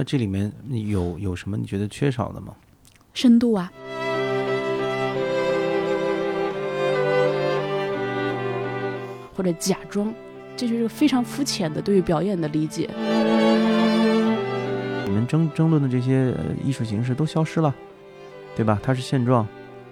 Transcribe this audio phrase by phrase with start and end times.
[0.00, 0.50] 那这里面
[0.88, 2.54] 有有什么你觉得缺少的吗？
[3.12, 3.70] 深度啊，
[9.34, 10.10] 或者假装，
[10.56, 12.88] 这就是非常肤浅的对于表演的理解。
[15.04, 17.74] 你们争争论的这些呃艺术形式都消失了，
[18.56, 18.80] 对吧？
[18.82, 19.46] 它是现状，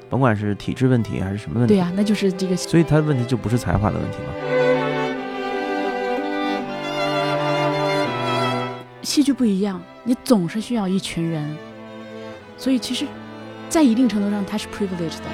[0.09, 1.75] 甭管是体制问题还是什么问题。
[1.75, 4.47] 对呀、那就是这个所以它的问题就不是才华的问题吗？
[9.09, 11.57] 戏剧不一样，你总是需要一群人，
[12.58, 13.07] 所以其实，
[13.71, 15.25] 在一定程度上，它是 privileged 的。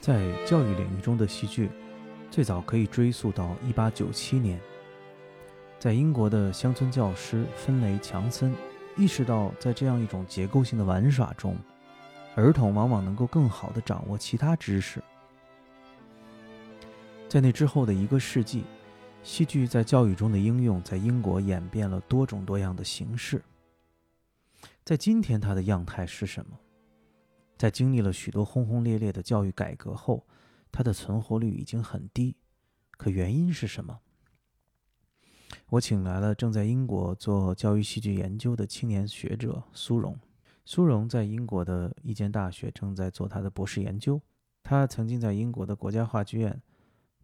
[0.00, 1.68] 在教育领域中的戏剧，
[2.30, 4.60] 最早可以追溯到1897年，
[5.80, 8.54] 在英国的乡村教师芬雷·强森
[8.96, 11.56] 意识到，在这样一种结构性的玩耍中，
[12.36, 15.02] 儿童往往能够更好地掌握其他知识。
[17.28, 18.62] 在那之后的一个世纪，
[19.22, 23.42] 戏剧在教育中的应用在英国演变了多种多样的形式。
[24.82, 26.58] 在今天，它的样态是什么？
[27.58, 30.26] 在经历了许多轰轰烈烈的教育改革后，
[30.72, 32.34] 它的存活率已经很低。
[32.92, 34.00] 可原因是什么？
[35.68, 40.18] 我请来了正在英国做教育戏剧研究的青年学者苏荣。
[40.64, 44.20] 苏荣在英国的一间大学正在做他的博士研究。
[44.62, 46.60] 他曾经在英国的国家话剧院、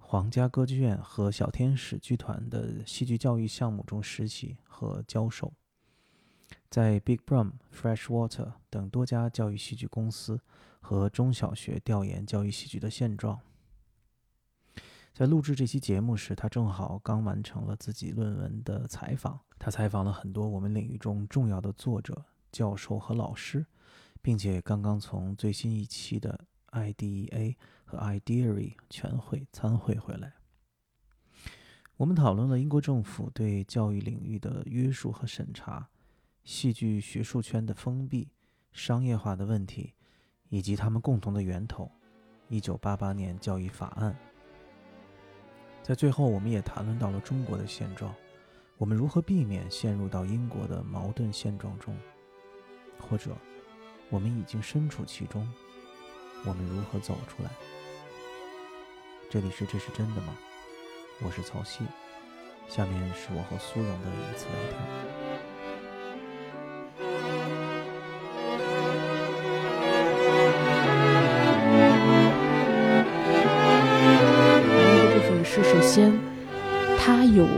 [0.09, 5.53] 皇家歌剧院和小天使剧团的戏剧教育项目中实习和教授。
[6.71, 10.41] 在 Big Brum、Freshwater 等多家教育戏剧公司
[10.81, 13.41] 和中小学调研教育戏剧的现状。
[15.13, 19.41] 在录制这期节目时，他正好刚完成了自己论文的采访。
[19.59, 23.67] 他采访了很多我们领域中重要的作者、教授和老师，
[24.23, 30.35] 并且刚刚从最新一期的 IDEA 和 IDEARY 全会参会回来。
[31.97, 35.89] 我们讨论了英国政府对教育领域的约束和审查。
[36.45, 38.29] 戏剧学术圈的封闭、
[38.71, 39.95] 商业化的问题，
[40.49, 41.91] 以及他们共同的源头——
[42.49, 44.17] 一九八八年教育法案。
[45.83, 48.15] 在最后，我们也谈论到了中国的现状，
[48.79, 51.97] 我们如何避免陷入到英国的矛盾现状中，
[53.01, 53.37] 或者
[54.09, 55.53] 我们已经身处其中，
[56.45, 57.51] 我们如何走出来？
[59.29, 60.33] 这里是这是真的吗？
[61.21, 61.81] 我是曹曦，
[62.69, 64.79] 下面是我和苏荣的一次聊天。
[74.63, 74.63] 一
[75.13, 76.17] 个部分是，首先
[76.97, 77.49] 它有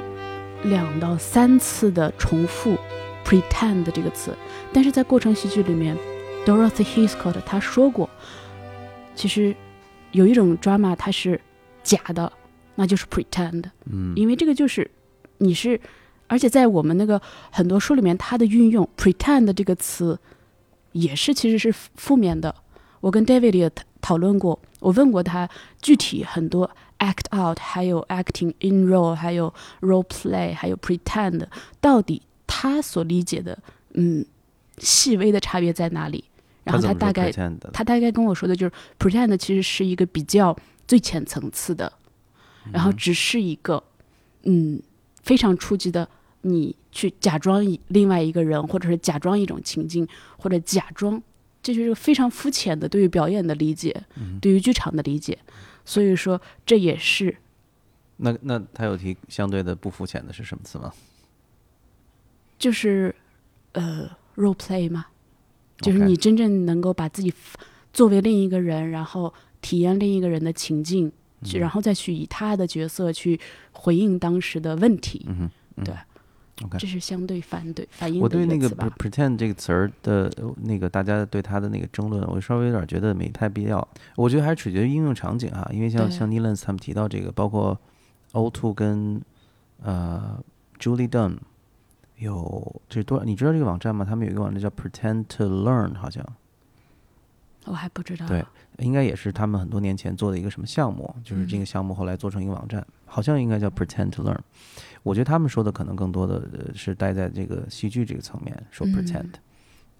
[0.65, 2.79] 两到三次的重复
[3.27, 4.35] “pretend” 这个词，
[4.73, 5.95] 但是在过程戏剧里面
[6.47, 8.09] ，Dorothy Heathcote 她说过，
[9.15, 9.55] 其实
[10.13, 11.39] 有一种 drama 它是
[11.89, 12.31] 假的，
[12.75, 14.89] 那就是 pretend，嗯，因为这个就是
[15.39, 15.81] 你是，
[16.27, 20.19] 而且在我们那个很多书里面，它的运用 “pretend” 这个词
[20.93, 22.55] 也是其实是负面的。
[23.01, 25.49] 我跟 David 也讨讨论过，我问过他
[25.83, 31.47] 具体很多 act out，还有 acting in role，还有 role play，还有 pretend，
[31.81, 33.59] 到底他所理解的
[33.95, 34.25] 嗯
[34.79, 36.25] 细微的差别在哪里？
[36.65, 37.31] 然后他大概
[37.73, 40.57] 他大概跟我说的就是 pretend 其实是一个比较
[40.89, 41.93] 最浅层次的，
[42.73, 43.81] 然后只是一个
[44.43, 44.83] 嗯
[45.23, 46.09] 非常初级的，
[46.41, 51.23] 你去假装一另外一个人，或者是假装一种情境，或者假装，
[51.63, 55.39] 这就是非常肤浅的对于表演的理解，嗯对于剧场的理解。
[55.85, 57.37] 所以说这也是
[58.17, 60.93] 那那他有提相对的不肤浅的是什么词吗？
[62.59, 63.15] 就是
[63.73, 65.07] 呃 role play 嘛，
[65.79, 67.33] 就是你真正能够把自己
[67.93, 71.11] 作为另一个人，然后体验另一个人的情境，
[71.55, 73.39] 然后再去以他的角色去
[73.73, 75.85] 回应当时的问题，嗯，嗯。
[75.85, 75.95] 对。
[76.65, 83.89] OK 这是相对反对反应的我对那个 pretend 这个词儿的呃那个大家对他的那个争论，我稍微有点觉得没太必要。
[84.17, 87.79] 我觉得还是取决于应用场景哈，因为像像 Nilans 他们提到这个，包括
[88.33, 89.23] O Two 跟
[89.85, 90.43] 呃
[90.81, 91.37] Julie Dunn
[92.17, 94.05] 有这多，你知道这个网站吗？
[94.05, 96.27] 他们有一个网站叫 Pretend to Learn，好像。
[97.67, 98.27] 我还不知道。
[98.27, 98.45] 对
[98.79, 104.39] 应该也是他们很多年前做的一个什么项目，就是这个嗯项目后来做成一个网站，好像应该叫 Pretend to Learn。
[105.03, 109.31] 我觉得他们说的可能更多的呃是待在这个戏剧这个层面说嗯 Pretend，、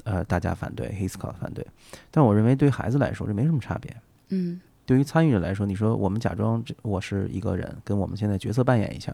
[0.05, 1.67] 呃，大家反对 h i s c o t 反对，
[2.11, 3.97] 但我认为对孩子来说这没什么差别。
[4.29, 9.13] 嗯，对于参与者来说，你说我们假装这我是一个人，跟我们现在角色扮演一下，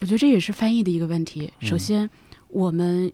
[0.00, 1.52] 我觉得这也是翻译的一个问题。
[1.60, 2.10] 首嗯先，
[2.48, 3.12] 我们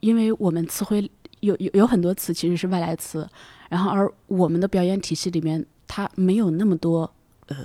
[0.00, 1.10] 因为我们词汇
[1.40, 3.28] 有有有很多词其实是外来词，
[3.68, 7.10] 然后而我们的表演体系里面它没有那么多
[7.46, 7.56] 呃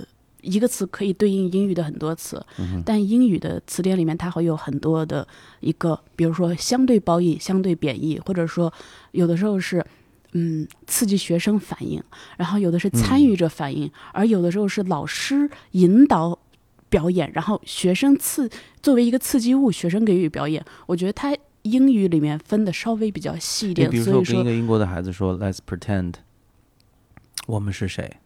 [0.42, 5.26] 一个词可以对应英语的很多词，嗯但英语的词典里面它会有很多的
[5.60, 8.72] 一个，比如说相对褒义、相对贬义，或者说
[9.12, 9.84] 有的时候是
[10.32, 12.02] 嗯刺激学生反应，
[12.38, 16.38] 然后有的是参与者反应，而有的时候是老师引导
[16.88, 18.48] 表演，然后学生刺
[18.82, 20.64] 作为一个刺激物，学生给予表演。
[20.86, 26.14] 我觉得它英语里面分的稍微比较细一点，你比如说说跟一个英国的孩子说 “Let's pretend”，
[27.46, 28.16] 我们是谁？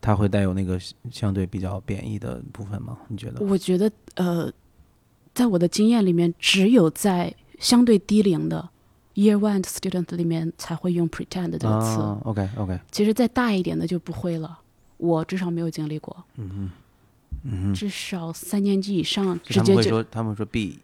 [0.00, 0.80] 他会带有那个
[1.10, 2.98] 相对比较贬义的部分吗？
[3.08, 3.44] 你觉得？
[3.44, 4.52] 我觉得，呃，
[5.34, 8.68] 在我的经验里面，只有在相对低龄的
[9.14, 12.00] Year One student 里面才会用 pretend 这个词。
[12.00, 14.60] 啊、OK OK，其实再大一点的就不会了。
[14.98, 16.70] 我至少没有经历过，嗯哼，
[17.44, 20.74] 嗯，至少三年级以上直接就他们说 be，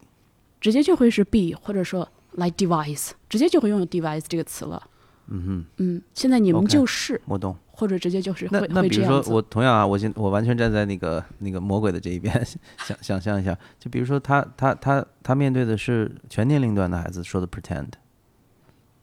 [0.64, 4.82] 直接就会是 be，或者说 like device，直接就会用 device 这个词了。
[5.26, 7.55] 嗯哼，嗯，现在你们就是我懂。
[7.76, 9.32] 或者直接就是会那那比如说会这样子。
[9.34, 12.32] 我同样啊，我现我完全站在那个那个魔鬼的这一边，
[12.81, 17.88] 想想象一下，就比如说他他他他面对的是全年龄段的孩子说的 pretend，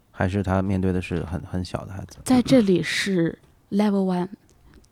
[0.10, 2.18] 还是他面对的是很很小的孩子？
[2.26, 3.38] 在这里是
[3.70, 4.30] level one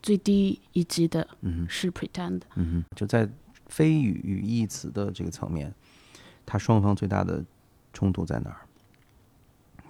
[0.00, 1.66] 最低一级的嗯哼。
[1.68, 2.42] 是 pretend。
[2.54, 3.28] 嗯哼，就在
[3.66, 5.74] 非语语义词的这个层面，
[6.50, 7.44] 它双方最大的
[7.92, 8.66] 冲突在哪儿？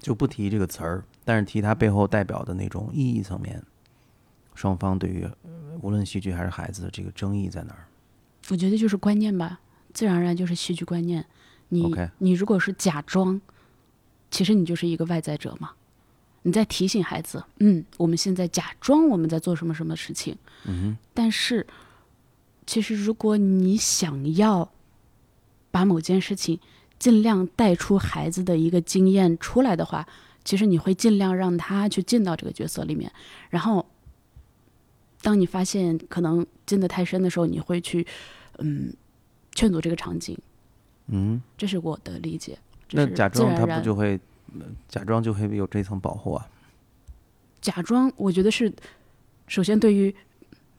[0.02, 3.62] 就不提这个词儿，但是提他背后代表的那种意义层面，
[4.54, 7.88] 双方对于呃无论戏剧还是孩子的这个争议在哪儿？
[8.50, 9.58] 我觉得就是观念吧，
[9.94, 11.24] 自然而然就是戏剧观念。
[11.70, 13.40] 你你如果是假装，
[14.30, 15.70] 其实你就是一个外在者嘛。
[16.42, 20.36] 你在提醒孩子，嗯，我们现在假装我们在做什么什么事情，
[20.66, 21.66] 嗯但是
[22.66, 24.70] 其实如果你想要
[25.70, 26.58] 把某件事情
[26.98, 30.06] 尽量带出孩子的一个经验出来的话，
[30.44, 33.10] 其实你会尽量让他去进到这个角色里面，
[33.50, 33.86] 然后
[35.22, 38.06] 当你发现可能进得太深的时候，你会去
[38.58, 38.92] 嗯
[39.54, 40.36] 劝阻这个场景，
[41.08, 42.58] 嗯，这是我的理解。
[42.88, 44.18] 这那是假装他不就会，
[44.58, 46.48] 呃假装就会有这层保护啊？
[47.60, 48.72] 假装，我觉得是
[49.46, 50.14] 首先对于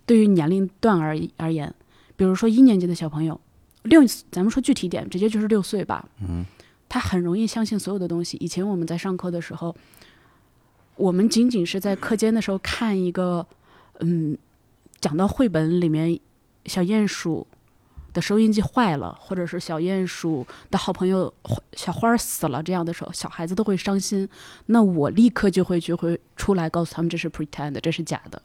[0.05, 1.73] 对于年龄段而而言，
[2.15, 3.39] 比如说一年级的小朋友，
[3.83, 4.01] 六，
[4.31, 6.45] 咱们说具体点，直接就是六岁吧，嗯
[6.87, 8.35] 他很容易相信所有的东西。
[8.41, 9.73] 以前我们在上课的时候，
[10.97, 13.47] 我们仅仅是在课间的时候看一个，
[14.01, 14.37] 嗯，
[14.99, 16.19] 讲到绘本里面
[16.65, 17.47] 小鼹鼠
[18.11, 21.33] 的收音机坏了，或者是小鼹鼠的好朋友
[21.77, 24.27] 小花儿死了这样的时候，小孩子都会伤心。
[24.65, 28.41] 那我立刻就会就会出来告诉他们这是 pretend，这是假的。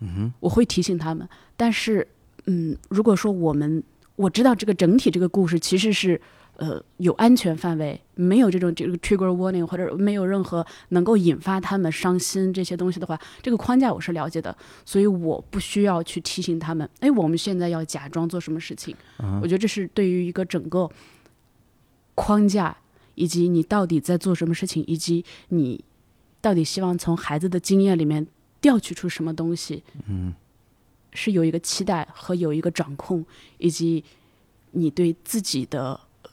[0.00, 1.28] 嗯哼，我会提醒他们。
[1.56, 2.08] 但是，
[2.46, 3.80] 嗯，如果说我们
[4.20, 6.20] 我知道这个整体这个故事其实是
[6.56, 16.86] 呃有安全范围，没有这种这个 trigger warning 或者没有任何能够引发他们伤心这些东西的话，这个框架我是了解的，所以我不需要去提醒他们。
[17.00, 18.94] 哎，我们现在要假装做什么事情？
[19.40, 20.90] 我觉得这是对于一个整个
[22.14, 22.76] 框架，
[23.14, 25.82] 以及你到底在做什么事情，以及你
[26.42, 28.26] 到底希望从孩子的经验里面
[28.60, 30.34] 调取出什么东西，嗯，
[31.12, 33.24] 是有一个期待和有一个掌控，
[33.58, 34.04] 以及
[34.72, 36.30] 你对自己的呃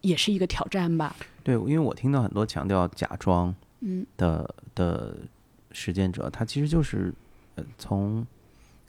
[0.00, 1.14] 也是一个挑战吧。
[1.42, 5.16] 对，因为我听到很多强调假装嗯的的
[5.72, 7.12] 实践者，他其实就是
[7.54, 8.26] 呃从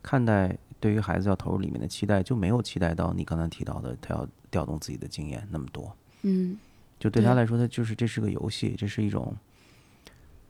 [0.01, 5.95] 看待对于孩子要投入里面的期待，就没有期待到你刚才提到的他要调动自己的经验那么多。
[6.23, 6.57] 嗯
[6.99, 9.35] 就对他来说，他就是这是个游戏，这是一种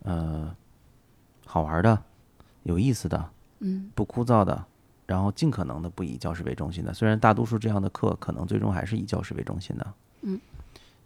[0.04, 0.56] 呃
[1.46, 2.04] 好玩的、
[2.64, 3.90] 有意思的、嗯。
[3.96, 4.66] 不枯燥的，
[5.06, 6.94] 然后尽可能的不以教师为中心的。
[6.94, 10.40] 虽然大多数这样的课可能最终还是以教师为中心的，嗯，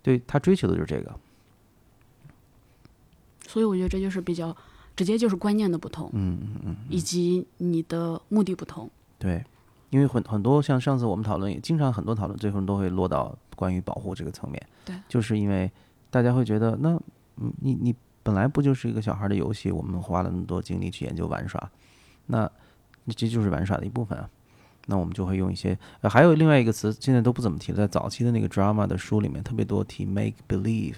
[0.01, 1.13] 对他追求的就是这个，
[3.48, 4.55] 所以我觉得这就是比较
[4.96, 8.89] 直接就是观念的不同，嗯嗯嗯，以及你的目的不同。
[9.17, 9.43] 对，
[9.89, 14.96] 因为很很多像上次我们讨论，也经常很多讨论最后都会落到关于保护这个层面，对。
[15.08, 15.72] 就是因为
[16.10, 17.00] 大家会觉得，那
[17.38, 21.72] 嗯，你你本来不就是一个小孩的游戏，我们花了那么多精力去研究玩耍，
[22.31, 22.50] 那
[23.13, 24.29] 这就是玩耍的一部分啊。
[24.88, 30.95] 那我们就会用一些，呃，还有另外一个词，现在都不怎么提了，在早期的那个 drama 的书里面特别多提 make believe。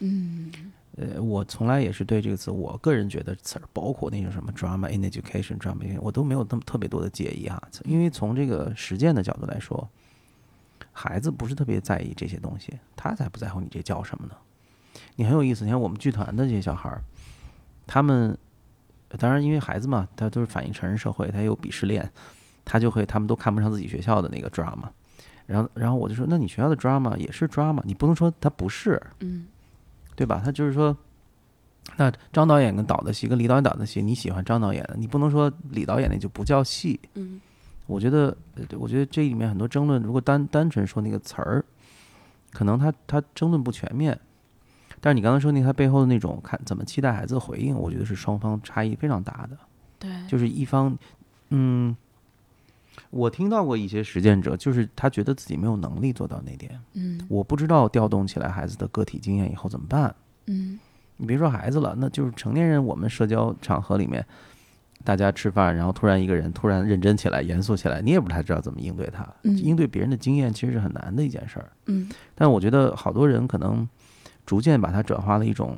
[0.00, 0.50] 嗯
[0.96, 7.62] 呃，我从来也是对这个词，我个人觉得词儿，包括那种什么 drama in education、drama，in- 我都没有那么特别多的介意哈。
[7.84, 9.88] 因为从这个实践的角度来说，
[10.92, 14.34] 孩子不是特别在意这些东西，他才不在乎你这叫什么呢？
[15.14, 17.02] 你很有意思，你看我们剧团的这些小孩儿，
[17.86, 18.36] 他们
[19.18, 22.10] 当然因为孩子嘛，他都是反映成人社会，他有鄙视链，
[22.64, 24.88] 他就会他们都看不上自己学校的那个 drama。
[25.46, 29.46] 然后，然后我就说，那你学校的 drama 也是 drama，你不能说他不是，嗯
[30.16, 30.42] 对吧？
[30.44, 30.96] 他就是说，
[31.96, 36.98] 那张导演跟导的戏，跟李导演导的戏，你喜欢张导演的，你不能说李导演那就不叫戏。
[37.14, 37.40] 嗯
[37.86, 41.64] 我觉得，呃我觉得这里面很多争论，如果单单纯说那个词儿，
[42.52, 44.18] 可能他他争论不全面。
[45.06, 49.56] 但是你刚才说那个他背后的那种看怎么期待孩子的回应，我觉得是双方差异非常大的。
[50.00, 50.98] 对，就是一方，
[51.50, 51.96] 嗯，
[53.10, 56.76] 我听到过一些实践者，就是他觉得自己没有能力做到那点。
[56.94, 60.12] 嗯我不知道调动起来孩子的个体经验以后怎么办。
[60.46, 60.76] 嗯
[61.18, 64.26] 你别说孩子了，那就是成年人，我们社交场合里面，
[65.04, 69.24] 大家吃饭，然后突然一个人突然认真起来、严肃起来，你也不太知道怎么应对他。
[69.44, 71.70] 嗯应对别人的经验其实是很难的一件事儿。
[71.86, 73.88] 嗯但我觉得好多人可能
[74.46, 75.76] 逐渐把它转化了一种，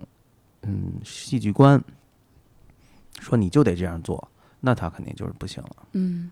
[0.63, 1.83] 嗯，戏剧观，
[3.19, 4.29] 说你就得这样做，
[4.61, 5.71] 那他肯定就是不行了。
[5.93, 6.31] 嗯，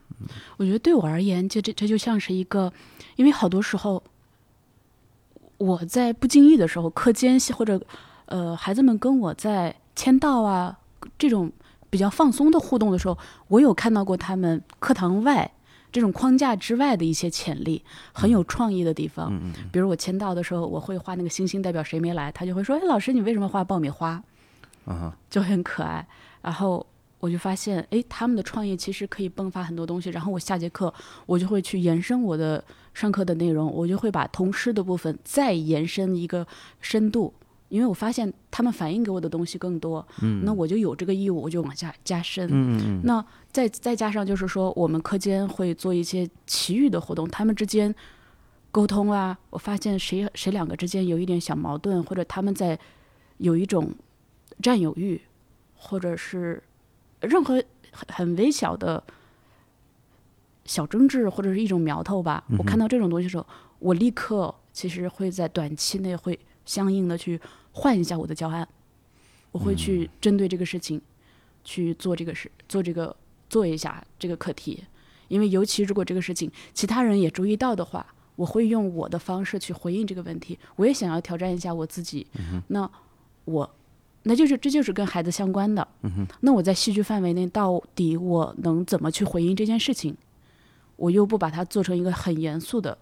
[0.58, 2.72] 我觉得对我而言，这这这就像是一个，
[3.16, 4.02] 因为好多时候
[5.56, 7.80] 我在不经意的时候，课间或者
[8.26, 10.78] 呃孩子们跟我在签到啊
[11.18, 11.50] 这种
[11.88, 13.16] 比较放松的互动的时候，
[13.48, 15.50] 我有看到过他们课堂外
[15.92, 19.32] 这种框架之外的一些潜力，很有创意的地方。
[19.32, 24.22] 嗯嗯比如我签到的时候，我会画那个星星代表谁没来，他就会说：“哎，老师，你为什么画爆米花？”
[24.86, 26.06] 嗯啊，就很可爱。
[26.42, 26.86] 然后
[27.18, 30.10] 我就发现，哎，他们的创意其实可以迸发很多东西。
[30.10, 30.92] 然后我下节课，
[31.24, 32.62] 我就会去延伸我的
[32.94, 36.46] 上课的内容，我就会把童诗的部分再延伸一个
[36.80, 37.34] 深度，
[37.68, 42.46] 因为我发现他们反映给我的东西更多，嗯，那我就有这个义务，我就往下加深。
[42.48, 47.94] 嗯嗯嗯，那再再加上就是说，我们课间会做一些奇遇的活动，他们之间
[48.70, 52.78] 沟通啊，我发现谁谁两个之间有一点小矛盾，或者他们在
[53.38, 53.92] 有一种
[54.62, 55.20] 占有欲，
[55.74, 56.62] 或者是
[57.20, 57.54] 任何
[57.90, 59.02] 很很微小的
[60.64, 62.44] 小争执，或者是一种苗头吧。
[62.58, 63.46] 我看到这种东西的时候，
[63.78, 67.40] 我立刻其实会在短期内会相应的去
[67.72, 68.68] 换一下我的教案，
[69.52, 71.00] 我会去针对这个事情
[71.64, 73.16] 去做这个事，做这个
[73.48, 74.84] 做一下这个课题，
[75.28, 80.58] 因为尤其如果这个事情其他人也注意到的话，我会用我的方式去回应这个问题。
[80.76, 82.26] 我也想要挑战一下我自己，
[82.68, 82.90] 那
[83.46, 83.74] 我
[84.24, 85.86] 那就是这就是跟孩子相关的。
[86.40, 90.16] 那我在戏剧范围内到底我能怎么去回应这件事情？
[90.96, 92.96] 我又不把它做成一个很严肃的，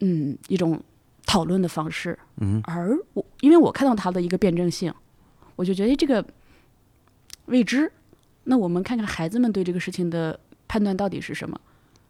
[0.00, 0.82] 嗯，一种
[1.28, 2.18] 讨论的方式。
[2.40, 4.92] 嗯，而我因为我看到它的一个辩证性，
[5.54, 6.24] 我就觉得这个
[7.46, 7.92] 未知。
[8.44, 11.60] 那我们看看孩子们对这个事情的判断到底是什么？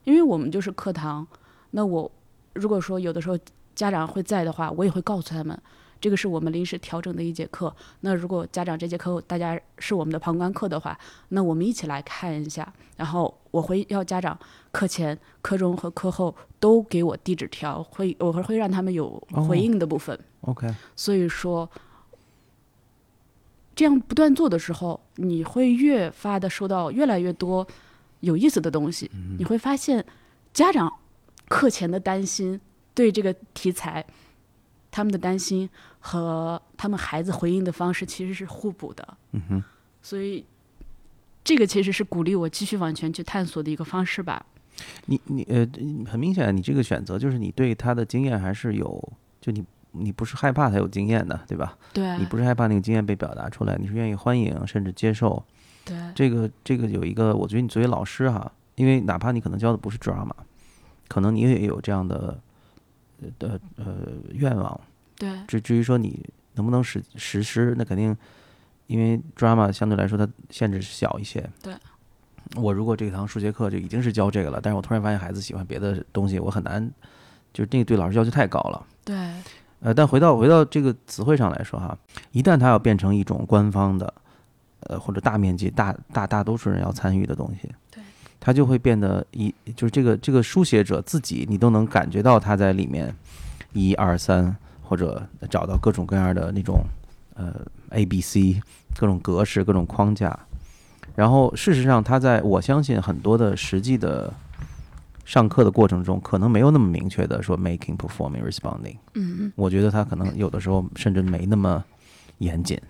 [0.04, 1.26] 因为我们就是课堂，
[1.72, 2.10] 那我
[2.54, 3.36] 如果说有的时候
[3.74, 5.60] 家长会在的话，我也会告诉他们，
[6.00, 7.74] 这个是我们临时调整的一节课。
[8.00, 10.98] 那如果家长这节课大家是我们的旁观课的话，
[11.30, 12.72] 那我们一起来看一下。
[12.96, 14.36] 然后我会要家长
[14.72, 20.18] 课前、课中和课后都给我递纸条，会我会会让他们有回应的部分。
[20.40, 21.68] OK，所以说，
[23.76, 27.66] 这样不断做的时候，你会越发的收到越来越多
[28.20, 29.10] 有意思的东西。
[29.38, 30.04] 你会发现，
[30.52, 30.92] 家长
[31.48, 32.60] 课前的担心，
[32.94, 34.04] 对这个题材，
[34.90, 39.16] 他们的担心和他们孩子回应的方式其实是互补的。
[39.32, 39.64] 嗯哼，
[40.02, 40.44] 所以，
[41.44, 44.44] 这个其实是鼓励我继续往前去探索的一个方式吧。
[45.06, 45.68] 你你呃，
[46.08, 51.76] 很明显，你这个选择就是你对他的经验还是有，就你你不是害怕他有经验的，对吧？
[51.92, 55.42] 对，你不是害怕那个经验被表达出来，你是愿意欢迎甚至接受。
[55.84, 60.30] 对，这个这个有一个，我觉得你作为老师哈，因为哪怕你可能教的不是 drama，
[61.08, 62.38] 可能你也有这样的
[63.20, 63.96] 呃的呃
[64.32, 64.80] 愿望。
[65.18, 68.16] 对，至至于说你能不能实实施，那肯定
[68.86, 71.48] 因为 drama 相对来说它限制小一些。
[71.62, 71.74] 对。
[72.56, 76.82] 我如果这堂数学课就已经是教这个了，但是我突然发现孩子喜欢别的东西，我很难，
[77.52, 78.86] 就是那个对老师要求太高了。
[79.04, 79.14] 对，
[79.80, 81.94] 呃，但回到回到这个词汇上来说哈，
[82.32, 84.14] 一旦它要变成一种官方的，
[84.80, 88.02] 呃，或者大面积、大大大多数人要参与的东西，对，
[88.40, 93.14] 它就会变得一就是这个这个书写者自己，你都能感觉到他在里面
[93.74, 94.56] 一二三，
[94.88, 96.80] 或者找到各种各样的那种
[97.34, 97.54] 呃
[97.90, 98.62] A B C
[98.96, 100.36] 各种格式、各种框架，
[101.14, 104.32] 然后事实上，他在我相信很多的实际的
[105.26, 108.96] 上课的过程中，可能没有那么明确的说 making、performing、responding。
[109.12, 111.84] 嗯，我觉得他可能有的时候甚至没那么
[112.38, 112.80] 严谨。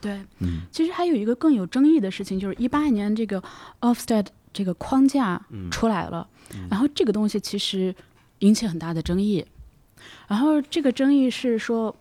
[0.00, 0.20] 对。
[0.40, 3.42] 嗯其实还有一个更有争议的事情，就是一八年这个
[3.80, 6.28] Ofsted 这个框架出来了，
[6.68, 7.94] 然后这个东西其实
[8.40, 9.44] 引起很大的争议。
[10.26, 11.94] 然后这个争议是说，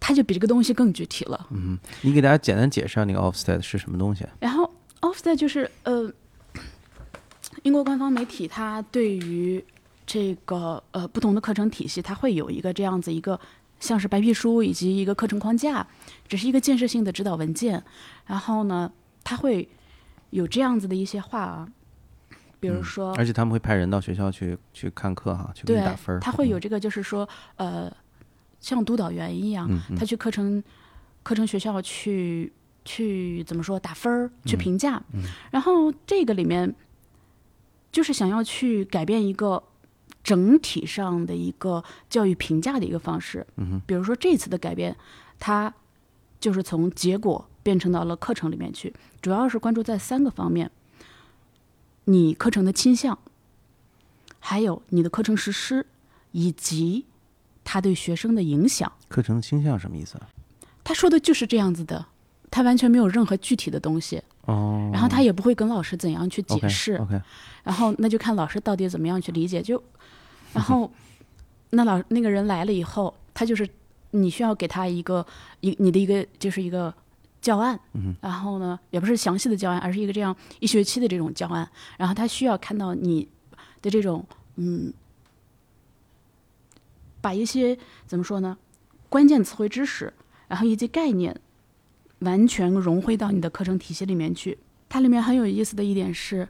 [0.00, 1.46] 它就比这个东西更具体了。
[1.50, 4.26] 嗯，你给大家简单解释下那个 offset 是什么东西？
[4.40, 4.70] 然后
[5.00, 6.10] offset 就是呃，
[7.62, 9.62] 英国官方媒体它对于
[10.06, 13.38] 这个呃不同的课程体系，它会有一个这样子一个
[13.80, 15.86] 像是白皮书以及一个课程框架，
[16.26, 17.82] 只是一个建设性的指导文件。
[18.26, 18.90] 然后呢，
[19.22, 19.68] 它会
[20.30, 21.68] 有这样子的一些话啊，
[22.64, 26.18] 比如嗯说，而且他们会派人到学校去去看课哈，去给你对打分儿。
[26.20, 27.94] 他会有这个，就是说，呃，
[28.58, 29.68] 像督导员一样，
[29.98, 30.62] 他去课程
[31.22, 32.50] 课程学校去
[32.86, 35.02] 去怎么说打分儿，去嗯评价。
[35.12, 36.74] 嗯然后这个里面
[37.92, 39.62] 就是想要去改变一个
[40.22, 43.46] 整体上的一个教育评价的一个方式。
[43.86, 44.96] 比如说这次的改变，
[45.38, 45.72] 它
[46.40, 50.70] 就是从结果变成到了课程里面去，主要是关注在三个方面：
[52.04, 53.18] 你课程的倾向，
[54.38, 55.86] 还有你的课程实施，
[56.32, 57.06] 以及
[57.62, 58.92] 它对学生的影响。
[59.08, 60.28] 课程倾向什么意思啊？
[60.82, 62.04] 他说的就是这样子的，
[62.50, 67.18] 他完全没有任何具体的东西，哦，然后他也不会跟老师怎样去解释 OK，
[67.62, 69.62] 然后那就看老师到底怎么样去理解。
[69.62, 69.82] 就，
[70.52, 70.92] 然后
[71.70, 73.66] 那老那个人来了以后，他就是
[74.10, 75.26] 你需要给他一个
[75.60, 76.92] 一你的一个就是一个
[77.44, 83.28] 教案，嗯然后呢也不是详细的教案，而是一个这样一学期的这种教案，然后他需要看到你
[83.82, 84.24] 的这种
[84.56, 84.90] 嗯，
[87.20, 88.56] 把一些怎么说呢，
[89.10, 90.12] 关键词汇知识，
[90.48, 91.38] 然后以及概念。
[92.20, 94.56] 完全融汇到你的课程体系里面去。
[94.88, 96.48] 它里面很有意思的一点是，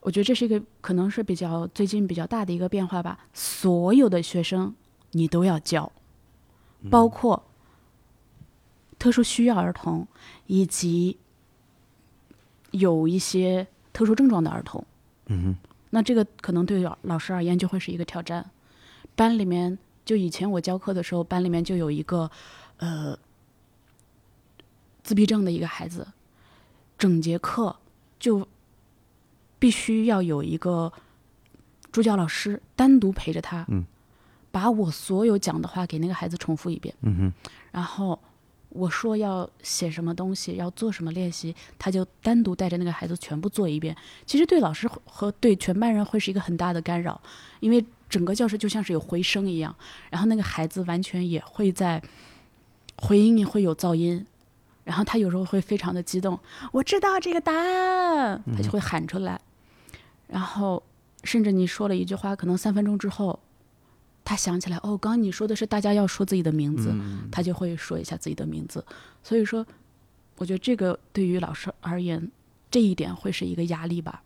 [0.00, 3.20] 我觉得这是一个可能是比较最近比较大的一个变化吧。
[3.32, 4.74] 所有的学生
[5.12, 5.90] 你都要教，
[6.90, 7.42] 包括
[9.00, 10.06] 特殊需要儿童
[10.46, 11.18] 以及
[12.70, 14.84] 有一些特殊症状的儿童。
[15.26, 18.48] 嗯哼，那这个可能对老老师而言就会是一个挑战。
[19.16, 22.30] 班里面就以前我教课的时候，班里面就有一个
[22.76, 23.18] 呃
[25.02, 26.06] 自闭症的一个孩子，
[26.98, 27.74] 整节课
[28.18, 28.46] 就
[29.58, 30.92] 必须要有一个
[31.90, 33.84] 助教老师单独陪着他，嗯
[34.52, 38.20] 把我所有讲的话给那个孩子重复一遍，嗯哼，然后
[38.70, 43.94] 我说要写什么东西，要做什么练习，他就单独带着那个孩子全部做一遍。
[44.24, 47.20] 其实对老师和对全班人会是一个很大的干扰，
[47.58, 49.74] 因为整个教室就像是有回声一样，
[50.08, 52.00] 然后那个孩子完全也会在
[52.96, 54.24] 回音里会有噪音，
[54.84, 56.38] 然后他有时候会非常的激动，
[56.72, 59.40] 我知道这个答案，他就会喊出来，
[60.28, 60.82] 然后
[61.24, 63.38] 甚至你说了一句话，可能三分钟之后。
[64.24, 68.84] 他想起来，哦，刚刚你说的是大家要说自己的名字，嗯他就会说一下自己的名字。
[69.22, 69.66] 所以说，
[70.36, 72.30] 我觉得这个对于老师而言，
[72.70, 74.22] 这一点会是一个压力吧。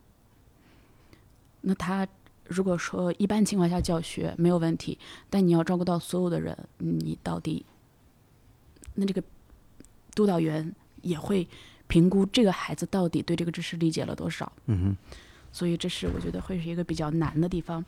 [1.61, 2.07] 那他
[2.47, 7.65] 如果说一般情况下教学没有问题，但你要照顾到所有的人，你到底
[8.93, 9.23] 那这个
[10.13, 11.47] 督导员也会
[11.87, 14.51] 评估这个孩子到底对这个知识理解了多少。
[14.67, 15.13] 嗯哼，
[15.51, 17.83] 所以这是我觉得会是一个比较难的地方。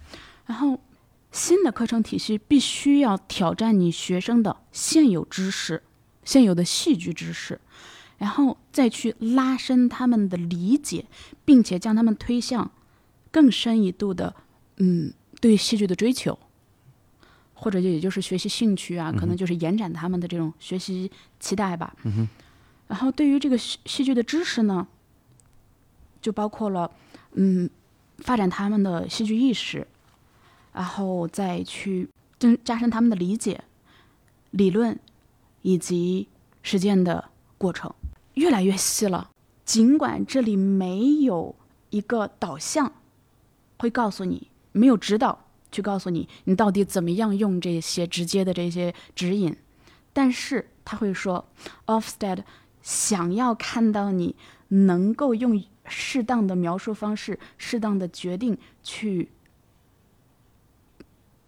[0.48, 0.80] 然后，
[1.38, 5.84] 新的课程体系必须要挑战你学生的现有知识、
[6.24, 7.62] 现有的戏剧知识，
[8.18, 11.06] 然后再去拉伸他们的理解，
[11.46, 12.72] 并且将他们推向
[13.30, 14.36] 更深一度的，
[14.78, 16.40] 嗯，对戏剧的追求，
[17.54, 21.96] 或者也就是学习兴趣啊，可能就是延展他们的这种学习期待吧。
[22.04, 22.28] 嗯，
[22.88, 24.88] 然后对于这个戏戏剧的知识呢，
[26.20, 26.90] 就包括了，
[27.34, 27.70] 嗯，
[28.18, 29.86] 发展他们的戏剧意识，
[30.78, 33.64] 然后再去增加深他们的理解、
[34.52, 35.00] 理论
[35.64, 36.28] 以及
[36.62, 37.92] 实践的过程，
[38.36, 39.32] 越来越细了。
[39.66, 41.56] 尽管这里没有
[41.90, 42.94] 一个导向，
[43.80, 49.58] 会告诉你没有指导去告诉你你到底怎么样用这些直接的这些指引，
[50.14, 51.50] 但是他会说
[51.88, 52.44] Ofsted
[52.84, 54.36] 想要看到你
[54.68, 59.32] 能够用适当的描述方式、适当的决定去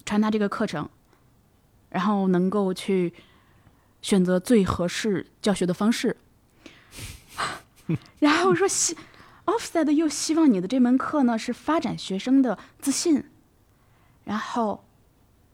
[0.10, 0.90] 传达这个课程，
[1.90, 3.14] 然后能够去
[4.02, 6.18] 选择最合适教学的方式。
[8.18, 8.98] 然后说希
[9.46, 13.24] Offset 又希望你的这门课呢是发展学生的自信，
[14.24, 14.84] 然后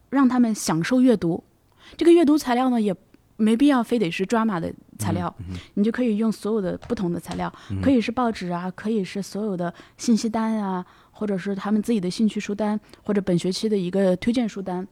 [0.09, 1.43] 让他们享受阅读。
[1.97, 2.95] 这个阅读材料呢也
[3.35, 5.35] 没必要非得是 drama 的材料，
[5.73, 10.85] 你就可以用所有的不同的材料，可以是报纸啊，可以是所有的信息单啊，
[11.17, 14.85] 或者是他们自己的兴趣书单，或者本学期的一个推荐书单，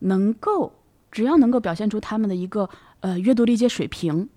[0.00, 0.70] 能够
[1.10, 2.68] 只要能够表现出他们的一个
[3.00, 4.28] 呃阅读理解水平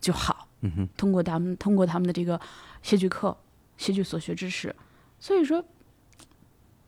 [0.00, 0.48] 就好。
[0.62, 2.40] 嗯哼，通过他们通过他们的这个
[2.80, 3.36] 戏剧课、
[3.76, 4.74] 戏剧所学知识，
[5.20, 5.62] 所以说，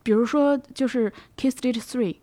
[0.03, 2.17] 比如说就是 K Stage Three，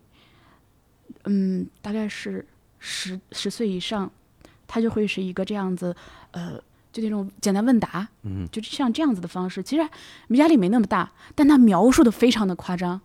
[1.24, 2.44] 嗯，大概是
[2.80, 4.10] 十十岁以上，
[4.66, 5.94] 他就会是一个这样子，
[6.32, 6.60] 呃，
[6.92, 9.88] 就那种简单问答，嗯，就像这样子的方式，其实
[10.36, 13.00] 压力没那么大，但他描述的非常的夸张。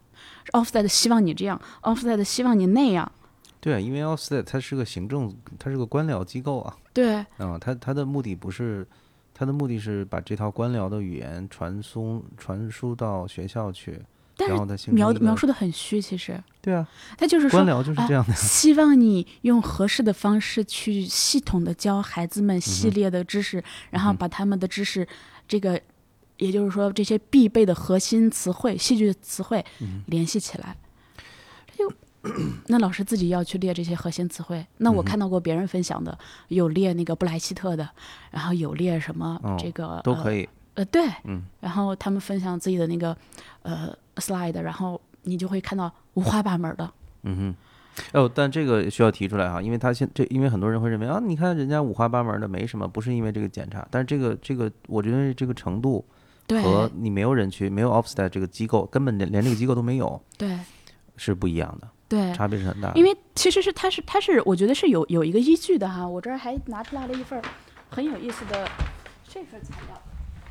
[0.51, 3.11] Offset 希望你这样，Offset 希望你那样，
[3.59, 8.87] 对，因为 Offset 它是个行政，它是个官僚机构啊，对啊，它它的目的不是，
[9.33, 14.01] 它的目的是把这套官僚的语言传送传输到学校去，
[14.37, 25.07] 但是描描述的很虚，其实对啊，他就是说官僚就是这样的呀， 希望你用合适的方式去系统的教孩子们系列的知识，然后嗯把他们的知识，
[25.47, 25.81] 这个
[26.37, 30.77] 也就是说这些必备的核心词汇、戏剧词汇嗯联系起来。
[31.75, 31.95] 这就
[32.67, 34.65] 那老师自己要去列这些核心词汇。
[34.77, 36.17] 那我看到过别人分享的，
[36.49, 37.89] 有列那个布莱希特的，
[38.29, 40.01] 然后有列什么哦这个、以。
[40.03, 40.49] 都可以，呃，
[40.85, 41.43] 对，嗯。
[41.59, 43.15] 然后他们分享自己的那个
[43.63, 46.91] 呃 slide，然后你就会看到五花八门的。
[47.23, 47.55] 嗯哼。
[48.13, 56.05] 哦，但这个需要提出来哈，因为他现这，因为很多人会认为啊，你看人家五花八门的没什么，不是因为这个检查，但是这个这个，我觉得这个程度
[56.47, 60.57] 和你没有人去，没有 Offset 这个机构，根本连连这个机构都没有，对。
[61.19, 62.95] 是不一样的，对，差别是很大的。
[62.95, 67.41] 因为其实是它是它是我觉得是有有一个依据的哈，我这儿还拿出来了一份
[67.89, 68.69] 很有意思的
[69.27, 69.99] 这份材料，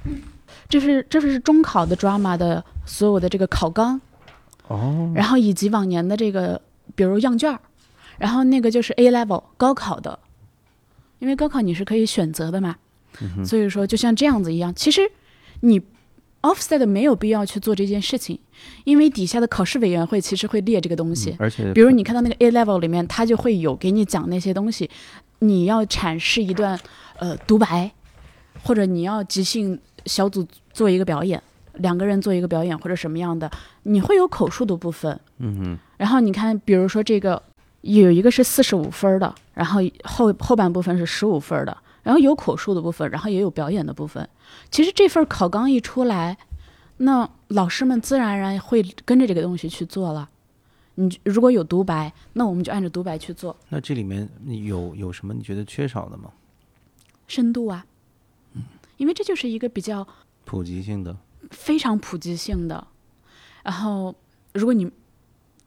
[0.68, 4.00] 这是这是中考的 drama 的所有的这个考纲，
[4.68, 6.60] 哦，然后以及往年的这个
[6.94, 7.60] 比如样卷儿，
[8.18, 10.18] 然后那个就是 A level 高考的，
[11.18, 12.76] 因为高考你是可以选择的嘛，
[13.20, 15.02] 嗯所以说就像这样子一样，其实
[15.60, 15.80] 你
[16.42, 18.38] offset 没有必要去做这件事情，
[18.84, 21.30] 因为底下的考试委员会其实会列这个东西。
[21.30, 21.72] 嗯而且。
[21.72, 24.90] 比如你看到那个 A level 里面，它就会有给你讲那些东西，
[25.40, 26.78] 你要阐释一段
[27.18, 27.90] 呃独白，
[28.62, 31.42] 或者你要即兴小组做一个表演，
[31.74, 33.50] 两个人做一个表演或者什么样的，
[33.84, 35.18] 你会有口述的部分。
[35.38, 37.42] 嗯哼，然后你看，比如说这个
[37.82, 44.28] 有一个是四十五分儿的，然后后后半部分是十五分儿的，然后有口述的部分，然后也有表演的部分。
[44.70, 46.38] 其实这份考纲一出来，
[46.98, 50.28] 那老师们自然而然会跟着这个东西去做了。
[50.98, 54.26] 你如果有独白，那我们就按照独白去做，那这里面
[54.64, 56.30] 有有什么你觉得缺少的吗？
[57.28, 57.84] 深度啊，
[58.96, 60.06] 因为这就是一个比较
[60.44, 61.16] 普及性的，
[61.50, 62.86] 非常普及性的。
[63.62, 64.14] 然后，
[64.54, 64.90] 如果你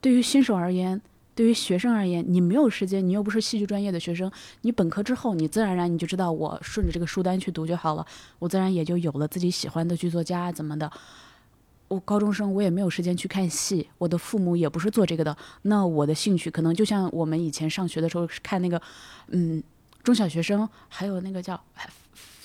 [0.02, 1.02] 对于新手而言，
[1.36, 8.06] 对于学生而言，你没有时间，你又不是戏剧专业的学生，你本科之后，你自然而然你就知道我顺着这个书单去读就好了，
[8.40, 10.92] 我自然也就有了自己喜欢的剧作家怎么的。
[11.88, 18.82] 我高中生，我也没有时间去看戏，我的父母也不是做这个的，那我的兴趣可能就像我们以前上学的时候看那个，
[19.30, 19.64] 嗯，
[20.04, 21.90] 中小学生，还有那个叫，哎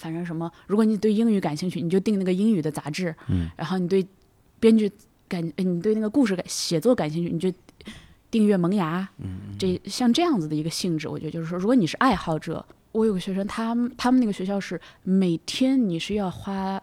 [0.04, 4.06] 反正什么，如果你对英语感兴趣，你就订那个英语的杂志，嗯，然后你对
[4.60, 4.92] 编剧
[5.26, 7.50] 感，呃你对那个故事感写作感兴趣，你就
[8.30, 12.62] 订阅萌芽，嗯，这像这样子的一个性质，我觉得就是说，如果你是爱好者，
[12.92, 16.78] 我有个学生，他们他们那个学校是每天你是要花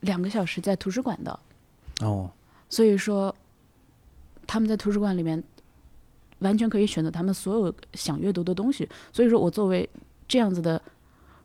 [0.00, 1.38] 两个小时在图书馆的，
[2.00, 2.30] 哦，
[2.70, 3.36] 所以说
[4.46, 5.44] 他们在图书馆里面
[6.38, 8.88] 完全可以选择他们所有想阅读的东西。
[9.12, 9.86] 所以说我作为
[10.26, 10.80] 这样子的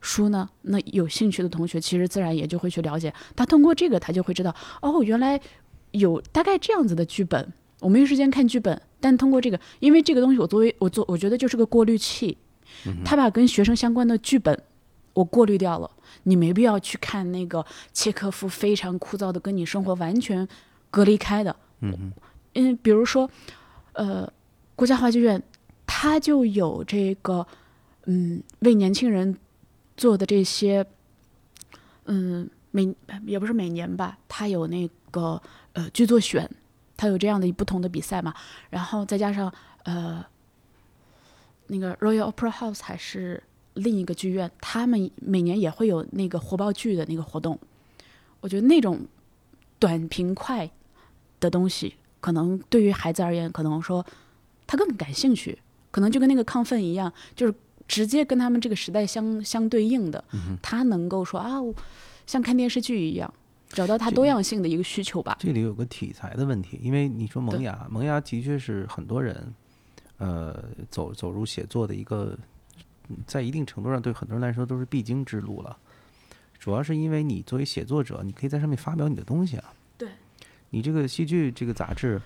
[0.02, 3.14] 书呢，那有兴趣的同学其实自然也就会去了解。
[3.36, 5.40] 他通过这个，他就会知道哦，原来
[5.92, 7.54] 有大概这样子的剧本。
[7.80, 12.38] 我没有时间看剧本，但通过这个，因为这个东西我作为我做，我觉得就是个过滤器，
[13.04, 14.62] 他把跟学生相关的剧本
[15.14, 15.90] 我过滤掉了。
[16.24, 20.48] 你没必要去看那个契诃夫非常枯燥的，跟你生活完全
[20.92, 21.56] 隔离开的。
[21.80, 22.12] 嗯哼，
[22.54, 23.28] 嗯，比如说，
[23.94, 24.32] 呃，
[24.76, 25.42] 国家话剧院
[25.88, 27.48] 它就有这个，
[28.06, 29.36] 嗯，为年轻人
[29.98, 30.86] 做的这些，
[32.06, 35.42] 嗯，每也不是每年吧，它有那个
[35.74, 36.50] 呃剧作选，
[36.98, 38.34] 它有这样的一不同的比赛嘛，
[38.70, 40.26] 然后再加上呃，
[41.68, 47.60] 那个 Royal Opera House 还是另一个剧院，他们每年也会有那个火爆剧的那个活动，
[48.40, 49.06] 我觉得那种
[49.80, 50.70] 短平快
[51.40, 54.06] 的东西，可能对于孩子而言，可能说
[54.68, 55.60] 他更感兴趣，
[55.92, 57.54] 可能就跟那个亢奋一样，就是
[57.88, 60.24] 直接跟他们这个时代相相对应的，
[60.62, 61.60] 他能够说啊，
[62.26, 63.34] 像看电视剧一样，
[63.70, 65.38] 找到他多样性的一个需求吧。
[65.40, 69.54] 这里有个题材的问题，因为你说萌芽，萌芽的确是很多人，
[70.18, 72.38] 呃，走走入写作的一个，
[73.10, 75.78] 嗯在一定程度上对很多人来说都是必经之路了。
[76.60, 79.74] 主要是因为你作为写作者，你可以在上面发表你的东西啊。
[79.98, 80.08] 对，
[80.70, 82.22] 你这个戏剧这个杂志，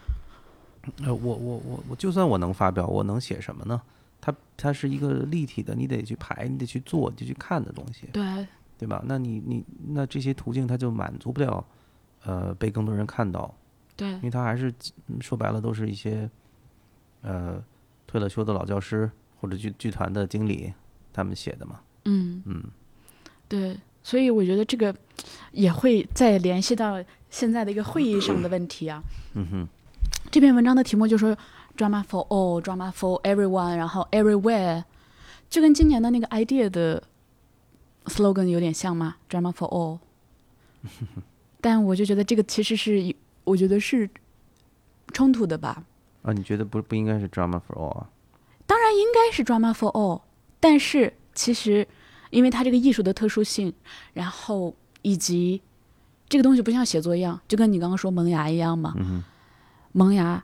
[1.04, 3.82] 呃，我我我我就算我能发表，我能写什么呢？
[4.26, 8.08] 它它是一个立体的，你得去排，你得去做，你得去看的东西。
[8.12, 9.04] 对对吧？
[9.06, 11.64] 那你你那这些途径它就满足不了，
[12.24, 13.54] 呃，被更多人看到，
[13.96, 14.74] 对因为它还是
[15.08, 16.28] 嗯说白了都是一些，
[17.22, 17.64] 呃，
[18.08, 20.74] 退了休的老教师或者剧剧团的经理
[21.14, 21.80] 他们写的嘛。
[22.06, 22.64] 嗯嗯
[23.48, 24.94] 对，所以我觉得这个
[25.52, 29.04] 也会再联系到现在的一个会议上的问题啊。
[29.36, 29.68] 嗯哼
[30.32, 31.38] 这篇文章的题目就说
[31.76, 34.84] drama for all, drama for everyone，然后 everywhere，
[35.50, 37.04] 就跟今年的那个 idea 的
[38.06, 40.00] slogan 有点像吗？drama for all。
[41.62, 44.10] 但我就觉得这个其实是，我觉得是
[45.14, 45.84] 冲突的吧。
[46.22, 48.10] 啊，你觉得不不应该是 drama for all 啊？
[48.68, 50.22] 当然应该是 drama for all，
[50.60, 51.88] 但是其实
[52.30, 53.74] 因为它这个艺术的特殊性，
[54.14, 55.62] 然后以及
[56.30, 58.94] 这个东西不像写作一样，就跟你刚刚说萌芽一样嘛。
[58.98, 59.24] 嗯，
[59.92, 60.44] 萌芽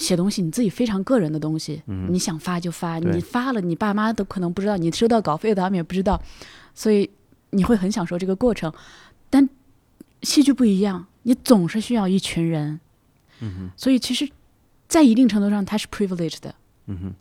[0.00, 6.20] 写东西，你自己非常个人的东西，嗯你想发就发，你发了，你爸妈都可能不知道，你收到稿费他们也不知道，
[6.74, 7.08] 所以
[7.50, 8.72] 你会很享受这个过程。
[9.28, 9.48] 但
[10.22, 12.80] 戏剧不一样，你总是需要一群人，
[13.40, 14.28] 嗯，所以其实，
[14.88, 16.54] 在一定程度上，它是 privileged 的。
[16.86, 17.14] 嗯哼。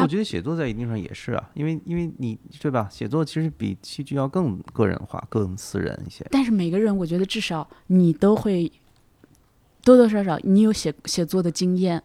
[0.00, 2.88] 我觉得写作在一定上也是啊，因为因为你对吧？
[2.90, 6.26] 写作其实比戏剧要更个人化、更私人一些。
[6.32, 8.72] 但是每个人，我觉得至少你都会
[9.84, 12.02] 多多少少，你有写写作的经验。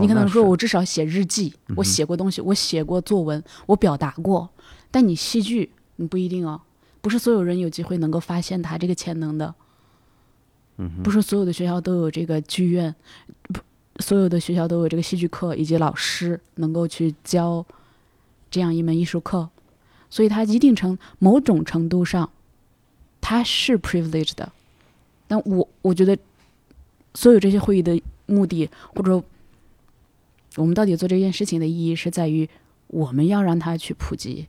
[0.00, 4.48] 你可能说，哦我至少写日记，我写过东西，我写过作文，我表达过。
[4.90, 6.60] 但你戏剧，你不一定哦，
[7.00, 9.54] 不是所有人有机会能够发现他这个潜能的，
[10.78, 12.94] 嗯，不是所有的学校都有这个剧院，
[13.52, 13.60] 不，
[14.00, 17.64] 所有的学校都有这个戏剧课，以及老师能够去教
[18.50, 19.48] 这样一门艺术课，
[20.08, 22.30] 所以它一定程某种程度上，
[23.20, 24.50] 它是 privileged 的。
[25.26, 26.16] 但我我觉得，
[27.14, 29.22] 所有这些会议的目的，或者
[30.56, 32.48] 我们到底做这件事情的意义，是在于
[32.88, 34.46] 我们要让它去普及。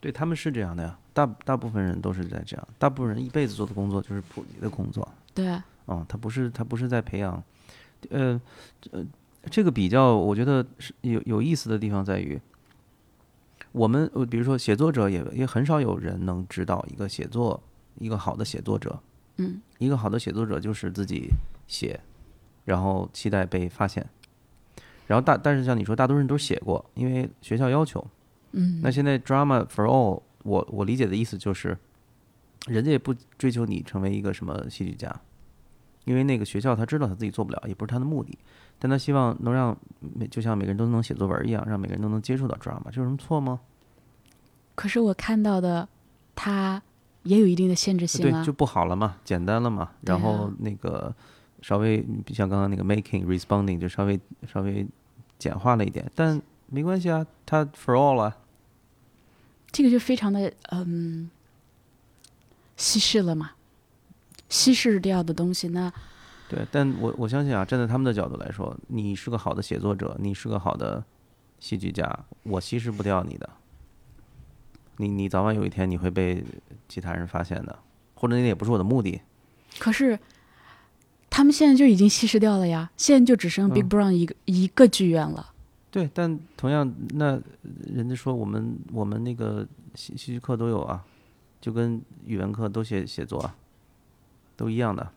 [0.00, 5.06] 对他们是这样的呀，大大部分人都是在这样，大部分人一辈子做的工作就是普及的工作。
[5.34, 5.48] 对，
[5.86, 7.42] 啊、他不是他不是在培养，
[8.10, 8.40] 呃
[8.92, 9.04] 呃，
[9.50, 12.40] 这个比较我觉得是有有意思的地方在于，
[13.72, 17.60] 我们呃比如说写作者也也很少有人能指导一个写作
[17.98, 19.00] 一个好的写作者，
[19.36, 21.30] 嗯，一个好的写作者就是自己
[21.66, 22.00] 写，
[22.64, 24.08] 然后期待被发现，
[25.06, 28.06] 然后大但是像你说，大多数人都写过，因为学校要求，
[28.52, 31.76] 嗯，那现在 drama for all，我我理解的意思就是，
[32.66, 35.20] 人家也不追求你成为一个什么戏剧家，
[36.04, 38.38] 因为那个学校他知道他自己做不了，也不是他的目的，
[38.78, 43.60] 但他希望能让每就像每个人都能写作文一样，让每个人都能接触到 drama，这有什么错吗？
[44.74, 45.88] 可是我看到的，
[46.34, 46.82] 它
[47.26, 48.42] 也有一定的限制性对，啊。
[48.44, 51.14] 就不好了嘛，简单了嘛，然后那个
[51.62, 54.86] 稍微像刚刚那个 making responding 就稍微稍微
[55.38, 58.36] 简化了一点，但没关系啊，它 for all 啊，
[59.70, 61.30] 这个就非常的嗯
[62.76, 63.52] 稀释了嘛，
[64.48, 65.92] 稀释掉的东西，那
[66.48, 71.04] 对，但我我相信啊，站在他们的角度来说，你是个好的写作者，你是个好的
[71.58, 73.50] 戏剧家，我稀释不掉你的。
[74.98, 76.44] 你你早晚有一天你会被
[76.88, 77.78] 其他人发现的，
[78.14, 79.20] 或者那也不是我的目的。
[79.78, 80.18] 可是
[81.28, 85.52] 他们现在就已经稀释掉了呀，现在就只剩 Big 嗯 Brown 一个、一个剧院了。
[85.90, 87.40] 对，但同样，那
[87.94, 91.04] 人家说我们我们那个戏戏剧课都有啊，
[91.60, 93.54] 就跟语文课都写写作啊，
[94.56, 95.12] 都一样的。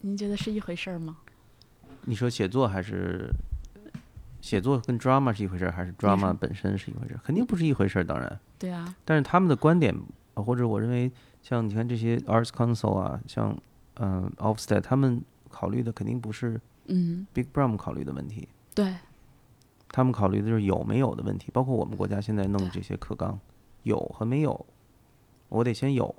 [0.00, 1.16] 您觉得是一回事儿吗？
[2.04, 3.28] 你说写作还是
[4.46, 7.20] 写作跟 drama 是一回事儿，还是 drama 本身是一回事儿？
[7.24, 8.38] 肯定不是一回事儿，当然。
[8.60, 9.92] 对啊，但是他们的观点，
[10.34, 11.10] 呃或者我认为，
[11.42, 13.50] 像你看这些 Arts Council 啊，像
[13.94, 18.94] 嗯、呃、Ofsted，他们考虑的肯定不是嗯，Big Brown 考虑的问题，对，
[19.88, 21.50] 他们考虑的就是有没有的问题。
[21.52, 23.36] 包括我们国家现在弄对这些课纲，
[23.82, 24.64] 有和没有，
[25.48, 26.14] 我得先有。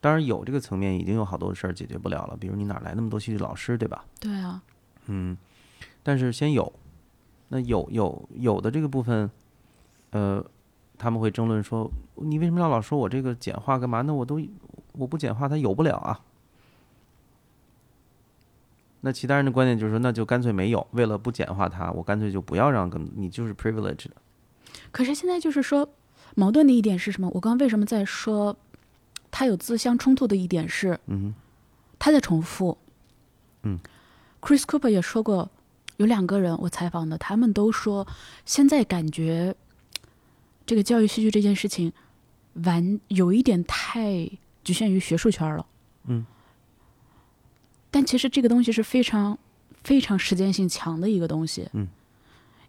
[0.00, 4.02] 当然有这个层面已经有好多事儿解决不了了，比如你哪来那么多戏剧老师，对吧？
[4.18, 4.62] 对啊，
[5.08, 5.36] 嗯，
[6.02, 6.72] 但是先有，
[7.48, 9.30] 那有有有的这个部分，
[10.10, 10.44] 呃，
[10.98, 14.02] 他们会争论说，你为什么要老说我这个简化干嘛？
[14.02, 14.40] 那我都
[14.92, 16.20] 我不简化，它有不了啊。
[19.02, 24.16] 那其他人的观点就是说，那就干脆没有，为了不简化它，我干脆就不要让更你就是 privilege 的。
[24.92, 25.88] 可是现在就是说，
[26.34, 27.28] 矛盾的一点是什么？
[27.34, 28.56] 我刚刚为什么在说
[29.30, 31.34] 它有自相冲突的一点是，嗯
[31.98, 32.76] 他在重复。
[33.62, 33.78] 嗯
[34.40, 35.50] ，Chris Cooper 也说过，
[36.00, 38.08] 有两个人我采访的，他们都说
[38.46, 39.54] 现在感觉
[40.64, 41.92] 这个教育戏剧这件事情
[42.64, 44.26] 完有一点太
[44.64, 45.66] 局限于学术圈了。
[46.06, 46.24] 嗯，
[47.90, 49.38] 但其实这个东西是非常
[49.84, 51.68] 非常实践性强的一个东西。
[51.74, 51.86] 嗯，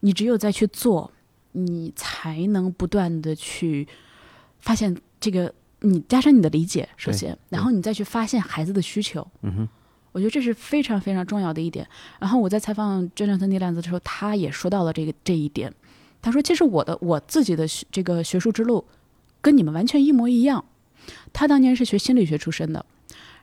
[0.02, 1.10] 你只有再去做，
[1.54, 3.88] 你才能不断的去
[4.60, 9.26] 发现这个，你加深你的理解，首先，然后你再去发现孩子的需求。
[9.44, 9.70] 嗯哼，
[10.12, 11.88] 我觉得这是非常非常重要的一点。
[12.19, 15.74] 然后我在采访 Jonathan n e l a n d 的时候，他也说到了这个这一点。
[16.21, 18.86] 他说：“其实我的我自己的学这个学术之路
[19.41, 20.63] 跟你们完全一模一样。
[21.34, 22.86] 他当年是学心理学出身的，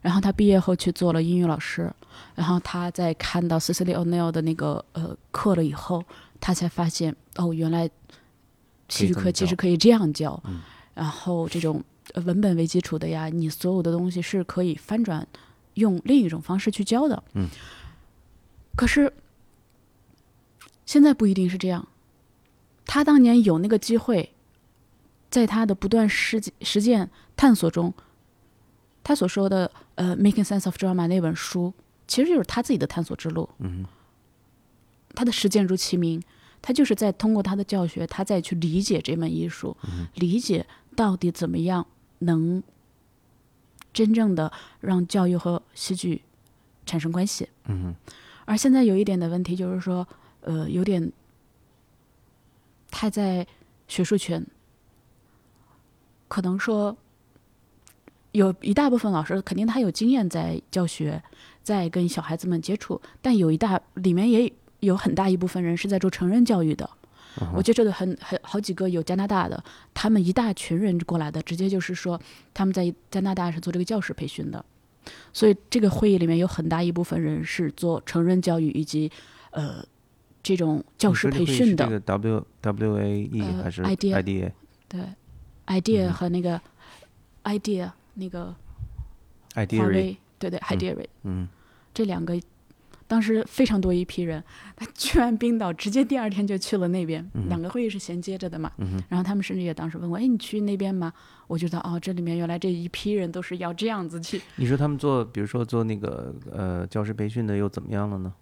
[0.00, 1.92] 然后他毕业后去做了英语老师，
[2.36, 6.04] 然后他在看到 Cecily O'Neill 的那个呃课了以后，
[6.38, 7.90] 他才发现哦，原来
[8.88, 10.60] 戏剧课其实可以这样教，嗯
[10.94, 11.82] 然后这种
[12.14, 15.26] 呃文本为基础的呀，你所有的东西是可以翻转，
[15.78, 17.22] 用另一种方式去教的。
[17.34, 17.48] 嗯，
[18.76, 19.12] 可是
[20.84, 21.88] 现在不一定是这样。
[22.84, 24.32] 他当年有那个机会，
[25.30, 27.92] 在他的不断实践实践探索中，
[29.04, 31.72] 他所说的呃《Making Sense of Drama》那本书，
[32.06, 33.48] 其实就是他自己的探索之路。
[33.58, 33.84] 嗯
[35.14, 36.22] 他的实践如其名，
[36.62, 39.76] 他就是在通过他的教学，他再去理解这门艺术，
[40.14, 40.64] 理解
[40.94, 41.86] 到底怎么样
[42.20, 42.62] 能
[43.92, 46.22] 真正的让教育和戏剧
[46.86, 47.48] 产生关系。
[47.66, 47.94] 嗯
[48.44, 50.08] 而现在有一点的问题就是说，
[50.40, 51.12] 呃，有点
[52.90, 53.46] 太在
[53.86, 54.42] 学术圈，
[56.28, 56.96] 可能说
[58.32, 61.22] 有一大部分老师肯定他有经验在教学，
[61.62, 66.88] 在跟小孩子们接触，但有一大里面也有很大一部分人是在做成人教育的。
[67.54, 69.62] 我接触的很很好几个有加拿大的，
[69.94, 72.20] 他们一大群人过来的，直接就是说
[72.52, 74.64] 他们在加拿大是做这个教师培训的，
[75.32, 79.10] 所以这个会议里面有很大一部分人是做成人教育以及
[79.50, 79.84] 呃
[80.42, 81.84] 这种教师培训的。
[81.84, 84.52] 这个 W W A E 呃还是 idea idea
[84.88, 85.00] 对
[85.66, 86.60] ，idea 嗯和那个
[87.44, 88.54] idea 那个
[89.54, 91.48] I D 华 A 为对对 idea 嗯。
[91.94, 92.38] 这两个，
[93.08, 94.40] 当时非常多一批人，
[94.76, 98.70] 他去完冰岛，直接第二天就去了那边，嗯两个会议是衔接着的嘛。
[98.76, 101.12] 嗯然后他们甚至也当时问我：“哎，你去那边吗？”
[101.48, 104.40] 我就知道哦，这里面原来这一批人都是要这样子去。
[104.56, 108.32] 你说他们做，比如说做那个呃教师培训的又怎么样了呢？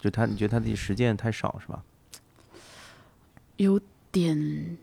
[0.00, 1.84] 就他，你觉得他的实践太少是吧？
[3.56, 3.78] 有
[4.10, 4.78] 点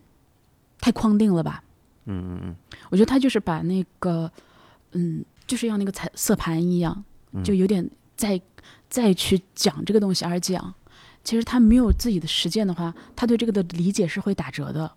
[0.80, 1.64] 太框定了吧？
[2.06, 2.56] 嗯嗯嗯
[2.90, 4.32] 我觉得他就是把那个，
[4.92, 7.90] 嗯，就是要那个彩色盘一样，嗯就有点
[8.24, 8.42] 再
[8.90, 10.74] 再去讲这个东西而讲。
[11.26, 14.92] 其实他没有自己的实践的话，他对这个的理解是会打折的。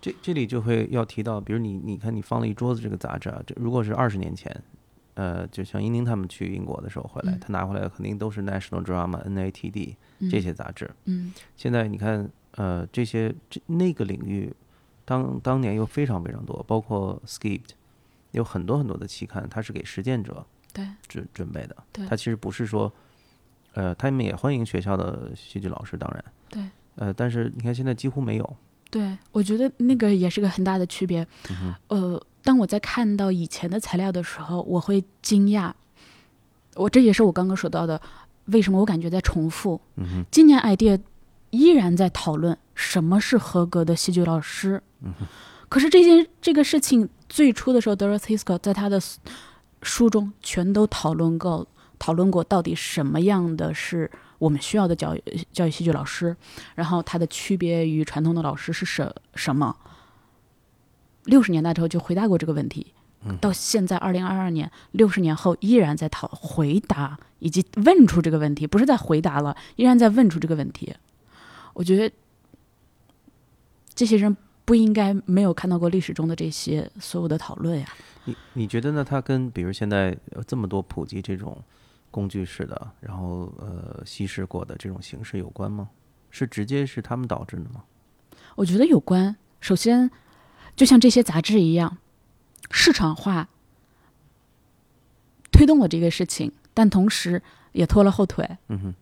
[0.00, 4.62] 这这里就会要提到，比如你你看你放了一桌子这个杂志啊，这如果是二十年前，
[5.14, 10.90] 呃，就像英宁他们去英国的时候回来，嗯他拿回来的肯定都是 National Drama、NATD 嗯、这些杂志。
[11.04, 14.52] 嗯现在你看，呃，这些这那个领域，
[15.04, 17.70] 当当年又非常非常多，包括 Skipped，
[18.32, 20.44] 有很多很多的期刊，它是给实践者
[20.76, 21.76] 对准准备的。
[21.90, 22.92] 对他其实不是说，
[23.72, 26.62] 呃，他们也欢迎学校的戏剧老师，当然，对
[26.96, 28.56] 呃，但是你看现在几乎没有。
[28.90, 31.26] 对，我觉得那个也是个很大的区别。
[31.50, 35.72] 嗯呃，当我在看到以前的材料的时候，我会惊讶。
[36.74, 38.00] 我这也是我刚刚说到的，
[38.46, 39.80] 为什么我感觉在重复。
[39.96, 41.00] 嗯哼，今年 idea
[41.50, 44.82] 依然在讨论什么是合格的戏剧老师。
[45.02, 45.12] 嗯
[45.68, 49.00] 可是这件这个事情最初的时候，Dorothy Scott 在他的
[49.86, 51.66] 书中全都讨论过，
[51.98, 55.22] 讨论过到底什么样的是我们需要的教育
[55.52, 56.36] 教育戏剧老师，
[56.74, 59.76] 然后它的区别于传统的老师是什什么？
[61.24, 62.92] 六十年代之后就回答过这个问题，
[63.40, 70.94] 到现在二零二二年，六十年后依然在讨回答以及问出这个问题，不是在回答了，依然在问出这个问题。
[71.74, 72.14] 我觉得
[73.94, 77.88] 这些人不应该没有看到过历史中的这些所有的讨论呀。
[78.24, 79.02] 你你觉得呢？
[79.02, 81.62] 它跟比如现在呃这么多普及这种
[82.10, 85.88] 工具式的，然后呃稀释过的这种形式有关吗？
[86.30, 87.84] 是直接是他们导致的吗？
[88.56, 89.36] 我觉得有关。
[89.60, 90.10] 首先，
[90.74, 91.98] 就像这些杂志一样，
[92.70, 93.48] 市场化
[95.52, 97.40] 推动了这个事情，但同时
[97.72, 98.94] 也拖了后腿，嗯哼，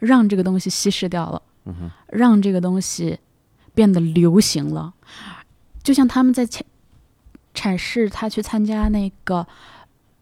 [0.00, 3.18] 让这个东西稀释掉了，嗯哼，让这个东西
[3.74, 4.94] 变得流行了。
[5.82, 6.62] 就像他们在阐
[7.54, 9.46] 阐释他去参加那个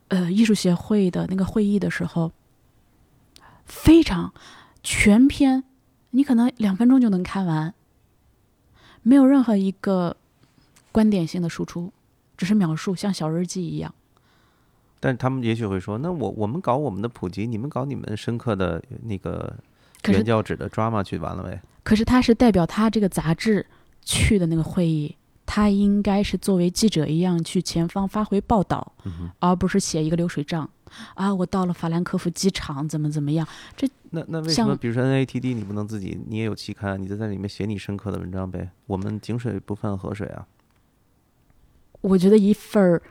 [0.09, 2.33] 呃艺术协会的那个会议的时候，
[3.65, 4.35] 非常
[4.83, 5.65] 全篇，
[6.11, 7.73] 你可能两分钟就能看完，
[9.03, 10.17] 没有任何一个
[10.91, 11.93] 观点性的输出，
[12.37, 13.95] 只是描述，像小日记一样。
[14.99, 19.57] 但他们也许会说，那我我们搞我们的普及，你们搞你们深刻的那个
[20.09, 21.61] 原教旨的 drama 去完了呗？
[21.83, 23.67] 可是他是代表他这个杂志
[24.03, 28.93] 去的那个会议，他应该是作为记者一样去前方发回报道，
[29.39, 30.69] 而不是写一个流水账。
[31.15, 33.47] 啊，我到了法兰克福机场，怎么怎么样？
[33.75, 38.71] 这那那为什么比如说 NATD 你不能自己你也有期刊，你就在里面写你深刻的文章呗？
[38.87, 40.47] 我们井水不犯河水啊。
[42.03, 43.03] 我觉得一份儿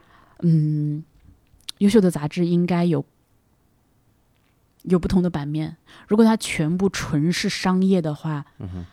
[0.42, 1.04] 嗯
[1.80, 3.04] 优秀的杂志应该有
[4.84, 5.78] 有不同的版面。
[6.08, 8.86] 如果它全部纯是商业的话，嗯，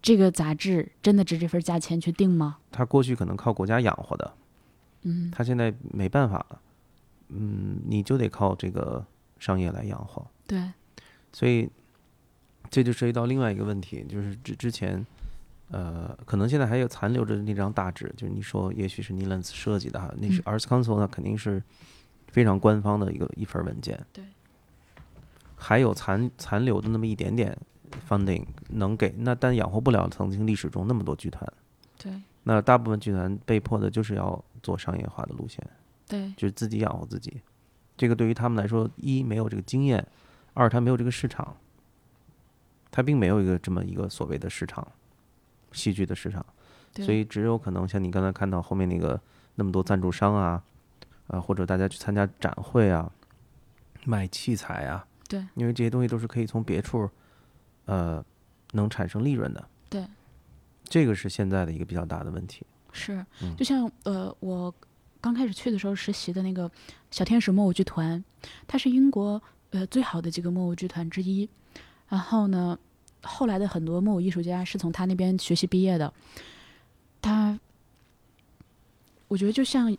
[0.00, 2.58] 这个杂志真的值这份价钱去定吗？
[2.70, 4.34] 它过去可能靠国家养活的，
[5.02, 6.60] 嗯它现在没办法了，
[7.28, 9.04] 嗯，你就得靠这个
[9.38, 10.26] 商业来养活。
[10.46, 10.72] 对，
[11.32, 11.68] 所以
[12.70, 15.04] 这就涉及到另外一个问题，就是之之前，
[15.70, 21.62] 呃，可能现在还有残留着那张大纸，就是你说也许是 Nilans 设计的哈，那是嗯 Arts Council，那肯定是
[22.32, 24.04] 非常官方的一个一份文件。
[24.12, 24.24] 对。
[25.54, 27.56] 还有残残留的那么一点点
[28.08, 31.46] funding 能给，那但养活不了曾经历史中那么多剧团。
[31.96, 32.12] 对，
[32.42, 35.64] 那大部分剧团被迫的就是要做商业化的路线，
[36.08, 37.40] 对，就是自己养活自己。
[37.96, 40.04] 这个对于他们来说，一没有这个经验，
[40.54, 41.56] 二他没有这个市场，
[42.90, 44.84] 他并没有一个这么一个所谓的市场，
[45.70, 46.44] 戏剧的市场，
[46.94, 49.20] 所以只有可能像你刚才看到后面那个
[49.54, 50.60] 那么多赞助商啊，
[51.32, 53.10] 啊或者大家去参加展会啊，
[54.04, 57.10] 卖器材啊，对，因为这些东西都是可以从别处，
[57.86, 58.24] 呃，
[58.72, 59.68] 能产生利润的。
[59.88, 60.06] 对，
[60.84, 62.64] 这个是现在的一个比较大的问题。
[62.92, 64.72] 是嗯，就像呃，我
[65.20, 66.70] 刚开始去的时候实习的那个
[67.10, 68.22] 小天使木偶剧团，
[68.66, 71.48] 它是英国呃最好的几个木偶剧团之一。
[72.08, 72.78] 然后呢，
[73.22, 76.12] 后来的很多木偶艺术家是从他那边学习毕业的。
[77.22, 77.58] 他，
[79.28, 79.96] 我觉得就像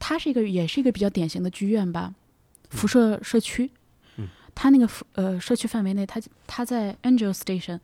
[0.00, 2.12] 他是一个，也是一个比较典型的剧院吧，
[2.70, 3.70] 辐射社区。
[4.16, 7.78] 嗯他那个辐呃社区范围内，他他在 Angel Station，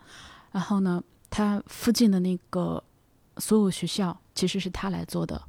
[0.51, 2.83] 然后呢，他附近的那个
[3.39, 5.41] 所有学校其实是他来做的，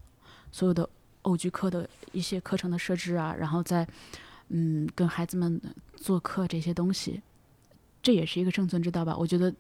[0.52, 0.88] 所有的
[1.24, 3.86] 偶剧课的一些课程的设置啊，然后在
[4.50, 5.60] 嗯跟孩子们
[5.96, 7.22] 做课这些东西，
[8.02, 9.18] 这也是一个生存之道吧。
[9.18, 9.54] 我觉得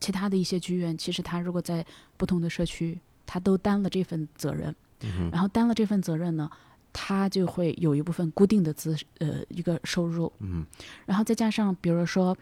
[0.00, 1.84] 其他的一些剧院，其实他如果在
[2.16, 6.50] 不同的社区，他都担了这份责任，嗯，然后担了这份责任呢，
[6.92, 10.66] 他就会有一部分固定的资呃一个收入，嗯。
[11.06, 12.36] 然后再加上比如说，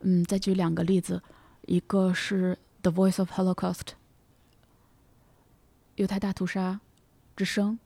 [0.00, 1.22] 嗯，再举两个例子，
[1.66, 3.80] 一个是《The Voice of Holocaust》
[5.96, 6.80] 犹太大屠杀
[7.36, 7.78] 之声，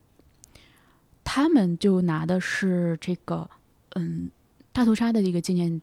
[1.25, 3.49] 他们就拿的是这个
[3.95, 4.31] 嗯
[4.73, 5.81] 大屠杀的一个纪念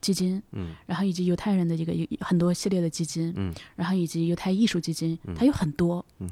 [0.00, 0.74] 基金，嗯。
[0.86, 3.54] 然后以及犹太人的一个很多系列的基金，嗯。
[3.76, 5.34] 然后以及犹太艺术基金，嗯。
[5.34, 6.28] 它有很多，嗯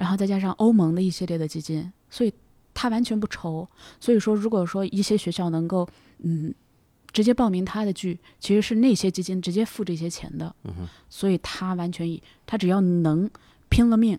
[0.00, 2.32] 然后再加上欧盟的一系列的基金，所以
[2.72, 3.68] 它完全不愁。
[4.00, 5.86] 所以说，如果说一些学校能够
[6.20, 6.54] 嗯
[7.12, 13.28] 直接报名他的剧，其实是那些基金直接付这些钱的，嗯哼，所以他完全以他只要能
[13.68, 14.18] 拼了命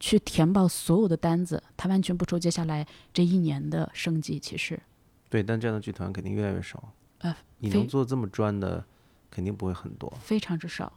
[0.00, 4.38] 去填报所有的单子，他完全不愁接下来这一年的生计。
[4.38, 4.80] 其实，
[5.28, 6.90] 对，但这样的剧团肯定越来越少。
[7.18, 8.82] 呃，你能做这么专的，
[9.30, 10.10] 肯定不会很多。
[10.22, 10.90] 非常之少。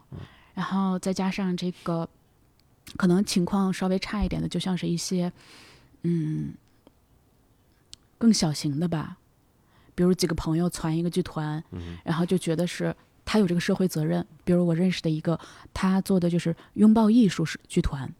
[0.53, 2.07] 然后再加上这个，
[2.97, 5.31] 可能情况稍微差一点的，就像是一些，
[6.03, 6.53] 嗯，
[8.17, 9.17] 更小型的吧，
[9.95, 14.25] 比如几个朋友攒一个剧团，嗯然后就觉得是他有这个社会责任。
[14.43, 15.39] 比如我认识的一个，
[15.73, 18.13] 他做的就是拥抱艺术是剧团，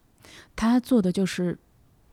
[0.55, 1.57] 他做的就是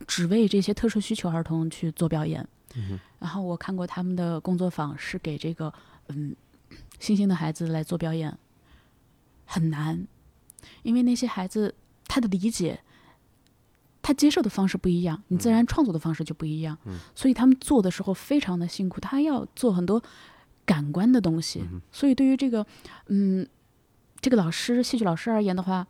[0.07, 2.47] 只为这些特殊需求儿童去做表演。
[2.75, 5.73] 嗯然后我看过他们的工作坊，是给这个
[6.09, 6.35] 嗯
[6.99, 8.37] 星星的孩子来做表演，
[9.47, 10.07] 很难，
[10.83, 11.75] 因为那些孩子
[12.09, 12.81] 他的理解，
[14.03, 20.03] 他接受的方式不一样，你自然创作的方式就不一样，嗯所以他们做的时候非常的辛苦，他要做很多
[20.65, 22.67] 感官的东西，嗯所以对于这个
[23.07, 23.47] 嗯
[24.21, 25.87] 这个老师戏剧老师而言的话。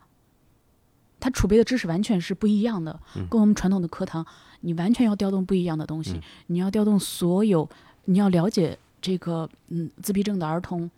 [1.20, 4.24] 他储备的知识完全是不一样的，嗯跟我们传统的课堂，
[4.60, 6.12] 你完全要调动不一样的东西。
[6.12, 7.68] 嗯你要调动所有，
[8.04, 10.88] 你要了解这个嗯自闭症的儿童，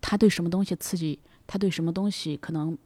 [0.00, 2.76] 他对什么东西刺激，他对什么东西可能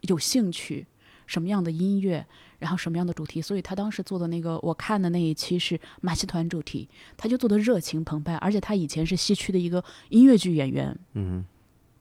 [0.00, 0.86] 有兴趣，
[1.28, 2.26] 什么样的音乐，
[2.58, 3.40] 然后什么样的主题。
[3.40, 11.44] 所以他当时做的那个，我看的那一期是马戏团主题，他就做的热情澎湃，而且他以前是西区的一个音乐剧演员，嗯。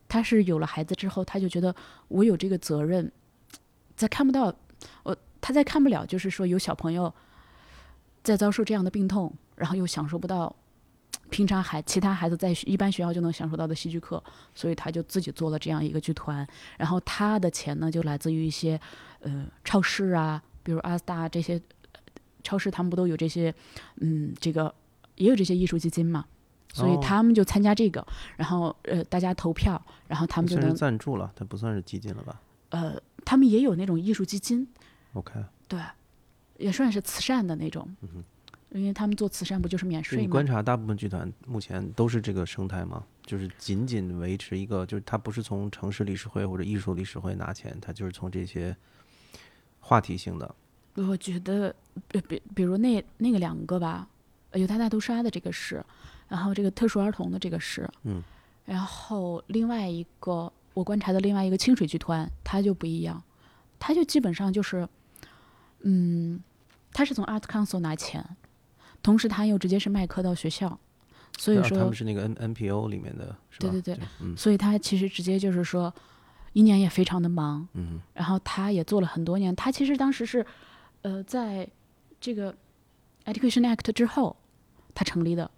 [0.09, 1.75] 他是有了孩子之后，他就觉得
[2.07, 3.11] 我有这个责任，
[3.93, 4.55] 在看不到
[5.03, 7.13] 我，他在看不了，就是说有小朋友
[8.23, 10.55] 在遭受这样的病痛，然后又享受不到
[11.30, 14.23] 平常孩其他孩子在一般学校就能享受到的戏剧课，
[14.55, 16.47] 所以他就自己做了这样一个剧团，
[16.78, 18.80] 然后他的钱呢就来自于一些
[19.22, 21.55] 呃超市啊，比如阿斯达这些
[21.93, 21.99] 呃
[22.43, 23.53] 超市，他们不都有这些
[23.97, 24.74] 嗯这个
[25.15, 26.26] 也有这些艺术基金嘛。
[26.74, 28.05] 所以哦他们就参加这个，
[28.36, 32.39] 然后呃，大家投票，然后他们就能赞助了，它不算是基金了吧
[32.70, 34.68] 呃，他们也有那种艺术基金
[35.13, 35.82] ，？OK，对，
[36.57, 37.89] 也算是慈善的那种，
[38.70, 40.32] 因为他们做慈善不就是免税吗？
[40.32, 43.03] 观察大部分剧团目前都是这个生态吗？
[43.26, 48.76] 就是仅仅维持一个，就是它不是从城市理事会或者艺术理事会拿钱，它就是从这些
[49.88, 50.55] 话题性的。
[50.95, 51.73] 我觉得，
[52.09, 54.07] 比比比如那那个两个吧，
[54.51, 55.81] 呃犹太大屠杀的这个是，
[56.27, 58.21] 然后这个特殊儿童的这个是，嗯，
[58.65, 63.23] 然后另外一个我观察的另外一个清水剧团，它就不一样，
[63.79, 64.85] 它就基本上就是，
[65.81, 66.43] 嗯，
[66.91, 68.35] 他是从 Art Council 拿钱，
[69.01, 70.79] 同时他又直接是卖课到学校，
[71.38, 73.69] 所以说他们是那个 N NPO 里面的，是吧？
[73.69, 74.35] 对对对。
[74.35, 75.93] 所以他其实直接就是说，
[76.57, 79.55] 一年也非常的忙，嗯然后他也做了很多年。
[79.55, 80.43] 他其实当时是，
[81.03, 81.69] 呃，在
[82.19, 82.51] 这个
[83.25, 84.35] Education Act 之后，
[84.95, 85.51] 他成立的，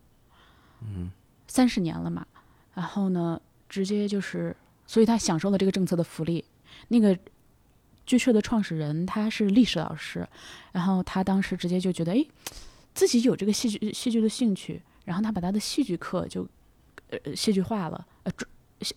[0.82, 1.10] 嗯
[1.48, 2.28] 三十年了嘛。
[2.74, 3.40] 然后呢，
[3.70, 4.54] 直接就是，
[4.86, 6.44] 所以他享受了这个政策的福利。
[6.90, 7.18] 那个
[8.06, 10.28] 剧社的创始人他是历史老师，
[10.74, 12.26] 然后他当时直接就觉得，哎，
[12.94, 16.46] 自己有这个戏剧戏剧的兴趣，然后他把他的戏剧课就
[17.10, 18.50] 呃戏剧化了，呃专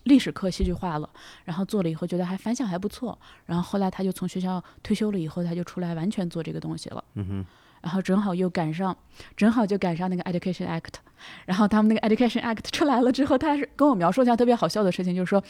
[0.03, 1.09] 历史课戏剧化了，
[1.45, 7.03] 然后做了以后觉得还反响还不错，然后后来他就从学校退休了以后，他就出来完全做这个东西了。
[7.15, 7.45] 嗯哼
[7.81, 8.95] 然后正好又赶上，
[9.35, 10.93] 正好就赶上那个 Education Act，
[11.45, 15.43] 然后他们那个 Education Act 出来了之后，他是跟我描述一下特别好笑的事情，就是说，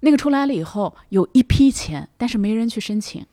[0.00, 3.26] 那个出来了以后有一批钱，但是没人去申请。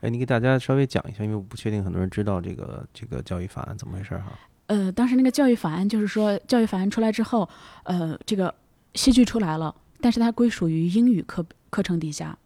[0.00, 4.32] 哎，你给大家稍微讲一下，因为我不确定很多人知道这个这个教育法案怎么回事儿哈。
[4.68, 7.46] 呃，当时那个教育法案就是说，教育法案出来之后，
[7.82, 8.54] 呃，这个
[8.94, 12.36] 戏剧出来了，但是它归属于英语课课程底下。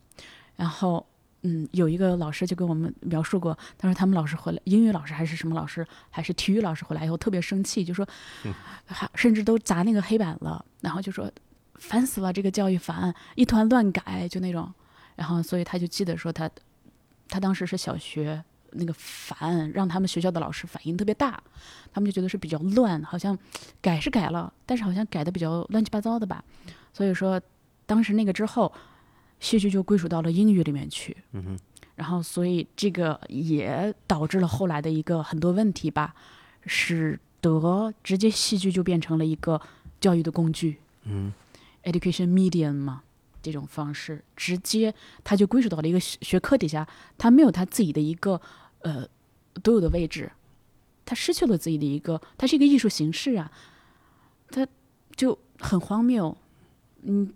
[0.57, 1.05] 然后，
[1.43, 8.07] 嗯，有一个老师就跟我们描述过，他说他们老师回来，英语老师还是什么老师，还是体育老师回来以后特别生气，就说，
[8.87, 11.31] 还甚至都砸那个黑板了，然后就说
[11.75, 14.73] 烦死了，这个教育法案一团乱改，就那种。
[15.17, 16.51] 然后，所以他就记得说他，
[17.29, 18.45] 他当时是小学。
[18.75, 21.43] 那个烦让他们学校的老师反应特别大，
[21.93, 23.39] 他们就觉得是比较乱，好像
[23.81, 26.45] 改是改了，但是好像改的比较乱七八糟的吧。
[26.93, 27.41] 所以说，
[27.87, 28.73] 当时那个之后，
[29.41, 31.17] 戏剧就归属到了英语里面去。
[31.33, 31.59] 嗯哼
[31.97, 36.13] 然后，所以这个也导致了后来的一个很多问题吧，
[36.67, 39.61] 使得直接戏剧就变成了一个
[40.01, 41.33] 教育的工具嗯
[41.85, 43.03] ，education medium 嘛，
[43.41, 48.41] 这种方式直接它就归属到了一个学学科底下，它没有它自己的一个
[48.85, 49.09] 呃
[49.63, 50.31] 独有的位置，
[51.05, 53.51] 他失去了自己的一个，它是一个艺术形式啊，
[54.49, 54.67] 它
[55.17, 56.37] 就很荒谬，
[57.03, 57.33] 嗯，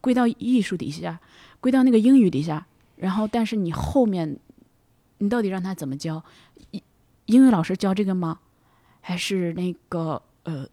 [0.00, 1.18] 归到艺术底下，
[1.60, 2.66] 归到那个英语底下，
[2.96, 4.38] 然后但是你后面，
[5.18, 6.22] 你到底让他怎么教？
[6.70, 6.82] 英
[7.26, 8.40] 英语老师教这个吗？
[9.00, 10.68] 还是那个呃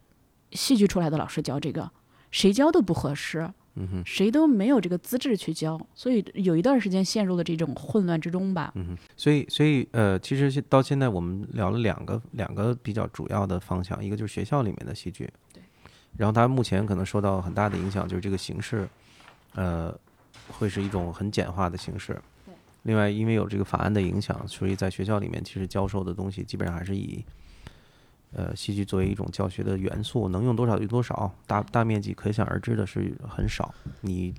[0.52, 1.90] 戏剧出来的老师教这个？
[2.30, 8.72] 谁教都不合适，嗯哼谁都没有这个资质去教，所以有一段时间陷入了这种混乱之中吧。
[8.76, 15.62] 嗯哼，所以所以呃，其实现到现在我们聊了两个两个比较主要的方向，一个就是学校里面的戏剧，对，
[16.18, 18.90] 然后它目前可能受到很大的影响，就是这个形式，
[19.54, 19.96] 呃，
[20.48, 22.20] 会是一种很简化的形式。
[22.46, 22.54] 对。
[22.84, 27.24] 另外，因为有这个法案的影响，所以在学校里面其实教授的东西基本上还是以，
[28.34, 33.74] 呃，戏剧作为一种教学的元素，能用多少用多少，大大面积可想而知的是很少。
[34.02, 34.34] 你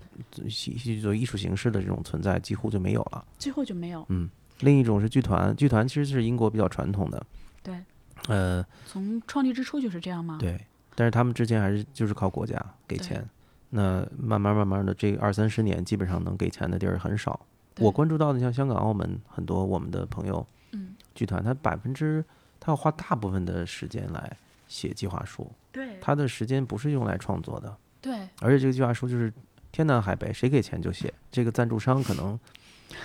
[0.48, 3.24] 戏戏剧作为艺术形式的这种存在几乎就没有了。
[3.38, 4.04] 最后就没有。
[4.10, 4.28] 嗯，
[4.60, 7.26] 另一种是剧团，剧团其实是英国比较传统的，
[7.62, 7.82] 对，
[8.28, 10.36] 呃，从创立之初就是这样吗？
[10.38, 10.60] 对，
[10.94, 13.26] 但是他们之前还是就是靠国家给钱，
[13.70, 17.40] 那慢慢慢慢的这二三十年，基本上能给钱的地儿很少。
[17.78, 22.24] 我关注到的像香港、澳门很多我们的朋友，嗯，剧团它百分之
[22.60, 24.36] 他要花大部分的时间来
[24.66, 29.32] 写计划书，对他的时间不是用来创作的，对而且这个计划书就是
[29.70, 31.12] 天南海北，谁给钱就写。
[31.30, 32.38] 这个赞助商可能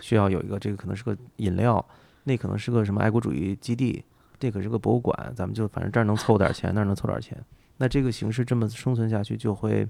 [0.02, 1.86] 需要有一个，这个可能是个饮料，
[2.24, 4.04] 那可能是个什么爱国主义基地，
[4.40, 7.38] 这可是个博物馆，咱们就反正这儿能凑点钱，那儿能凑点钱。
[7.78, 9.88] 那这个形式这么生存下去，就会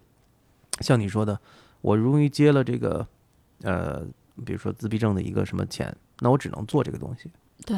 [0.80, 1.40] 像你说的，
[1.82, 3.06] 我容易接了这个
[3.62, 4.06] 呃，
[4.46, 7.30] 比如说自闭症的一个什么钱，那我只能做这个东西。
[7.66, 7.78] 对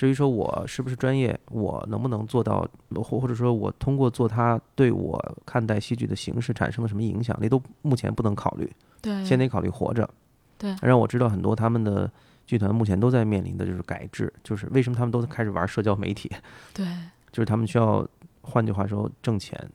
[0.00, 8.66] 至于说我是不是专业，我能不能做到，或或者说我通过做它对我看待戏剧的形式产生了什么影响，那都目前不能考虑，
[9.02, 10.08] 对，先得考虑活着。
[10.56, 12.10] 对让我知道很多他们的
[12.46, 16.32] 剧团目前都在面临的就是改制，就是为什么他们都开始玩社交媒体，
[16.72, 16.86] 对
[17.30, 18.08] 就是他们需要，
[18.40, 19.70] 换句话说挣钱。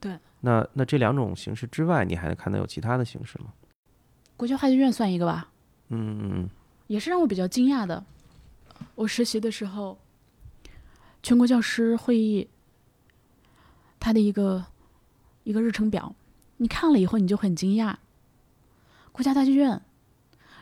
[0.00, 0.18] 对。
[0.40, 3.52] 那那这两种形式之外，你还看到有其他的形式吗？
[4.36, 5.48] 国家话剧院算一个吧，
[5.90, 6.50] 嗯嗯
[6.88, 8.04] 也是让我比较惊讶的。
[8.94, 9.98] 我实习的时候，
[11.22, 12.48] 全国教师会议，
[13.98, 14.66] 他的一个
[15.44, 16.14] 一个日程表，
[16.58, 17.96] 你看了以后你就很惊讶。
[19.12, 19.80] 国家大剧院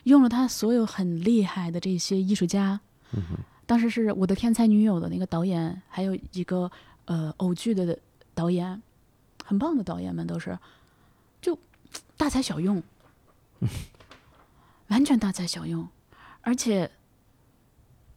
[0.04, 2.80] 用了他所有很厉害的这些艺术家，
[3.12, 3.22] 嗯
[3.66, 6.70] 当时是我的天才女友的那个导演，还有一个
[7.04, 7.98] 呃偶剧的
[8.34, 8.80] 导演，
[9.44, 10.58] 很棒的导演们都是，
[11.42, 11.58] 就
[12.16, 12.82] 大材小用，
[14.88, 15.86] 完全大材小用，
[16.40, 16.90] 而且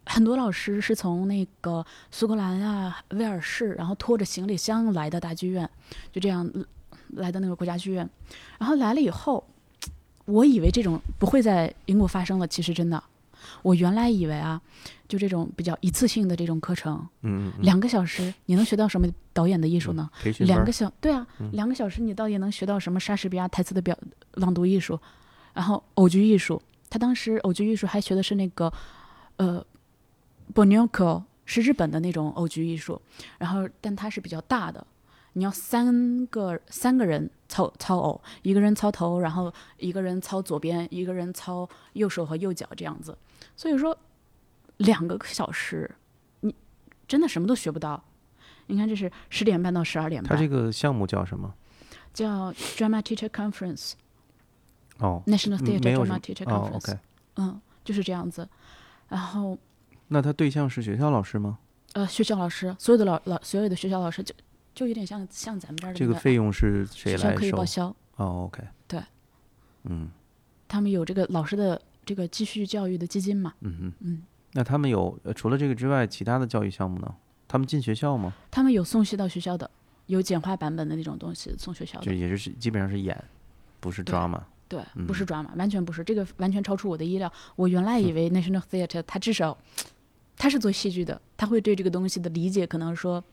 [0.06, 5.70] 很多老师是从那个苏格兰啊、威尔士，然后拖着行李箱来的大剧院，
[6.12, 6.64] 就这样呃
[7.10, 8.10] 来的那个国家剧院，
[8.58, 9.43] 然后来了以后，
[10.26, 13.02] 我以为这种不会在英国发生了，其实真的，
[13.62, 14.60] 我原来以为啊，
[15.08, 17.08] 就这种比较一次性的这种课程，
[17.60, 20.10] 两个小时你能学到什么导演的艺术呢？
[20.39, 21.49] 两个小对啊，嗯。
[21.54, 23.97] 两个小时你到底能学到什么莎士比亚台词的表
[24.34, 24.99] 朗读艺术，
[25.54, 28.72] 然后偶剧艺术，他当时偶剧艺术还学的是那个
[29.38, 29.64] 呃
[30.54, 33.02] b o n o k o 是日本的那种偶剧艺术，
[33.38, 34.86] 然后但它是比较大的，
[35.34, 43.18] 你要三个三个人操操偶，一个人操头，然后一个人操左边，一个人操右手和右脚这样子，
[43.56, 43.97] 所以说
[44.78, 45.89] 两个小时
[46.41, 46.56] 你
[47.08, 48.02] 真的什么都学不到。
[48.68, 50.30] 你看，这是十点半到十二点半。
[50.30, 51.54] 他这个项目叫什么？
[52.14, 53.93] 叫 Drama Teacher Conference
[54.99, 56.97] 哦，National 嗯 Theatre 没有什 Drama Teacher 哦 Conference，、
[57.36, 58.47] 嗯，就是这样子。
[59.10, 59.58] 然后
[60.14, 61.57] 那他对象是学校老师吗？
[61.93, 64.36] 呃，学校老师，所有的老老所有的学校老师就
[64.76, 67.64] 就有点像像咱们这儿这个费用是谁来学校可以报？
[67.64, 67.88] 销，
[68.18, 69.01] 哦，OK，对，
[69.86, 70.09] 嗯
[70.68, 77.16] 他们有这个老师的这个继续教育的基金嘛，嗯嗯，嗯，那他们有呃除了这个之外，其他的教育项目呢？
[77.47, 78.34] 他们进学校吗？
[78.49, 79.70] 他们有送戏到学校的，
[80.07, 83.22] 有简化版本的那种东西送学校的，就也是基本上是演，
[83.80, 84.41] 不是对 drama。
[84.70, 87.30] 对，嗯不是 drama，完全不是，这个完全超出我的意料。
[87.57, 89.57] 我原来以为 National Theatre 它至少
[90.41, 93.23] 他是做戏剧的，他会对这个东西的理解可能说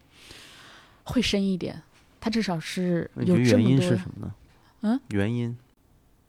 [1.05, 1.83] 会深一点，
[2.21, 4.35] 他至少是有这么得原因是多什么呢？
[4.83, 5.57] 嗯，原因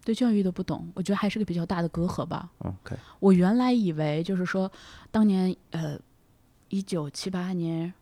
[0.05, 2.49] 对教育的不懂，我觉得还是个比较大的隔阂吧。
[2.59, 4.71] OK，我原来以为就是说，
[5.11, 5.99] 当年呃，
[6.69, 7.93] 一九七八年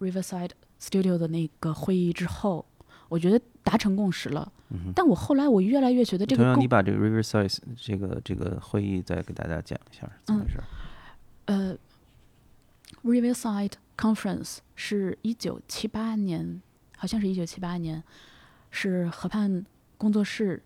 [0.00, 0.50] Riverside
[0.80, 2.66] Studio 的那个会议之后，
[3.08, 4.50] 我觉得达成共识了。
[4.70, 4.92] 嗯。
[4.92, 10.64] 但我后来我越来越觉得这同样，你把这个 Riverside 这个这个会议再给大家讲一下怎么回事儿？
[11.46, 11.76] 呃
[13.04, 16.62] ，Riverside Conference 是一九七八年，
[16.96, 18.02] 好像是一九七八年，
[18.70, 19.64] 是河畔
[19.96, 20.62] 工作室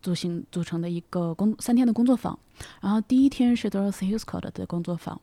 [0.00, 2.38] 组行组成的一个工三天的工作坊。
[2.80, 5.20] 然后第一天是 Dorothy Huscott 的工作坊，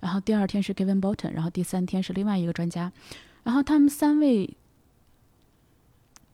[0.00, 2.92] 然后第二天是 Kevin Bolton，然后第三天是另外一个专家。
[3.42, 4.56] 然后他们三位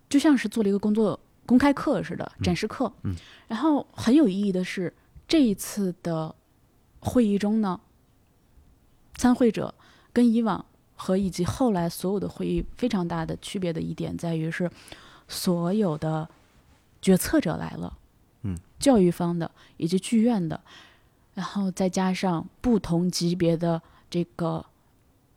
[0.08, 2.92] 就像是做了一个工作公开课似的展示课。
[3.02, 3.16] 嗯
[3.48, 4.92] 然后很有意义的是，
[5.26, 6.34] 这一次的
[7.00, 7.80] 会议中呢，
[9.18, 9.74] 参会者
[10.12, 10.64] 跟以往
[10.96, 14.70] 和以及后来所有的会议非常大的区别的一点在于是，
[15.28, 16.26] 所有的
[17.02, 17.98] 决策者来了，
[18.42, 20.60] 嗯，教育方的以及剧院的，
[21.34, 24.64] 然后再加上不同级别的这个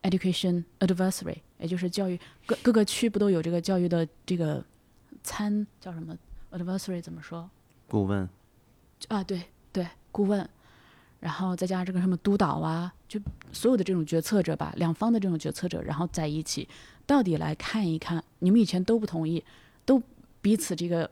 [0.03, 4.63] education advisory，也就是教育各各个区不都有这个教育的这个
[5.21, 6.17] 参叫什么
[6.51, 7.49] ？advisory 怎么说？
[7.87, 8.27] 顾问，
[9.09, 10.49] 啊，对对，顾问，
[11.21, 13.17] 然后再加上这个什么督导啊，就
[13.53, 16.67] 所有的这种决策者吧，两方的这种决策者，然后在一起，
[17.05, 19.41] 到底来看一看，你们以前都不同意，
[19.85, 20.01] 都
[20.41, 21.09] 彼此这个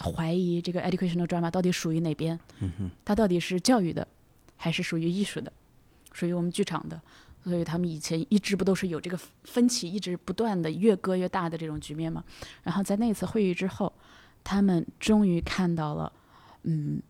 [0.00, 2.38] 怀疑这个 educational drama 到底属于哪边？
[3.04, 4.06] 它到底是教育的，
[4.56, 5.52] 还是属于艺术的，
[6.12, 6.98] 属于我们剧场的？
[7.44, 12.22] 所以他们以前一直不都是有这个分歧，一直不断的越割越大的这种局面嘛？
[12.62, 13.92] 然后在那次会议之后，
[14.44, 16.12] 他们终于看到了，
[16.64, 17.00] 嗯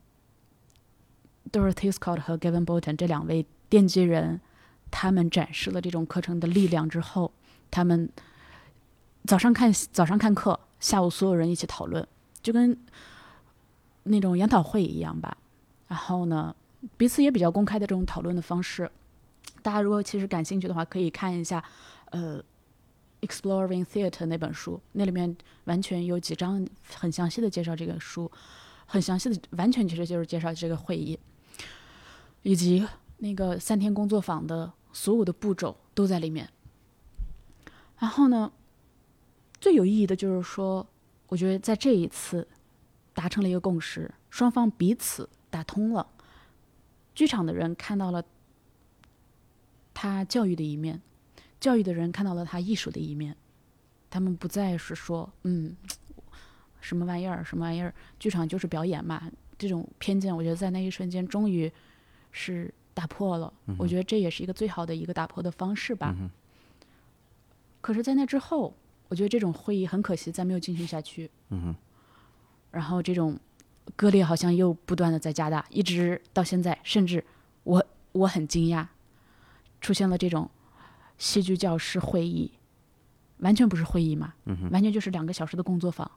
[1.53, 4.41] ，Dorothy Scott 和 Gavin Bolton 这两位奠基人，
[4.91, 7.33] 他们展示了这种课程的力量之后，
[7.71, 8.11] 他们
[9.25, 12.07] 早上看早上看课，下午所有人一起讨论，
[12.43, 12.79] 就跟
[14.05, 15.37] 那种研讨会一样吧。
[15.87, 16.55] 然后呢，
[16.97, 18.91] 彼此也比较公开的这种讨论的方式。
[19.63, 21.63] 大家如果其实感兴趣的话，可以看一下，
[22.11, 22.43] 呃，
[23.27, 28.31] 《Exploring Theater》那本书，那里面完全有几章很详细的介绍这个书，
[28.87, 31.19] 很详细的，完全其实就是介绍这个会议，
[32.43, 32.86] 以及
[33.18, 36.49] 那个三天工作坊的所有的步骤都在里面。
[37.99, 38.53] 然后呢，
[39.61, 40.86] 最有意义的就是说，
[41.28, 42.47] 我觉得在这一次
[43.12, 46.07] 达成了一个共识，双方彼此打通了。
[47.14, 48.24] 剧场的人看到了
[49.93, 51.03] 他教育的一面，
[51.59, 53.36] 教育的人看到了他艺术的一面。
[54.09, 55.76] 他们不再是说，嗯，
[56.80, 59.28] 什么玩意儿，什么玩意儿，剧场就是表演嘛。
[59.59, 61.70] 这种偏见，我觉得在那一瞬间终于
[62.33, 63.53] 是打破了。
[63.79, 66.14] 我觉得这也是一个最好的一个打破的方式吧。
[66.18, 66.31] 嗯
[67.81, 68.74] 可是，在那之后，
[69.09, 71.31] 我觉得这种会议很可惜，再没有进行下去。
[72.72, 73.39] 然后这种
[73.95, 77.24] 割裂好像又不断的在加大，一直到现在，甚至
[77.62, 78.85] 我我很惊讶，
[79.81, 80.51] 出现了这种
[81.18, 82.51] 戏剧教师会议，
[83.39, 86.11] 完全不是会议嘛，嗯，完全就是两个小时的工作坊。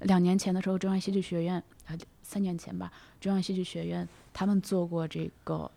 [0.00, 4.06] 两年前的时候，中央戏剧学院啊，三年前吧，中央戏剧学院
[4.38, 5.68] 他们做过这个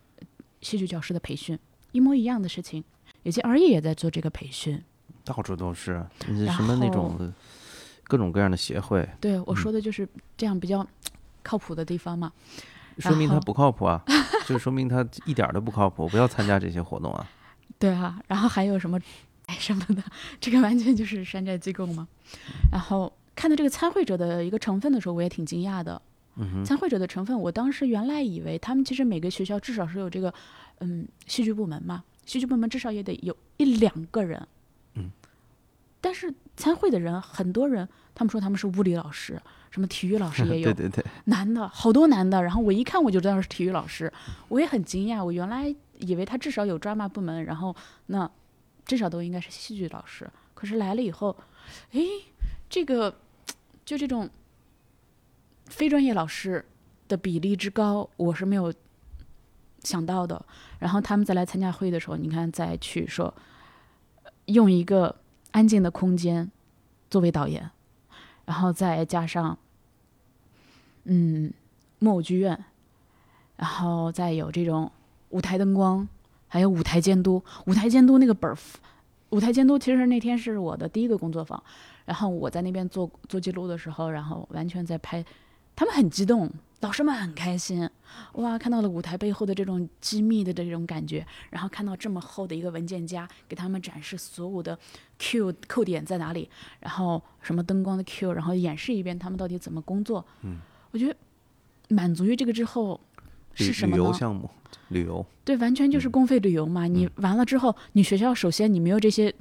[0.61, 1.57] 戏剧教师的培训，
[1.93, 2.83] 一模一样的事情，
[3.23, 4.79] 以及而已也在做这个培训。
[5.25, 6.05] 到处都是，
[6.55, 7.33] 什么那种
[8.03, 10.07] 各种各样的协会，对我嗯说的就是
[10.37, 10.85] 这样比较
[11.41, 12.31] 靠谱的地方嘛。
[12.99, 13.99] 说明他不靠谱啊，
[14.45, 17.27] 就说明他一点儿都不靠谱，不要参加这些活动啊。
[17.79, 18.99] 对啊，然后还有什么
[19.47, 20.03] 哎什么的，
[20.39, 22.07] 这个完全就是山寨机构嘛。
[22.71, 25.99] 然后看到这个参会者的一个成分的时候，我也挺惊讶的。
[26.35, 30.33] 嗯，参会者的成分，我当时原来以为他们其实每个学校至少是有这个
[30.79, 34.47] 嗯戏剧部门嘛，戏剧部门至少也得有一两个人。
[34.95, 35.09] 嗯，
[35.99, 44.11] 但是参会的人很多人，他们说他们是物理老师，什么体育老师也有 对，对对，男的好多男的，然后我一看我就知道是体育老师，
[44.47, 47.75] 我也很惊讶，我原来以为他至少有 drama 部门，然后
[48.07, 48.29] 那
[48.85, 51.35] 至少都应该是戏剧老师，可是来了以后，
[51.91, 52.05] 诶，
[52.69, 53.13] 这个
[53.85, 54.29] 就这种
[55.71, 56.63] 非专业老师
[57.07, 58.71] 的比例之高，我是没有
[59.83, 60.45] 想到的。
[60.77, 63.33] 然后他们再来参加会议的时候，你看再去说
[64.45, 65.15] 用一个
[65.51, 66.51] 安静的空间
[67.09, 67.71] 作为导演，
[68.45, 69.57] 然后再加上
[71.05, 71.51] 嗯
[71.99, 72.65] 木偶剧院，
[73.55, 74.91] 然后再有这种
[75.29, 76.07] 舞台灯光，
[76.47, 77.43] 还有舞台监督。
[77.65, 78.55] 舞台监督那个本，
[79.29, 81.63] 舞台监督其实那天是我的第一个工作坊，
[82.05, 85.23] 然后我在那边做做记录的时候，然后完全在拍，
[85.81, 86.47] 他们很激动，
[86.81, 87.89] 老师们很开心，
[88.33, 94.77] 哇，看到了舞台背后的这种机密的这种感觉，然后看到这么厚的一个文件夹，给他们展示所有的
[95.17, 96.47] Q 扣点在哪里，
[96.81, 100.23] 然后什么灯光的 Q，然后演示一遍他们到底怎么工作。
[100.43, 100.57] 嗯，
[100.91, 101.15] 我觉得
[101.87, 103.01] 满足于这个之后
[103.57, 104.03] 旅旅是什么呢？
[104.03, 104.47] 游项目，
[104.89, 106.85] 旅游，对，完全就是嗯公费旅游嘛。
[106.85, 109.33] 你完了之后，你学校首先你没有这些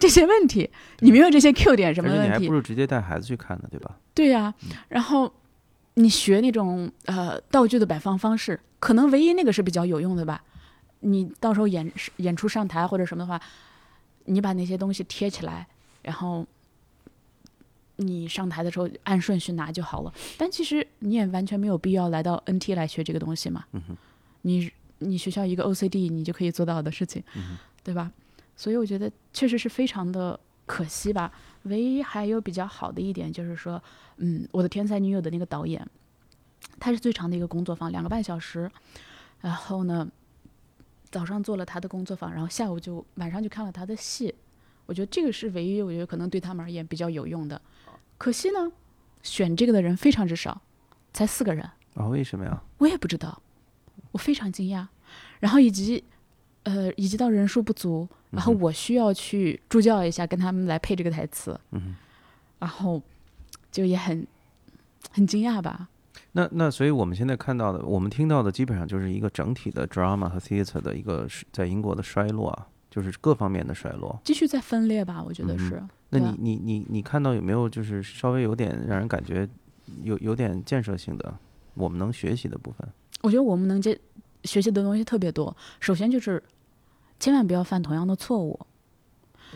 [0.00, 0.68] 这些问题，
[0.98, 3.96] 你没有这些 Q 点什么问题你还不，如直接带孩子去看呢，对吧？
[4.12, 4.52] 对呀、
[4.88, 5.32] 然后
[5.98, 10.42] 你学那种呃道具的摆放方式，可能唯一那个是比较有用的吧。
[11.00, 13.40] 你到时候演演出上台或者什么的话，
[14.26, 15.66] 你把那些东西贴起来，
[16.02, 16.46] 然后
[17.96, 20.12] 你上台的时候按顺序拿就好了。
[20.36, 23.64] 但其实你也完全没有必要来到 NT 来学这个东西嘛。
[23.72, 23.82] 嗯
[24.42, 28.10] 你你学校一个 OCD 你就可以做到的事情，嗯对吧？
[28.56, 31.32] 所以我觉得确实是非常的可惜吧。
[31.66, 33.82] 唯一还有比较好的一点就是说，
[34.16, 35.86] 嗯，我的天才女友的那个导演，
[36.80, 38.70] 他是最长的一个工作坊，两个半小时。
[39.40, 40.08] 然后呢，
[41.10, 44.34] 早上做了他的工作坊，然后下午就晚上就看了他的戏。
[44.86, 47.60] 我觉得这个是唯一我觉得可能对他们而言比较有用的。
[48.18, 48.72] 可惜呢，
[49.22, 50.62] 选这个的人非常之少，
[51.12, 51.68] 才四个人。
[51.94, 52.62] 啊，为什么呀？
[52.78, 53.42] 我也不知道，
[54.12, 54.86] 我非常惊讶。
[55.40, 56.02] 然后以及，
[56.66, 61.94] 呃，以及到人数不足，然后我需要去助教一下，跟他们来配这个台词，嗯，
[62.58, 63.00] 然后
[63.70, 64.26] 就也很
[65.12, 65.88] 很惊讶吧。
[66.32, 74.20] 那那所以我们现在看到的，我们听到的基本上就是一个整体的 drama 和 theater 的一个是在英国的衰落啊，就是各方面的衰落。
[74.24, 75.80] 继续再分裂吧，我觉得是。
[76.10, 79.48] 那你你你你看到有没有就是稍微有点让人感觉
[80.02, 81.32] 有有点建设性的，
[81.74, 82.88] 我们能学习的部分？
[83.22, 83.96] 我觉得我们能接
[84.44, 85.56] 学习的东西特别多。
[85.80, 86.42] 首先就是
[87.18, 88.58] 千万不要犯同样的错误，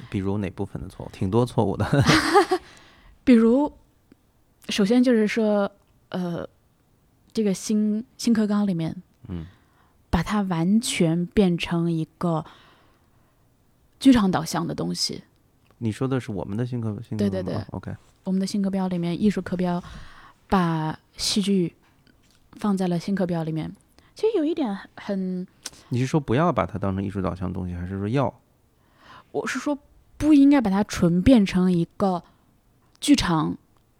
[0.08, 1.08] 比如哪部分的错误？
[1.12, 1.86] 挺多错误的。
[3.22, 3.72] 比如，
[4.68, 5.70] 首先就是说，
[6.08, 6.48] 呃，
[7.32, 9.46] 这个新新课纲里面，嗯，
[10.08, 12.44] 把它完全变成一个
[14.00, 15.22] 剧场导向的东西。
[15.78, 17.94] 你说的是我们的新课新课对对对 OK，
[18.24, 19.82] 我们的新课标里面，艺术课标
[20.48, 21.76] 把戏剧
[22.52, 23.74] 放在了新课标里面。
[24.20, 25.46] 其实有一点很，
[25.88, 28.38] 你是说不要把它当成艺术导向的东西，还是说要？
[29.32, 29.78] 我是说
[30.18, 32.22] 不应该把它纯变成一个
[33.00, 33.56] 剧场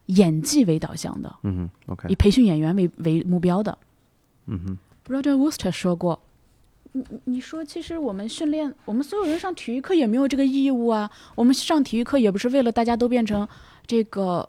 [0.06, 3.78] 演技为导向的，嗯哼，OK，以培训演员为为目标的。
[4.44, 4.78] 嗯哼
[5.10, 6.20] ，Roger Wooster 说过
[6.92, 11.10] ：“你你你说，其实我们训练，我们所有人上体育课也没有这个义务啊。
[11.34, 13.48] 我们上体育课也不是为了大家都变成
[13.86, 14.46] 这个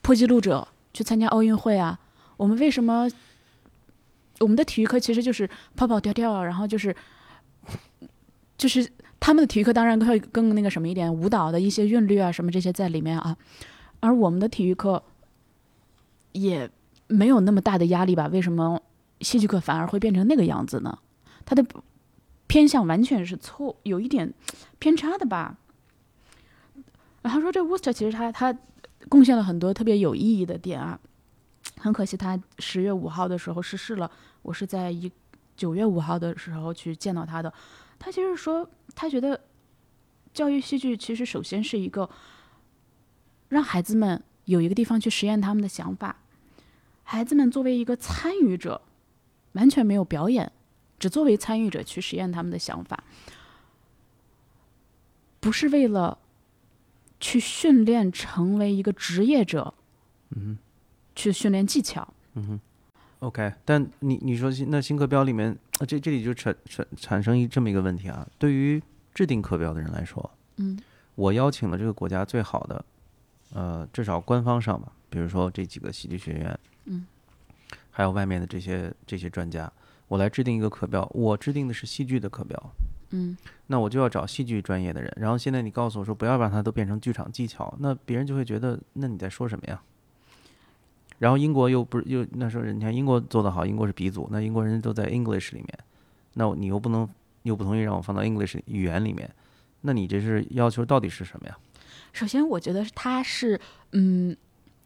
[0.00, 2.00] 破纪录者去参加奥运会啊。
[2.36, 3.08] 我们为什么？
[4.42, 6.94] 我们的体育课其实就是跑跑跳跳，然后就是
[8.58, 8.86] 就是
[9.18, 13.36] 他们的体育课当然会更那个什么一点，舞蹈的一些韵律啊什么这些在里面啊。
[14.00, 15.02] 而我们的体育课
[16.32, 16.68] 也
[17.06, 18.26] 没有那么大的压力吧？
[18.26, 18.82] 为什么
[19.20, 20.98] 戏剧课反而会变成那个样子呢？
[21.44, 21.64] 它的
[22.48, 24.34] 偏向完全是错，有一点
[24.78, 25.56] 偏差的吧。
[27.22, 28.52] 然后说这 Worcester 其实他他
[29.08, 30.98] 贡献了很多特别有意义的点啊，
[31.76, 34.10] 很可惜他十月五号的时候逝世了。
[34.42, 35.10] 我是在一
[35.56, 37.52] 九月五号的时候去见到他的。
[37.98, 39.40] 他其实说，他觉得
[40.34, 42.08] 教育戏剧其实首先是一个
[43.48, 46.16] 让孩子们有一个地方去实验他们的想法，
[47.04, 48.82] 孩子们作为一个参与者，
[49.52, 50.50] 完全没有表演，
[50.98, 53.04] 只作为参与者去实验他们的想法，
[55.38, 56.18] 不是为了
[57.20, 59.74] 去训练成为一个职业者，
[60.30, 60.58] 嗯
[61.14, 62.12] 去训练技巧。
[62.34, 62.60] 嗯哼，
[63.22, 68.82] OK，但你你说新那新课标里面，呃这这里就产产产生一这么一个问题啊，对于
[69.14, 70.76] 制定课标的人来说，嗯
[71.14, 72.84] 我邀请了这个国家最好的，
[73.54, 77.06] 呃，至少官方上吧，比如说这几个戏剧学院，嗯，
[77.92, 79.72] 还有外面的这些这些专家，
[80.08, 82.74] 我来制定一个课标，我制定的是戏剧的课标，
[83.10, 83.36] 嗯
[83.68, 85.12] 那我就要找戏剧专业的人。
[85.16, 89.80] 然后现在你告诉我说不要把它都变成剧场技巧，那别人就会觉得那你在说什么呀？
[91.22, 95.78] 然后英国又不是又那时候人家英国做得好，英国是鼻祖，那英国人都在 English 里面，
[96.34, 97.08] 那你又不能
[97.44, 99.32] 又不同意让我放到 English 语言里面，
[99.82, 101.56] 那你这是要求到底是什么呀？
[102.12, 103.60] 首先，我觉得它是，
[103.92, 104.36] 嗯，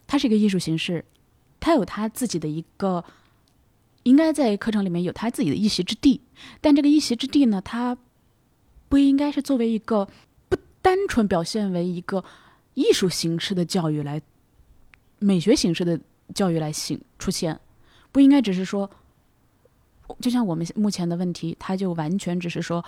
[0.07, 1.03] 它是一个艺术形式，
[1.59, 3.03] 它有它自己的一个，
[4.03, 6.21] 应该在课程里面有它自己的一席之地。
[6.61, 7.97] 但这个一席之地呢，它
[8.91, 10.07] 不应该是作为一个
[10.51, 12.23] 不单纯表现为一个
[12.75, 14.21] 艺术形式的教育来，
[15.19, 15.99] 美学形式的
[16.35, 17.59] 教育来形出现，
[18.13, 18.91] 不应该只是说，
[20.21, 22.85] 就像我们目前的问题，它就完全只是说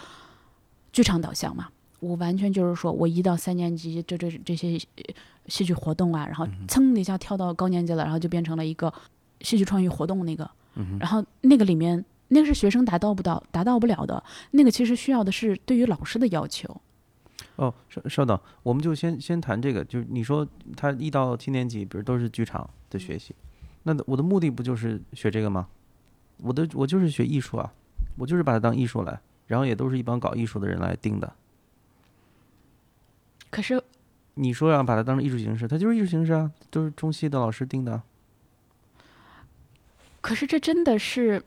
[0.93, 1.69] 剧场导向嘛。
[2.01, 5.03] 我完全就是说我一到三年级这这这些呃
[5.47, 8.93] 戏剧活动啊，然后噌的一下跳到高年级了，然后就变成了一个
[9.41, 10.49] 戏剧创意活动那个，
[11.01, 14.23] 然后那个里面那个是学生达到不到达到不了的，
[14.53, 16.81] 那个其实需要的是对于老师的要求。
[17.59, 20.47] 哦，稍稍等，我们就先先谈这个，就是你说
[20.77, 23.35] 他一到七年级，比如都是剧场的学习，
[23.83, 25.69] 那我的目的不就是学这个吗？
[26.39, 27.73] 我的我就是学艺术啊，
[28.17, 31.33] 我就是把它当艺术来，然后也都是一帮搞艺术的人来定的。
[33.51, 33.83] 可是
[34.35, 38.05] 你说要把它当成艺术形式，它就是艺术形式啊，都是中戏的老师定的啊。
[40.21, 41.43] 可是这真的是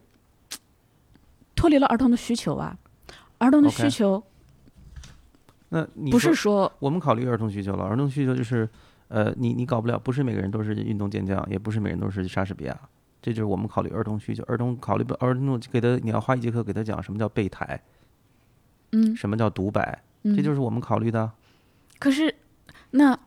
[1.55, 2.77] 脱离了儿童的需求啊！
[3.37, 4.21] 儿童的需求
[5.73, 8.67] 那你不是说我们考虑儿童需求了，儿童需求就是，
[9.07, 12.77] 呃，你你搞不了，不是每个人都是运动健将，也不是每个人都是莎士比亚，
[13.21, 14.43] 这就是我们考虑儿童需求。
[14.47, 17.81] 儿童考虑不儿童给他，你要花一节课给他讲什么叫备胎，
[18.91, 21.31] 嗯什么叫独白，嗯，这就是我们考虑的。
[21.99, 22.35] 可是
[22.89, 23.17] 那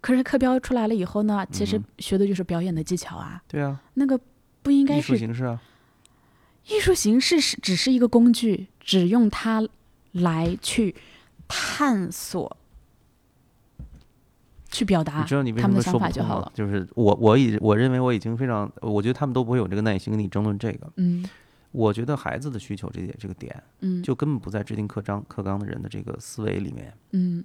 [0.00, 4.20] 可是课标出来了以后呢，其实嗯学的就是表演的技巧啊，对啊，那个
[4.62, 5.60] 不应该是艺术形式啊。
[6.68, 9.66] 艺术形式是只是一个工具，只用它
[10.18, 10.94] 来去
[11.46, 12.56] 探索、
[14.70, 16.52] 去表达你知道你为他们的想什么说不通吗法就好了？。
[16.54, 20.92] 就是我我已我认为我已经非常，我觉得他们都不会有这个耐心跟你争论这个。
[20.96, 21.24] 嗯
[21.70, 26.90] 我觉得孩子的需求这点这个点，嗯，就根本不在制定课章课纲的人的这个思维里面。
[27.10, 27.44] 嗯，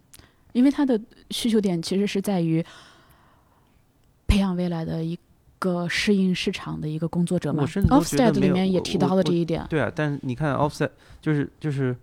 [0.54, 1.00] 因为他的
[1.32, 2.66] 需求点其实是在于
[4.26, 5.20] 培养未来的一
[5.60, 7.64] 个适应市场的一个工作者嘛。
[7.64, 9.68] 我甚至觉得 Offsted 里面也提到了我这一点。
[9.70, 11.94] 对啊，但是你看 offset 就是就是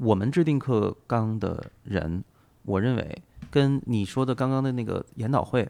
[0.00, 2.24] 我们制定课纲的人，
[2.62, 5.68] 我认为跟你说的刚刚的那个研讨会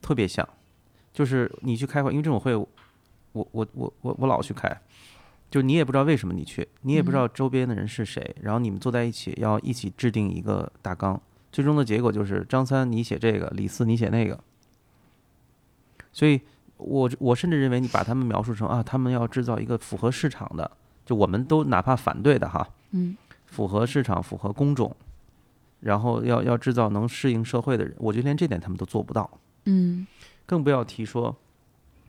[0.00, 0.48] 特别像，
[1.12, 2.66] 就是你去开会，因为这种会，我
[3.32, 4.80] 我我我我老去开，
[5.50, 11.20] 就你也不知道为什么你去，你也不知道周边的人是谁，然后你们坐在一起要一起制定一个大纲，
[11.52, 14.40] 最终的结果就是张三你写这个，李四你写那个，
[16.10, 16.40] 所以
[16.78, 20.70] 我我甚至认为你把他们描述成啊，他们要制造一个符合市场的，
[21.04, 23.16] 就我们都哪怕反对的哈，嗯。
[23.46, 24.94] 符合市场、符合工种，
[25.80, 29.28] 然后要要制造能适应社会的人，我觉得连这点他们都做不到，
[29.64, 30.06] 嗯。
[30.46, 31.36] 更不要提说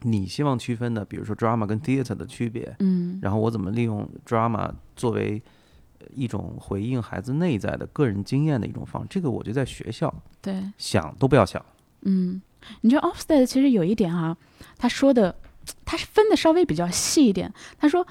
[0.01, 3.19] 你希望区分的，比如说 drama 跟 theater 的区别，嗯。
[3.21, 5.41] 然后我怎么利用 drama 作为
[5.99, 11.63] 呃一种回应孩子内在的个人经验的一种方式，这个我觉得在学校对，想都不要想。
[12.01, 12.41] 嗯，
[12.81, 14.35] 你觉得 Offsted 其实有一点哈、
[14.77, 15.35] 他说的，
[15.85, 17.53] 他是分的稍微比较细一点。
[17.77, 18.05] 他说，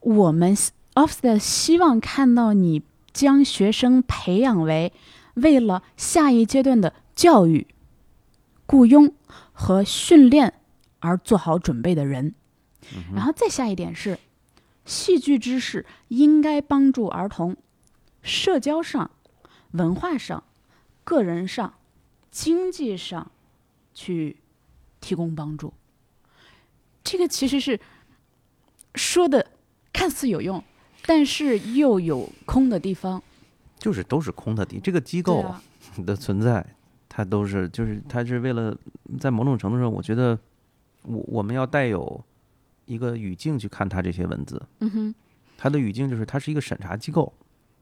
[0.00, 0.54] 我们
[0.98, 2.82] Offsted 希望看到你
[3.12, 4.92] 将学生培养为
[5.34, 7.68] 为了下一阶段的教育、
[8.66, 9.14] 雇佣
[9.52, 10.54] 和训练
[10.98, 12.34] 而做好准备的人。
[13.14, 14.18] 然后再下一点是，
[14.84, 17.56] 戏剧知识应该帮助儿童
[18.22, 19.12] 社交上、
[19.72, 20.42] 文化上、
[21.04, 21.74] 个人上。
[22.30, 23.32] 经济上
[23.94, 24.36] 去
[25.00, 25.72] 提供帮助。
[27.02, 27.80] 这个其实是
[28.94, 29.50] 说的
[29.92, 30.62] 看似有用，
[31.08, 33.22] 但是又有空的地方。
[33.78, 35.54] 就是都是空的地，这个机构
[36.04, 36.66] 的存在，
[37.08, 38.76] 它都是就是它是为了
[39.20, 40.36] 在某种程度上，我觉得
[41.04, 42.20] 我我们要带有
[42.86, 45.14] 一个语境去看它这些文字，嗯哼，
[45.56, 47.32] 它的语境就是它是一个审查机构，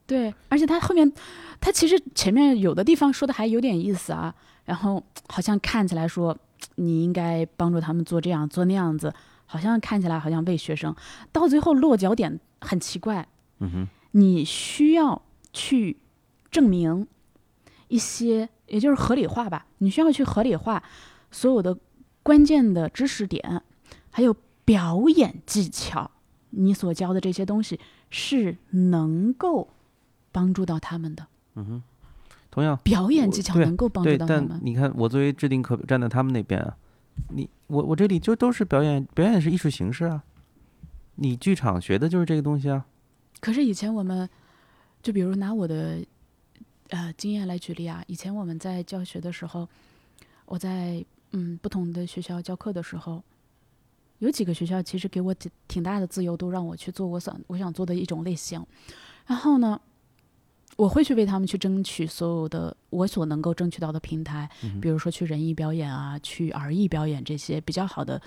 [0.05, 1.11] 对，而且它后面，
[1.59, 4.33] 它其实前面有的地方说的还有点意思啊，
[4.65, 6.37] 然后好像看起来说
[6.75, 9.11] 你应该帮助他们做这样做那样子，
[9.47, 10.95] 好像看起来好像为学生，
[11.31, 13.27] 到最后落脚点很奇怪，
[13.59, 15.21] 嗯哼，你需要
[15.53, 15.97] 去
[16.49, 17.07] 证明
[17.87, 20.83] 一些，也就是合理化吧，你需要去合理化
[21.31, 21.77] 所有的
[22.23, 23.61] 关键的知识点，
[24.11, 24.35] 还有
[24.65, 26.09] 表演技巧，
[26.49, 27.79] 你所教的这些东西
[28.09, 29.69] 是能够
[30.31, 31.27] 帮助到他们的。
[31.55, 31.83] 嗯哼，
[32.51, 34.47] 同样表演技巧能够帮助，到他们。
[34.49, 36.75] 但你看我作为制定课站在他们那边啊，
[37.29, 40.23] 你我我这里就都是表演，表演是艺术形式啊，
[41.17, 42.85] 你剧场学的就是这个东西啊。
[43.39, 44.27] 可是以前我们，
[45.03, 46.03] 就比如拿我的
[46.89, 49.67] 呃经验来举例啊，以前我们在教学的时候，
[50.45, 53.21] 我在嗯不同的学校教课的时候，
[54.19, 58.65] 有几个学校其实给我挺挺大的自由度，让我去做我想我想做的一种类型。
[59.27, 59.79] 然后呢，
[60.75, 64.49] 我会去为他们去争取所有的我所能够争取到的平台，
[64.81, 68.21] 比如说去人艺表演啊，去儿艺表演这些比较好的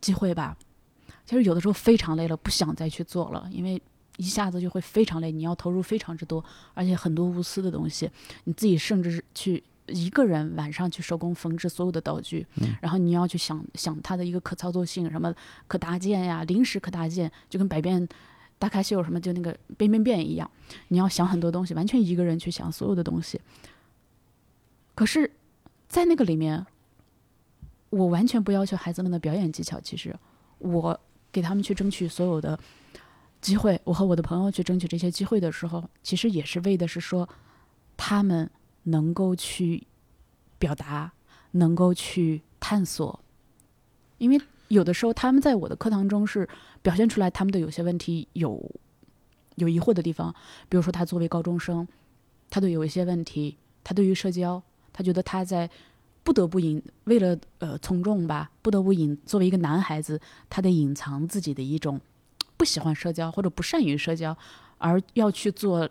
[0.00, 0.56] 机会吧。
[1.28, 3.80] 其实有的时候非常累了，不想再去做了，因为
[4.16, 8.10] 一下子就会非常累，你要投入非常之多，而且很多无私的东西，
[8.44, 12.46] 你自己甚至是去一个人晚上去手工缝制所有的道具，
[12.80, 15.34] 然后你要去想想它的一个可操作性，什么
[15.66, 18.08] 可搭建呀，临时可搭建，就跟百变
[18.58, 20.50] 大咖秀什么就那个变变变一样，
[20.88, 23.38] 你要想很多东西，完全一个人去想所有的东西。
[24.94, 25.30] 可是，
[25.88, 26.64] 在那个里面，
[27.90, 30.16] 我完全不要求孩子们的表演技巧，其实
[30.58, 30.98] 我
[31.38, 32.58] 给他们去争取所有的
[33.40, 37.28] 机会，我和我的朋友去争取这些机会的时候，其实也是为的是说，
[37.96, 38.50] 他们
[38.82, 39.86] 能够去
[40.58, 41.12] 表达，
[41.52, 43.20] 能够去探索，
[44.18, 46.48] 因为有的时候他们在我的课堂中是
[46.82, 48.68] 表现出来他们的有些问题有
[49.54, 50.34] 有疑惑的地方，
[50.68, 51.86] 比如说他作为高中生，
[52.50, 54.60] 他对有一些问题，他对于社交，
[54.92, 55.70] 他觉得他在
[56.22, 62.00] 不得不隐为了呃从众吧，不得不隐作为一个男孩子，他得隐藏自己的一种
[62.56, 64.36] 不喜欢社交或者不善于社交，
[64.76, 65.88] 而要去做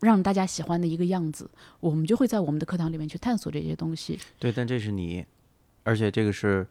[0.00, 1.50] 让大家喜欢的一个样子。
[1.80, 4.18] 我们就会在我们的课堂里面去探索这些东西。
[4.38, 5.24] 对，但这是你，
[5.82, 6.64] 而且这个是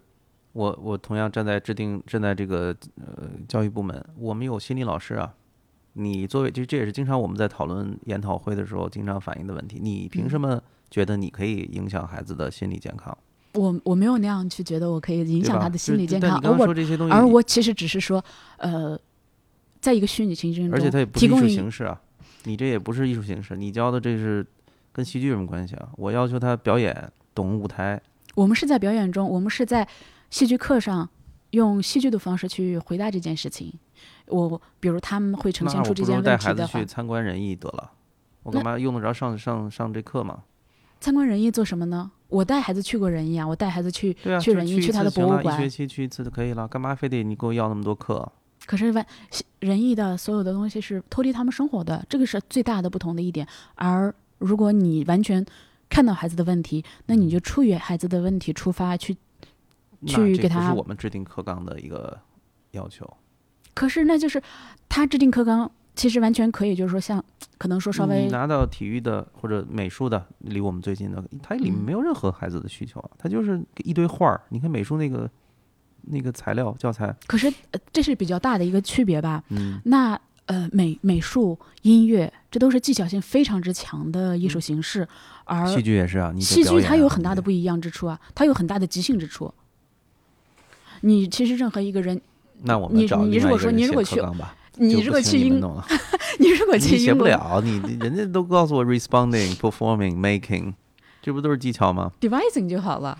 [0.53, 5.35] 我，我同样站在制定站在这个呃教育部门，我们有心理老师啊。
[5.99, 9.79] 你作为就这也是经常我们在讨论研讨会的时候经常反映的问题。
[9.81, 13.17] 你凭什么觉得你可以影响孩子的心理健康？
[13.53, 18.23] 我我没有那样去觉得我可以影响他的心理健康，说这些东西，而我其实只是说，
[18.57, 18.99] 呃，
[19.81, 21.99] 在一个虚拟情境中，而且它也不是艺术形式啊，
[22.43, 24.45] 你这也不是艺术形式，你教的这是
[24.91, 25.89] 跟戏剧有什么关系啊？
[25.95, 27.99] 我要求他表演，懂舞台，
[28.35, 29.87] 我们是在表演中，我们是在
[30.29, 31.09] 戏剧课上
[31.51, 33.73] 用戏剧的方式去回答这件事情。
[34.27, 37.91] 我比如他们会呈现出这不如带孩子件问题的话去，参观人艺得了，
[38.43, 40.43] 我干嘛用得着上上上这课嘛？
[40.99, 42.11] 参观仁义做什么呢？
[42.27, 45.69] 我带孩子去过仁义啊，我带孩子去去人艺，一去他的博物馆一学。
[45.69, 48.31] 期去一次就可以了，干嘛非得你给我要那么多课？
[48.65, 49.05] 可是万
[49.59, 53.47] 人艺的所有的东西是脱离他们生活的，这个是最大的不同的一点。
[53.75, 55.45] 而如果你完全
[55.89, 59.15] 看到孩子的问题，那你就出于孩子的问题出发去。
[60.05, 62.15] 去给他我们制定课纲的一个
[62.69, 63.11] 要求。
[63.73, 64.39] 可是那就是
[64.87, 67.21] 他制定课纲，其实完全可以，就是说像
[67.57, 74.39] 可能说稍你微拿到体育的或者美术的，离我们最近的，它里面嗯没有任何孩子的需求啊，它就是一堆画儿。
[74.49, 75.29] 你看美术那个
[76.03, 79.43] 那个材料教材，可是、呃、这是比较大的一个区别吧？
[79.49, 85.05] 嗯，那呃，美美术、音乐，这都是技巧性非常之强的艺术形式，
[85.43, 89.53] 而嗯戏剧也是啊，戏剧它有很大的不一样之处啊，它有很大的即兴之处。
[91.01, 92.21] 你其实任何一个人，
[92.63, 94.21] 那我们你你如果说你如果去
[94.77, 95.73] 你如果去英，听
[96.39, 100.73] 你如果去英国不了，你你人家都告诉我 responding、performing、making，
[101.21, 103.17] 这不都是技巧吗？devising 就好了。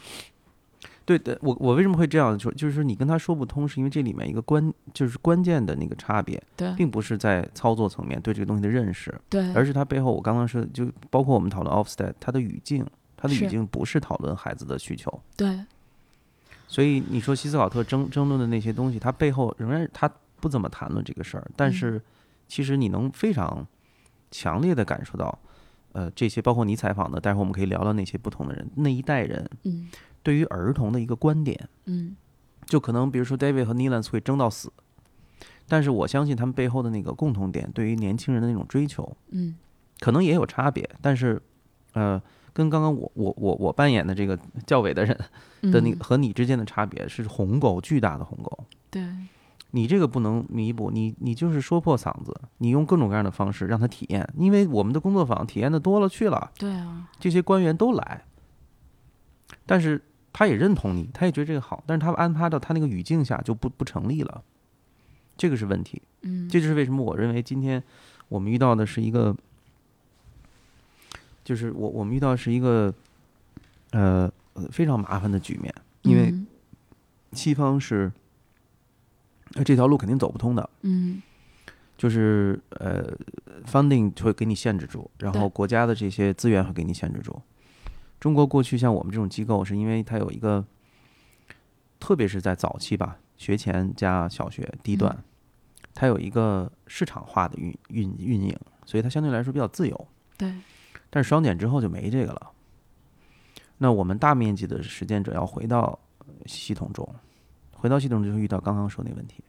[1.06, 2.52] 对的，我我为什么会这样说？
[2.52, 12.86] 就是说你跟他说不通，是因为这里面一个关就是关键的那个差别，对并不是在操作层面对这个东西的认识，对，而是它背后我刚刚说，就包括我们讨论 Offsted，它的语境，
[13.16, 15.22] 它的语境不是讨论孩子的需求。
[15.38, 15.58] 对
[16.68, 20.12] 所以你说希斯考特争争论的那些东西，它背后仍然他
[20.48, 21.74] 不怎么谈论这个事儿，但嗯。
[21.74, 22.02] 是
[22.48, 23.68] 其实你能非常
[24.32, 25.38] 强烈的感受到，
[25.92, 29.90] 呃，这些包括你采访的，待会儿我们可以聊聊那些不同的人，那一代人嗯。
[30.24, 32.16] 对于儿童的一个观点，嗯。
[32.66, 34.72] 就可能比如说 David 和 Nilans 会争到死，
[35.68, 39.56] 但是我相信他们背后的那个共同点，对于年轻人的那种追求，嗯。
[40.00, 41.42] 可能也有差别，但是，
[41.94, 42.22] 呃，
[42.54, 45.18] 跟刚刚我我我我扮演的这个教委的人
[45.72, 48.66] 的那和你之间的差别是鸿沟，巨大的鸿沟。
[48.92, 49.04] 对
[49.72, 58.26] 你这个不能弥补，你你就是说破嗓子，你用各种各样的方式让他体验，因为我们的工作坊体验的多了去了，对啊，这些官员都来，
[59.66, 60.02] 但是
[60.32, 64.44] 他也认同你，他也觉得这个好，但是他安排到他那个语境下就不不成立了，
[65.36, 66.02] 这个是问题。
[66.22, 67.82] 嗯这就是为什么我认为今天
[68.28, 69.36] 我们遇到的是一个，
[71.44, 72.94] 就是我我们遇到的是一个，
[73.92, 76.48] 呃呃非常麻烦的局面，因为嗯
[77.34, 78.12] 西方是，
[79.56, 81.22] 呃这条路肯定走不通的，嗯
[81.98, 83.12] 就是呃
[83.66, 87.42] ，funding 会给你限制住，然后国家的这些资源会给你限制住。
[88.20, 90.64] 中国过去像我们这种机构，是因为它有一个，
[92.00, 95.24] 特别是在早期吧，学前加小学低段，嗯
[95.96, 100.08] 它有一个市场化的运运运营，所以它相对来说比较自由。
[100.38, 100.54] 对，
[101.10, 102.52] 但是双减之后就没这个了。
[103.80, 107.08] 那我们大面积的实践者要回到呃系统中，
[107.78, 109.44] 回到系统就会遇到刚刚说那个问题。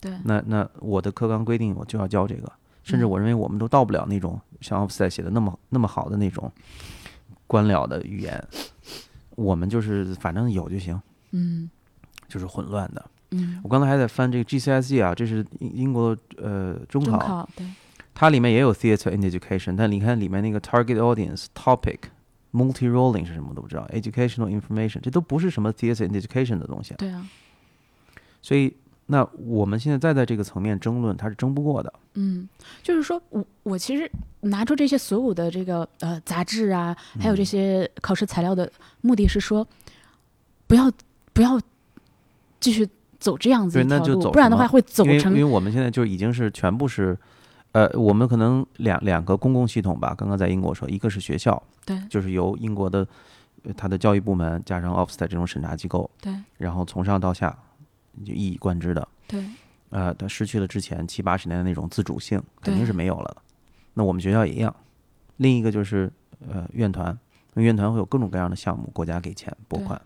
[0.00, 2.50] 对，那那我的课纲规定我就要教这个，
[2.82, 6.50] 甚至我认为我们都到不了那种像 Offset 写的那么那么好的那种
[7.46, 8.42] 官僚的语言，
[9.36, 11.00] 我们就是反正有就行，
[11.32, 11.70] 嗯。
[12.28, 13.04] 就是混乱的。
[13.32, 17.66] 嗯，我刚才还在翻这个 GCSE 啊，这是英英国呃中考，中考对，
[18.14, 21.98] 它里面也有 theater and education，但你看里面那个 target audience topic
[22.52, 27.26] multi rolling 是什么都不知道，educational information 这都不是什么 theater and education 的东西，对啊，
[28.42, 28.74] 所以
[29.06, 31.92] 那我们现在再在这个层面争论，它是争不过的。
[32.14, 32.48] 嗯，
[32.82, 34.10] 就是说我我其实
[34.40, 38.70] 拿出这些所有的这个呃杂志啊，还有这些考试材料的
[39.00, 39.66] 目的是说，
[40.66, 40.90] 不要
[41.32, 41.60] 不要
[42.58, 42.88] 继续
[43.18, 47.16] 走这样子对一条路，不然的话会走成因为因为我们现在就已经是全部是，
[47.72, 50.14] 呃，我们可能两两个公共系统吧。
[50.16, 53.06] 刚刚在英国说，一个是学校，对就是由英国的
[53.62, 57.56] 呃它的教育部门加上 Ofsted 这种审查机构，对然后从上到下
[58.24, 59.44] 就一以贯之的，对
[59.90, 63.42] 呃，他失去了之前七八十年的那种自主性，肯定是没有了的。
[63.94, 64.74] 那我们学校也一样。
[65.38, 66.10] 另一个就是
[66.48, 67.18] 呃院团，
[67.54, 70.00] 院团会有各种各样的项目，国家给钱拨款。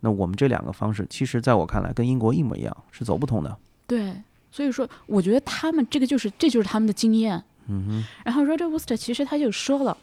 [0.00, 3.56] 那我们这两个方式，其实在我看来跟英国一模一样，是走不通的。
[3.86, 4.14] 对，
[4.50, 7.42] 所以说我觉得他们这个就是这就是他们的经验。
[7.66, 8.04] 嗯哼。
[8.24, 9.96] 然后 Roger Wooster 其实他就说了，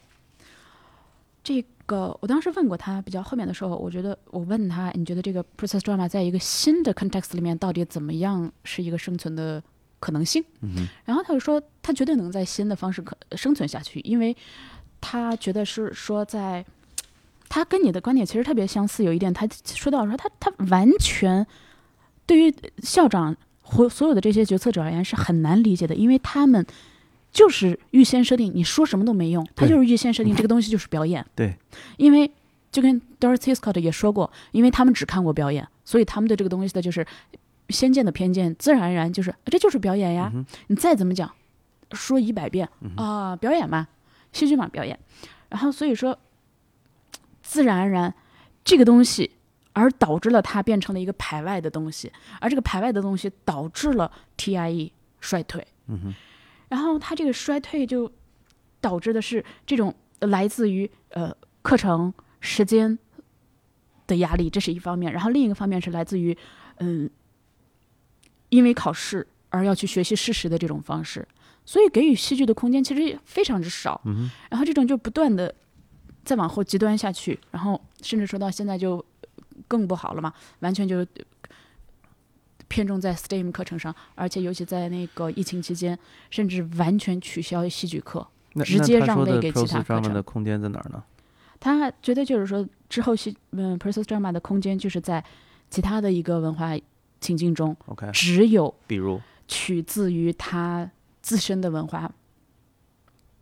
[1.45, 9.61] 这个我当时问过他，比较后面的时候，我觉得我问他，你觉得这个 process drama 在一个新的 context 里面到底怎么样是一个生存的
[9.99, 10.43] 可能性？
[10.61, 10.87] 嗯。
[11.05, 14.35] 然后他就说，他绝对能在新的方式可生存下去，因为
[14.99, 16.65] 他觉得是说在，
[17.47, 19.03] 他跟你的观点其实特别相似。
[19.03, 21.45] 有一点，他说到说他他完全
[22.25, 26.65] 对于校长或所有的这些决策者而言是很难理解的，因为他们
[27.35, 31.23] 就是预先设定，你说什么都没用，他就是预先设定这个东西就是表演。
[31.35, 31.53] 对，
[31.97, 32.31] 因为
[32.71, 37.05] 就跟 Dorothy Scott 也说过，因为他们只看过表演，所以他们对这个东西的就是
[37.67, 40.31] 先见的偏见，自然而然就是这就是表演呀。
[40.33, 41.29] 嗯你再怎么讲，
[41.91, 43.85] 说一百遍嗯啊、表演嘛，
[44.31, 44.97] 戏剧嘛，表演。
[45.49, 46.17] 然后所以说，
[47.43, 48.13] 自然而然
[48.63, 49.31] 这个东西，
[49.73, 52.09] 而导致了它变成了一个排外的东西，
[52.39, 55.67] 而这个排外的东西导致了 TIE 衰退。
[55.87, 56.15] 嗯哼。
[56.69, 58.11] 然后它这个衰退就
[58.81, 62.97] 导致的是这种来自于呃课程时间
[64.07, 65.11] 的压力，这是一方面。
[65.11, 66.37] 然后另一个方面是来自于
[66.77, 67.09] 嗯，
[68.49, 71.27] 因为考试而要去学习事实的这种方式，
[71.65, 74.01] 所以给予戏剧的空间其实非常之少。
[74.05, 74.29] 嗯。
[74.49, 75.53] 然后这种就不断的
[76.23, 79.03] 再往后极端下去，然后甚至说到现在就
[79.67, 81.05] 更不好了嘛，完全就
[82.67, 85.97] 偏重在 STEAM 课程上，而且尤其在那个疫情期间，
[86.29, 88.27] 甚至完全取消戏剧课。
[88.63, 91.03] 直接让位给其他课程的空间在哪儿呢？
[91.59, 95.21] 他觉得就是说，之后戏嗯 p r o c e s drama 的空间就是在
[95.69, 96.71] 其他的一个文化
[97.19, 100.89] 情境中，OK，只有比如取自于他
[101.21, 102.09] 自身的文化。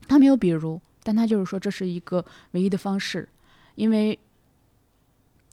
[0.07, 3.29] 他没有比如，但他就是说这是一个唯一的方式，
[3.75, 4.17] 因为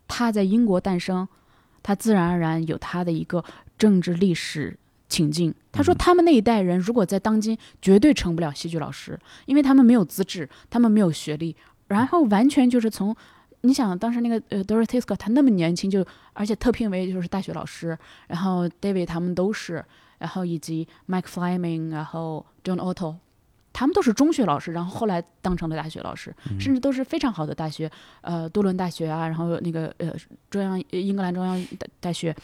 [0.08, 1.28] 他在英国诞生，
[1.82, 3.44] 他自然而然有他的一个
[3.78, 4.76] 政治历史
[5.08, 5.54] 情境。
[5.72, 11.54] 他说，嗯他们那一代人如果在当今，绝对成不了戏剧老师，因为他们没有资质，他们没有学历，
[11.88, 13.16] 然后完全就是从。
[13.62, 16.02] 你想当时那个呃 Dorothy Scott，他那么年轻就，
[16.32, 17.94] 而且特聘为就是大学老师，
[18.28, 19.84] 然后 David 他们都是，
[20.16, 23.16] 然后以及 Mike Fleming，然后 John Otto，
[23.72, 27.90] 他们都是中学老师，然后后来当成了大学老师，甚至都是非常好的大学，
[28.20, 30.12] 呃，多伦大学啊，然后那个呃
[30.50, 32.34] 中央英格兰中央大大学。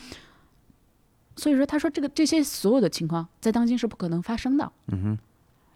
[1.36, 4.72] 所以说，他说这个这些所有的情况在当今是不可能发生的。
[4.86, 5.18] 嗯哼。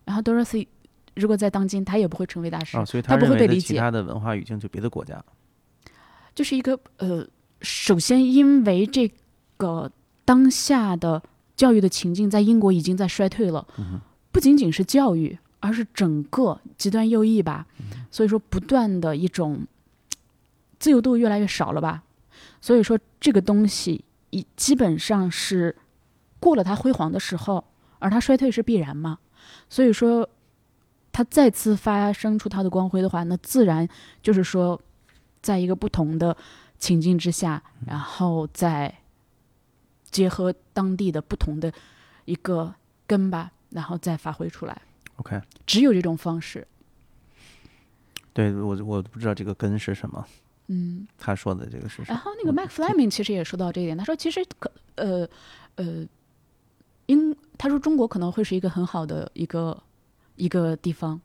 [0.06, 0.66] 然后 Dorothy
[1.14, 3.74] 如果在当今，他也不会成为大师，哦，所以他不会被理解。
[3.74, 5.22] 其他的文化语境就别的国家。
[6.34, 7.26] 就是一个呃，
[7.60, 9.12] 首先因为这
[9.58, 9.90] 个
[10.24, 11.22] 当下的
[11.54, 13.66] 教育的情境在英国已经在衰退了，
[14.32, 17.66] 不仅仅是教育，而是整个极端右翼吧。
[18.10, 19.66] 所以说，不断的一种
[20.78, 22.02] 自由度越来越少了吧。
[22.60, 25.76] 所以说，这个东西已基本上是
[26.38, 27.64] 过了它辉煌的时候，
[27.98, 29.18] 而它衰退是必然嘛。
[29.68, 30.28] 所以说，
[31.12, 33.88] 它再次发生出它的光辉的话，那自然
[34.22, 34.80] 就是说。
[35.42, 36.36] 在一个不同的
[36.78, 38.94] 情境之下，然后再
[40.10, 41.72] 结合当地的不同的
[42.26, 42.74] 一个
[43.06, 44.82] 根吧，然后再发挥出来。
[45.16, 46.66] OK，只有这种方式，
[48.32, 50.26] 对我我不知道这个根是什么，
[50.68, 51.06] 嗯。
[51.18, 52.06] 他说的这个是什么？
[52.08, 55.28] 然后那个我 Mac Fleming 其实也说到这一点，他说其实可呃
[55.74, 56.06] 呃，
[57.06, 59.82] 英他说中国可能会是一个很好的一个
[60.36, 61.20] 一个地方，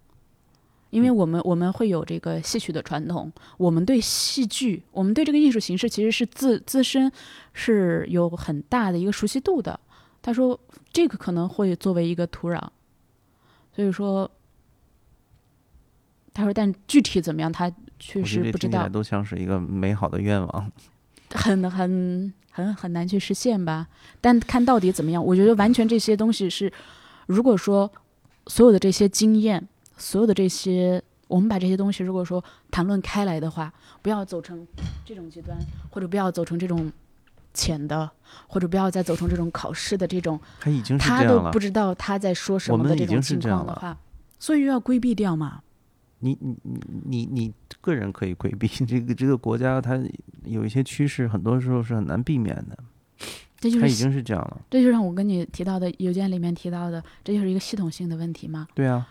[0.89, 7.09] 因为我们我们会有这个戏曲的传统，我们对戏剧，我们对这个艺术形式其实是自自身
[7.53, 9.79] 是有很大的一个熟悉度的。
[10.25, 10.59] 他说
[10.91, 12.59] 这个可能会作为一个土壤，
[13.75, 14.31] 所以说。
[16.37, 18.89] 他说，但具体怎么样，他确实不知道。
[18.89, 20.69] 都像是一个美好的愿望。
[21.31, 23.87] 很很很很难去实现吧。
[24.19, 26.69] 但看到底怎么样，我觉得完全这些东西是，
[27.27, 27.89] 如果说
[28.47, 29.65] 所有的这些经验，
[29.95, 34.67] 所有的这些，我们把这些东西如果说谈论开来的话，不要走成
[35.05, 35.57] 这种极端，
[35.89, 36.91] 或者不要走成这种
[37.55, 38.07] 浅的，
[38.47, 41.57] 或者不要再走成这种考试的这种，他已经是他都这样了不。
[41.57, 43.97] 知道他在说什我么的这种情况的话，
[44.37, 45.63] 所以要规避掉嘛。
[46.19, 49.99] 你你你你你个人可以规避这个这个国家，它
[50.43, 52.77] 有一些趋势，很多时候是很难避免的。
[53.59, 54.61] 这就是它已经是这样了。
[54.69, 58.67] 这就让我跟你提到的邮件里面提到的，这就是一个系统性的问题嘛。
[58.73, 59.07] 对啊，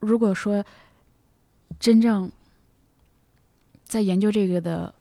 [0.00, 0.64] 如果说
[1.78, 2.30] 真正
[3.84, 4.94] 在研究这个的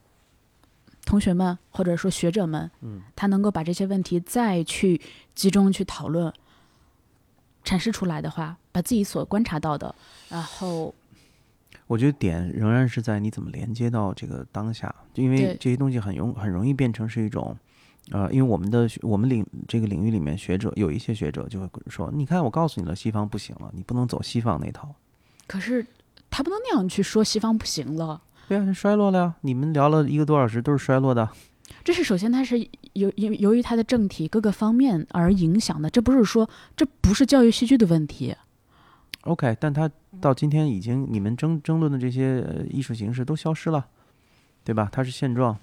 [1.09, 5.01] 同学们或者说学者们，嗯，他能够把这些问题再去
[5.33, 6.31] 集中去讨论、
[7.65, 9.95] 阐释出来的话，把自己所观察到的，
[10.29, 10.93] 然后
[11.87, 17.57] 我觉得点仍然是在你怎么连接到这个当下，就因为这些东西很容很容易变成是一种，
[18.11, 24.93] 呃，因为我们的我们领这个领域里面学者有一些学者就会说，你看我告诉你了，西方不行了，你不能走西方那套。
[25.47, 25.83] 可是
[26.29, 28.21] 他不能那样去说西方不行了。
[28.49, 29.35] 对啊，衰落了呀！
[29.41, 31.29] 你们聊了一个多小时都是衰落的。
[31.83, 32.57] 这是首先，它是
[32.93, 38.35] 由由由于它的政体各个方面而影响的，这不是说这不是教育戏剧的问题。
[39.21, 39.87] OK，但它
[40.19, 43.85] 到今天已经你们争争论的这些呃艺术形式都消失了，
[44.63, 44.89] 对吧？
[44.91, 45.55] 它是现状，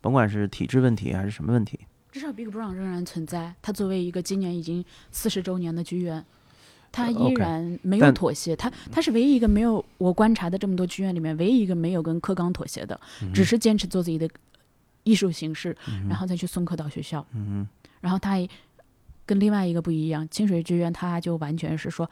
[0.00, 1.78] 甭管是体制问题还是什么问题。
[2.10, 6.24] 至少 Big Brown 仍然存在，它作为一个今年已经四十周年的剧院，
[6.92, 8.54] 它呃依然没有妥协。
[8.56, 14.28] 他他是唯一一个没有我观察的这么多剧院里面唯一一个没有跟课纲妥协的，嗯只是坚持做自己的
[15.04, 17.24] 艺术形式，嗯然后再去送课到学校。
[17.34, 17.66] 嗯
[18.00, 18.48] 然后他也
[19.26, 22.08] 跟另外一个不一样，清水剧院他就完全是说，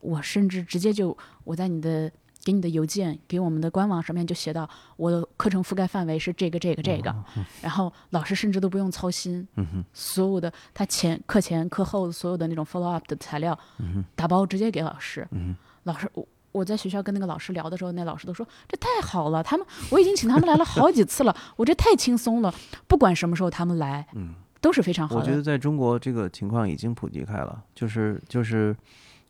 [0.00, 2.10] 我甚至直接就我在你的
[2.46, 7.12] 给你的邮件给我们的官网上面就写到我的课程覆盖范围是这个这个这个，
[7.60, 15.26] 然后老师甚至都不用操心，嗯所有的他前课前课后所有的那种 follow up 的材料，嗯打包直接给老师。
[15.32, 22.54] 嗯老师，我我在学校跟那个老师聊的时候，那老师都说这太好了，他们我已经请他们来了好几次了，我这太轻松了，
[22.86, 24.34] 不管什么时候他们来嗯。
[24.58, 25.40] 都是非常好我觉得。
[25.40, 28.74] 在中国这个情况已经普及开了，就是就是，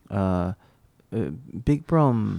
[0.09, 0.55] 呃
[1.11, 1.31] 呃
[1.63, 2.39] ，Big Brown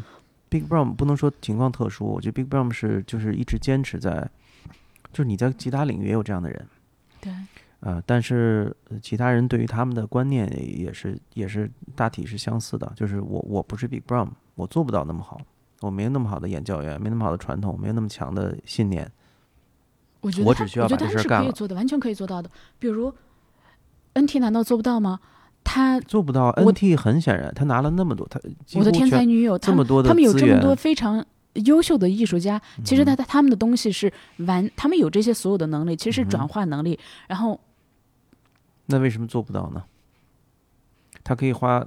[0.49, 4.29] Big Brown 不能说情况特殊，我觉得 Big Brown 是就是一直坚持在，
[5.11, 6.67] 就是你在其他领域也有这样的人，
[7.19, 7.33] 对，
[7.81, 10.47] 呃，但是呃其他人对于他们的观念
[10.79, 15.41] 也是也是大体是相似的，就是我我不是 Big Brown，我做不到那么好，
[15.81, 19.11] 我没有那么好的演教员，没那么好的传统，没有那么强的信念，
[20.21, 22.49] 我觉得我只需要我觉得他是把这事儿干了可以做的，完全可以做到的。
[22.79, 23.13] 比如
[24.13, 25.19] NT 难道做不到吗？
[25.67, 26.49] 他做不到。
[26.53, 28.39] NT 很显然他拿了那么多，他
[28.75, 31.23] 我的天才女友，他们这么多的他们有这么多非常
[31.65, 36.97] 优秀的艺术家，其实嗯他他他们的东西是完，他们有这些所有的能力，其实是转化能力。
[37.27, 37.59] 然后
[38.85, 39.83] 那为什么做不到呢？
[41.23, 41.85] 他可以花，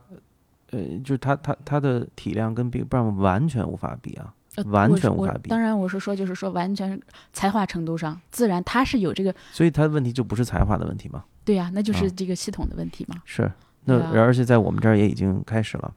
[0.70, 7.01] 呃，就是他他他的体量跟 Big Brown 完全无法比啊，呃完全无法比当然，我是说，就是说，完全
[7.32, 13.16] 才华程度上，自然他是有这个，所以他的问题就不是才华的问题嘛，对呀、那就啊是这个系统的问题嘛。
[13.24, 13.51] 是，
[13.85, 15.94] 那而且在我们这儿也已经开始了，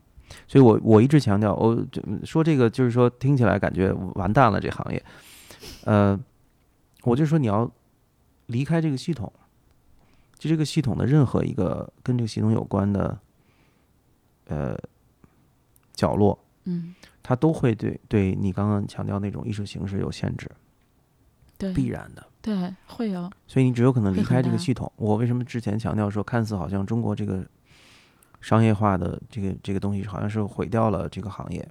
[0.47, 5.03] 所以我我一直强调，我就说这个就是说听起来感觉完蛋了这行业，
[5.83, 6.19] 呃，
[7.03, 7.69] 我就说你要
[8.47, 9.31] 离开这个系统，
[10.37, 13.19] 就这个系统的任何一个跟这个系统有关的，
[14.47, 14.77] 呃，
[15.93, 20.49] 角落，嗯，它都会对对你刚刚强调那种艺术形式有限制，
[21.57, 22.25] 对，必然的。
[22.41, 24.91] 对，会有，所以你只有可能离开这个系统。
[24.97, 27.41] 我为什么之前强调说，看似好像中国这个
[28.43, 31.65] 商业化的这个这个东西好像是毁掉了这个行业，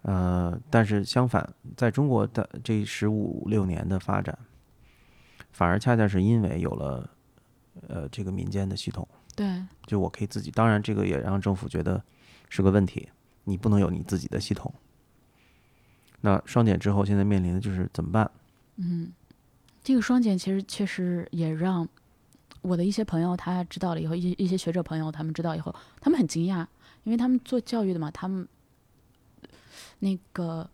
[0.00, 1.46] 呃，但是相反，
[1.76, 4.36] 在中国的这十五六年的发展，
[5.52, 7.10] 反而恰恰是因为有了
[7.88, 9.06] 呃这个民间的系统，
[9.36, 12.02] 对，就我可以自己，当然这个也让政府觉得
[12.48, 13.06] 是个问题，
[13.44, 14.72] 你不能有你自己的系统。
[16.22, 18.30] 那双减之后，现在面临的就是怎么办？
[18.76, 19.12] 嗯，
[19.82, 21.86] 这个双减其实确实也让
[22.64, 26.66] 我的一些朋友他知道了以后，一些一些学者朋友他们知道以后，他们很惊讶，
[27.04, 28.48] 因为他们做教育的嘛，他们
[29.98, 30.68] 那个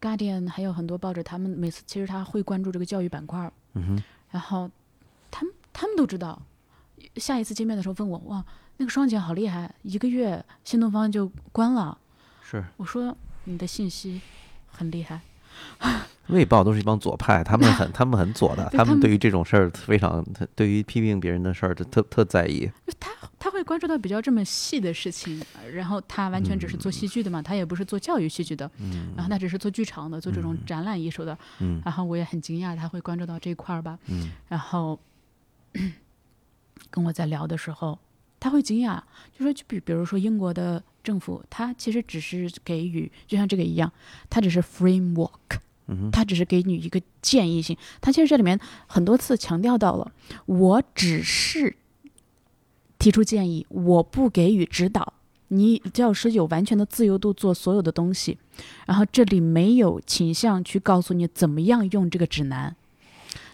[0.00, 4.70] Guardian 还有很多报纸，他们每次其实他会关注这个教育板块儿，嗯哼，然后
[5.30, 6.40] 他们他们都知道，
[7.16, 8.44] 下一次见面的时候问我，哇，
[8.76, 11.96] 那个双减好厉害，一个月新东方就关了。
[12.42, 14.20] 是我说你的信息
[14.66, 15.20] 很厉害，
[16.28, 22.70] 卫报都是一帮左派，他们很他们很左的， 他们对于这种事儿非常，他对于批评别人的事儿就特特在意。
[22.86, 34.98] 就他他会关注到比较这么细的事情，然后他完全只是做戏剧的嘛，他也不是做教育戏剧的，嗯然后他只是做剧场的，做这种嗯展览艺术的，嗯然后我也很惊讶他会关注到这一块儿吧，嗯然后
[36.90, 37.98] 跟我在聊的时候，
[38.40, 39.00] 他会惊讶，
[39.36, 43.92] 就说就比比如说英国的政府，他其实只是给予，就像这个一样，
[44.30, 45.58] 他只是 framework，
[46.12, 50.12] 他只是给你一个建议性，他其实这里面很多次强调到了，
[50.46, 51.76] 我只是
[52.98, 55.14] 提出建议，我不给予指导。
[55.50, 58.36] 你教师有完全的自由度做所有的东西，
[58.86, 62.76] 然后这里没有倾向去告诉你怎么样用这个指南，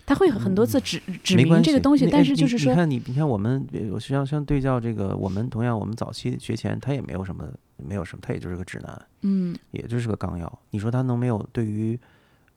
[0.07, 10.59] 他会很多次指指明这个东西，但是就是说，你你看你你看我们，呃我像像对照这个，我们同样我们早期学前，他也没有什么没有什么，他也就是个指南，嗯也就是个纲要。
[10.71, 11.99] 你说他能没有对于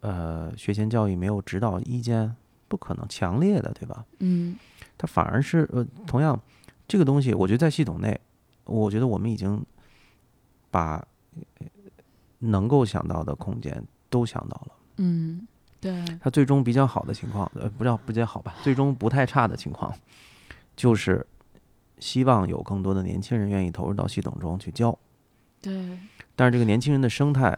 [0.02, 2.36] 呃学前教育没有指导意见？
[2.70, 4.04] 不可能，强烈的，对吧？
[4.20, 4.58] 嗯
[4.98, 6.38] 他反而是呃，同样
[6.86, 8.20] 这个东西，我觉得在系统内，
[8.66, 9.64] 我觉得我们已经
[10.70, 10.96] 把
[11.34, 11.66] 呃
[12.40, 14.74] 能够想到的空间都想到了。
[14.98, 15.48] 嗯，
[15.80, 19.94] 对，它最终比较好的情况，呃，不叫不叫好吧，最终不太差的情况，
[20.76, 21.26] 就是
[22.00, 24.98] 希望有更多的年轻人愿意投入到系统中去教。
[25.62, 25.98] 对，
[26.36, 27.58] 但是这个年轻人的生态，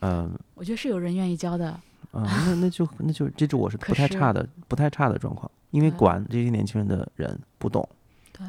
[0.00, 1.70] 嗯、我觉得是有人愿意教的，
[2.12, 7.88] 啊、那那就那就这就我是不太差的不太差的状况，因为管这些年轻人的人不懂，
[8.32, 8.46] 对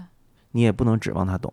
[0.52, 1.52] 你也不能指望他懂。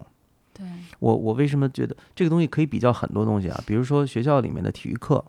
[0.52, 0.66] 对，
[0.98, 3.62] 我我为什么觉得这个东西可以比较很多东西啊？
[3.66, 5.24] 比如说学校里面的体育课，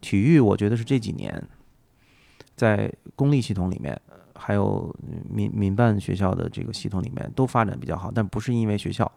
[0.00, 1.42] 体育我觉得是这几年
[2.54, 4.00] 在公立系统里面，
[4.34, 4.94] 还有
[5.28, 9.10] 民民办学校的这个系统里面都发展比较好，但不是因为学校，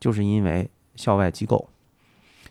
[0.00, 1.68] 就是因为校外机构，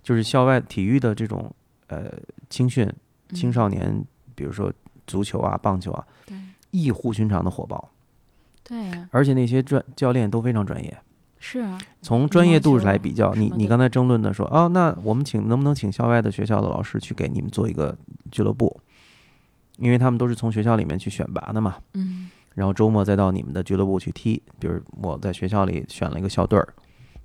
[0.03, 1.53] 就是校外体育的这种
[1.87, 2.11] 呃
[2.49, 2.87] 青训
[3.33, 4.03] 青嗯少年，
[4.35, 4.71] 比如说
[5.07, 6.07] 足球啊、棒球啊，
[6.71, 7.91] 异乎寻常的火爆，
[8.63, 10.97] 对，而且那些专教练都非常专业。
[11.47, 17.95] 是啊，从专业度球来比较，你你刚才争论的说，哦，那我们请能不能请校外的学校的老师去给你们做一个
[18.31, 18.81] 俱乐部？
[19.77, 24.41] 因为他们都是从学校里面去选拔的嘛，嗯然后周末再到你们的俱乐部去踢。
[24.57, 26.67] 比如我在学校里选了一个校队儿，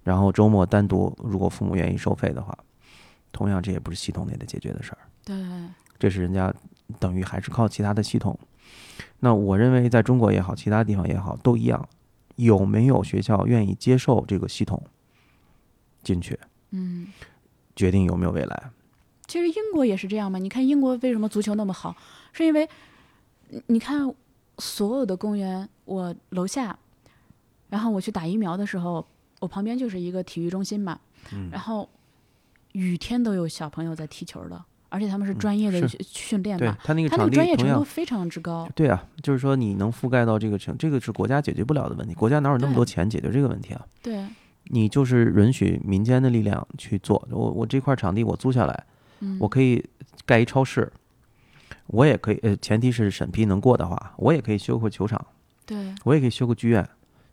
[0.04, 2.54] 然后周末单独，如果父母愿意收费的话，
[3.32, 5.36] 同样这也不是系统内的解决的事儿，对，
[5.98, 6.52] 这是人家
[6.98, 8.38] 等于还是靠其他的系统。
[9.20, 11.88] 那我认为在中国也好，其他地方也好，都一样，
[12.44, 14.82] 有没有学校愿意接受这个系统
[16.02, 16.38] 进去？
[16.70, 17.08] 嗯。
[17.76, 18.70] 决定有没有未来。
[19.26, 20.38] 其实英国也是这样嘛。
[20.38, 21.96] 你看英国为什么足球那么好，
[22.32, 22.68] 是因为
[23.48, 24.12] 你你看
[24.58, 26.78] 所有的公园，我楼下，
[27.68, 29.06] 然后我去打疫苗的时候，
[29.38, 31.00] 我旁边就是一个体育中心嘛，
[31.32, 31.88] 嗯然后
[32.72, 38.68] 雨天都有小朋友在踢球的，而且他们是嗯专业的训训练对嘛，他那个场他那个专业地同样，程度非常之高。
[38.74, 42.12] 对啊，就是说你能覆盖到这个程，这个是国家解决不了的问题。
[42.12, 43.86] 国家哪有那么多钱解决这个问题啊？
[44.02, 44.24] 对，
[44.64, 47.26] 你就是允许民间的力量去做。
[47.30, 48.84] 我我这块场地我租下来，
[49.20, 49.82] 嗯，我可以
[50.26, 50.92] 盖一超市，
[51.86, 55.24] 我也可以，呃，前提是审批能过的话，我也可以修个球场，
[55.64, 56.86] 对我也可以修个剧院。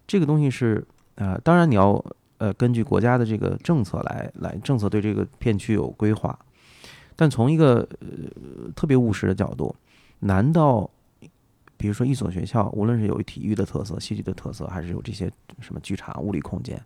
[0.05, 0.85] 这个东西是，
[1.15, 2.03] 呃，当然你要
[2.38, 6.38] 呃根据国家的这个政策来来政策对这个片区有规划，
[7.18, 9.76] 但从一个呃特别务实的角度，
[10.19, 10.89] 难道
[11.76, 15.30] 比如说一所学校，无论是有体育的特色、戏剧的特色，还是有这些
[15.60, 16.81] 什么剧场、物理空间，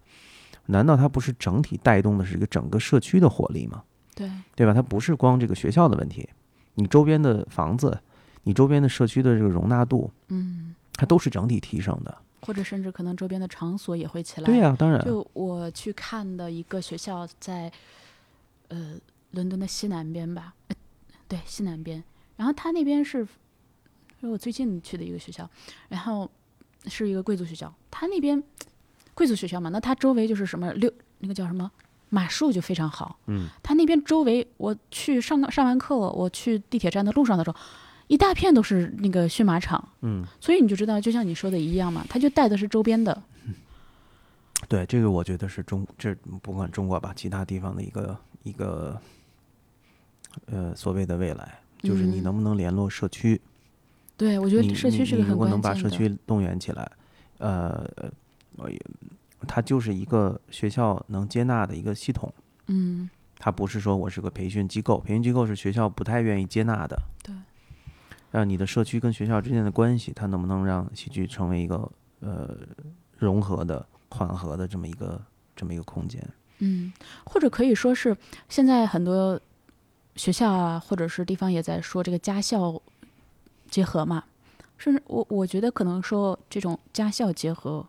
[0.65, 3.83] 难道它不是整体带动的是一个整个社区的活力吗？
[4.15, 4.73] 对对吧？
[4.73, 6.27] 它不是光这个学校的问题，
[6.75, 7.99] 你周边的房子，
[8.43, 12.17] 你周边的社区的这个容纳度，嗯，它都是整体提升的。
[12.41, 14.45] 或者甚至可能周边的场所也会起来。
[14.45, 17.71] 对呀、当然，就我去看的一个学校在，
[18.69, 18.95] 呃，
[19.31, 20.75] 伦敦的西南边吧，呃
[21.27, 22.03] 对，西南边。
[22.37, 23.25] 然后他那边是，
[24.19, 25.49] 是我最近去的一个学校，
[25.89, 26.29] 然后
[26.87, 27.73] 是一个贵族学校。
[27.89, 28.41] 他那边
[29.13, 31.69] 贵族学校嘛，那他周围就是什么六那个叫什么
[32.09, 33.19] 马术就非常好。
[33.27, 37.57] 嗯，他那边周围，我去上上完课，我去地铁站的路上的时候，
[38.07, 39.87] 一大片都是那个驯马场。
[40.01, 43.23] 嗯，所以你就知道，就像你说的一样嘛，他就带的是周边的。
[44.67, 48.99] 对，这个我觉得是中这不管中国吧，其他地方的一个一个
[50.45, 53.39] 呃所谓的未来，就是你嗯能不能联络社区，
[54.17, 55.73] 对，我觉得你社区是个很关如果能把。
[55.73, 56.91] 社区动员起来，
[57.39, 57.89] 呃，
[58.57, 58.79] 呃，也
[59.47, 62.31] 它就是一个学校能接纳的一个系统。
[62.67, 63.09] 嗯，
[63.39, 66.95] 它不是说我是个培训机构，培训机构是学校不太愿意接纳的。
[67.23, 67.33] 对，
[68.29, 72.55] 让你的社区跟学校之间的关系，它能不能让戏剧成为一个呃
[73.17, 75.19] 融合的、缓和的这么一个
[75.55, 76.23] 这么一个空间？
[76.59, 76.93] 嗯，
[77.25, 78.15] 或者可以说是
[78.47, 79.41] 现在很多
[80.15, 82.81] 学校啊，或者是地方也在说这个家校
[83.69, 84.23] 结合嘛，
[84.77, 87.85] 甚至我我觉得可能说这种家校结合，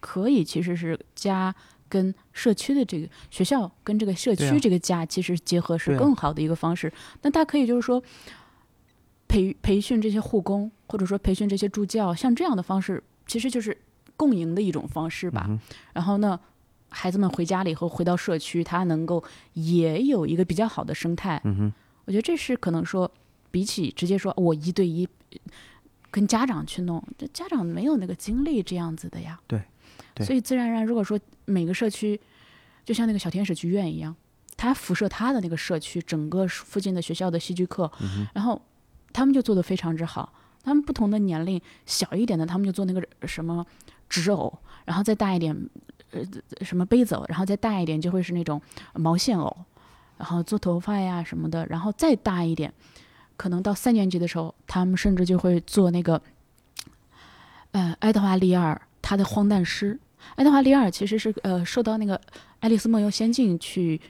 [0.00, 1.54] 可以其实是家
[1.88, 6.92] 跟社区的这个学校跟这个社区这个家其实结合是更好的一个方式。
[7.22, 8.02] 那它可以就是说
[9.28, 13.76] 培培训这些护工，或者说培训这些助教，像这样的方式，其实就是
[14.16, 15.48] 共赢的一种方式吧。
[15.92, 16.38] 然后呢，
[16.92, 19.22] 孩子们回家了以后，回到社区，他能够
[19.54, 21.40] 也有一个比较好的生态。
[21.44, 21.72] 嗯哼，
[22.04, 23.10] 我觉得这是可能说，
[23.50, 25.08] 比起直接说我一对一
[26.10, 29.40] 跟家长去弄，这家长没有那个精力这样子的呀。
[29.46, 29.62] 对
[30.14, 32.20] 对所以自然而然，如果说每个社区
[32.84, 34.14] 就像那个小天使剧院一样，
[34.56, 38.60] 它辐射它的那个社区，整个附近的学校的戏剧课，嗯然后
[39.12, 40.32] 他们就做得非常之好。
[40.64, 43.66] 他们不同的年龄，小一点的他们就做那个什么
[44.08, 45.56] 纸偶，然后再大一点，
[46.12, 46.22] 呃，
[46.64, 48.60] 什么杯子偶，然后再大一点就会是那种
[48.94, 49.56] 毛线偶，
[50.18, 52.72] 然后做头发呀什么的，然后再大一点，
[53.36, 56.22] 可能到三年级的时候，他们甚至就会做那个，
[57.72, 59.98] 呃，爱德华利尔他的荒诞诗。
[60.36, 62.16] 爱德华利尔其实是呃受到那个
[62.60, 64.00] 《爱丽丝梦游仙境》去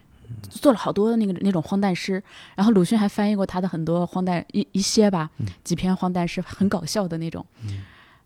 [0.50, 2.22] 做了好多那个那种荒诞诗，
[2.54, 5.30] 然后鲁迅还翻译过他的很多荒诞一一些吧，
[5.64, 7.46] 几篇荒诞诗，很搞笑的那种。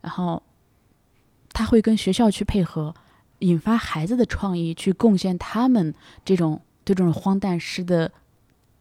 [0.01, 0.43] 然后
[1.53, 2.93] 他会跟学校去配合，
[3.40, 5.94] 引发孩子的创意，去贡献他们
[6.24, 8.10] 这种对这种荒诞诗的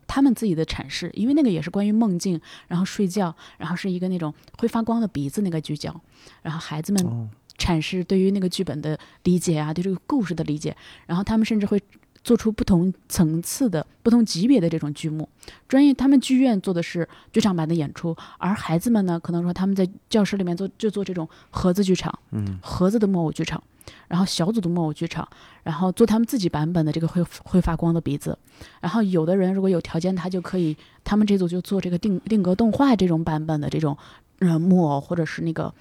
[0.08, 6.00] 他们自己的阐释，因为那个也是关于梦境，然后睡觉，然后是一个那种会发光的鼻子那个聚焦，
[6.42, 7.28] 然后孩子们哦，
[7.58, 10.76] 阐释对于那个剧本的理解啊，对这个故事的理解，
[11.06, 11.82] 然后他们甚至会
[12.24, 15.28] 做出不同层次的、不同级别的这种剧目。
[15.68, 23.62] 专业他们剧院做的是剧场版的演出，而孩子们呢，可能说他们在教室里面做就做这种盒子剧场，嗯，盒子的木偶剧场，
[24.08, 25.28] 然后小组的木偶剧场，
[25.64, 28.38] 然后做他们自己版本的这个会会发光的鼻子。
[28.82, 33.98] 然后有的人如果有条件，他就可以，他们这组就做这个定定格动画这种版本的这种
[34.40, 35.74] 呃木偶，或者是那个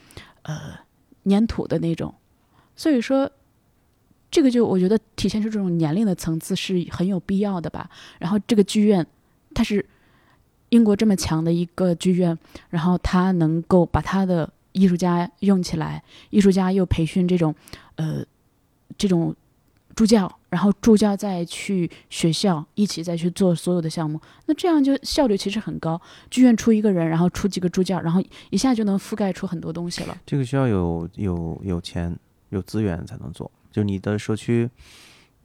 [0.42, 0.78] 呃
[1.24, 2.14] 粘土的那种。
[2.76, 3.30] 所以说，
[4.30, 7.88] 这个就我觉得体现出这种年龄的层次是很有必要的吧。
[8.18, 9.06] 然后这个剧院，
[9.54, 9.86] 它是
[10.70, 12.36] 英国这么强的一个剧院，
[12.70, 17.54] 然后它能够把它的艺术家用起来，艺术家又培训这种
[17.96, 18.24] 呃
[18.96, 19.34] 这种
[19.94, 26.00] 助教，然后助教再去学校一起再去做所有的项目，那这样就效率其实很高。
[26.30, 30.16] 剧院出一个人，然后出几个助教，然后一下就能覆盖出很多东西了。
[30.26, 32.16] 这个需要有有有钱
[32.50, 34.68] 有资源才能做，就你的社区，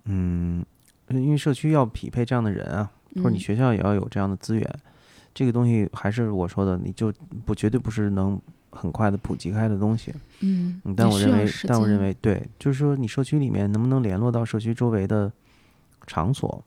[0.06, 0.66] 嗯，
[1.10, 4.80] 因为社区要匹配这样的人啊，或者你嗯学校也要有这样的资源，
[5.34, 7.14] 这个东西还是我说的，你就
[7.46, 8.40] 不绝对不是能
[8.72, 10.14] 很快的普及开的东西。
[10.42, 15.32] 嗯嗯，但我认为但我认为对，就是说你社区里面能不能联络到社区周围的
[16.08, 16.64] 场所，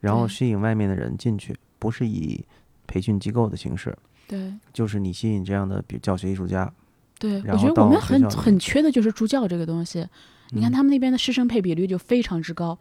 [0.00, 2.44] 然后吸引外面的人进去，不是以
[2.86, 3.96] 培训机构的形式，
[4.28, 4.52] 对。
[4.72, 6.72] 就是你吸引这样的比如教学艺术家。
[7.18, 10.06] 对，我觉得我们很很缺的就是助教这个东西。
[10.50, 10.72] 你看嗯。
[10.72, 12.78] 他们那边的师生配比率就非常之高。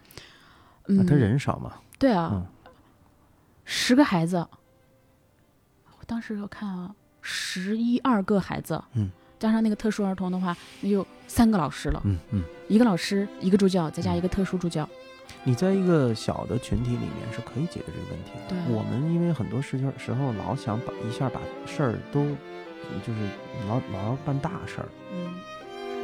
[0.87, 2.45] 嗯，啊他人少嘛，对啊，嗯。
[3.65, 12.43] 十个孩子，我当时我看啊，十一二个孩子，嗯，加上那个特殊儿童的话，那就三个老师了，嗯嗯。
[12.67, 14.87] 一个老师，一个助教，再加一个特殊助教。
[15.43, 18.49] 你在一个小的群体里面是可以解决这个问题的。
[18.49, 22.25] 对我们因为很多事情时候老想把一下把事儿都，
[23.05, 23.19] 就是
[23.67, 24.89] 老老要办大事儿。
[25.13, 25.33] 嗯，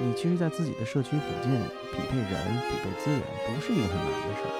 [0.01, 1.51] 你其实，在自己的社区附近
[1.91, 2.31] 匹配人、
[2.69, 4.51] 匹配资源，不是一个很难的事儿。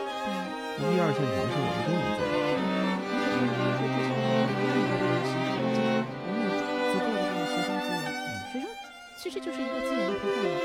[0.77, 0.94] 对。
[0.94, 1.99] 一二线城市我们都有
[9.26, 10.65] 其实就是一个资源的陪伴嘛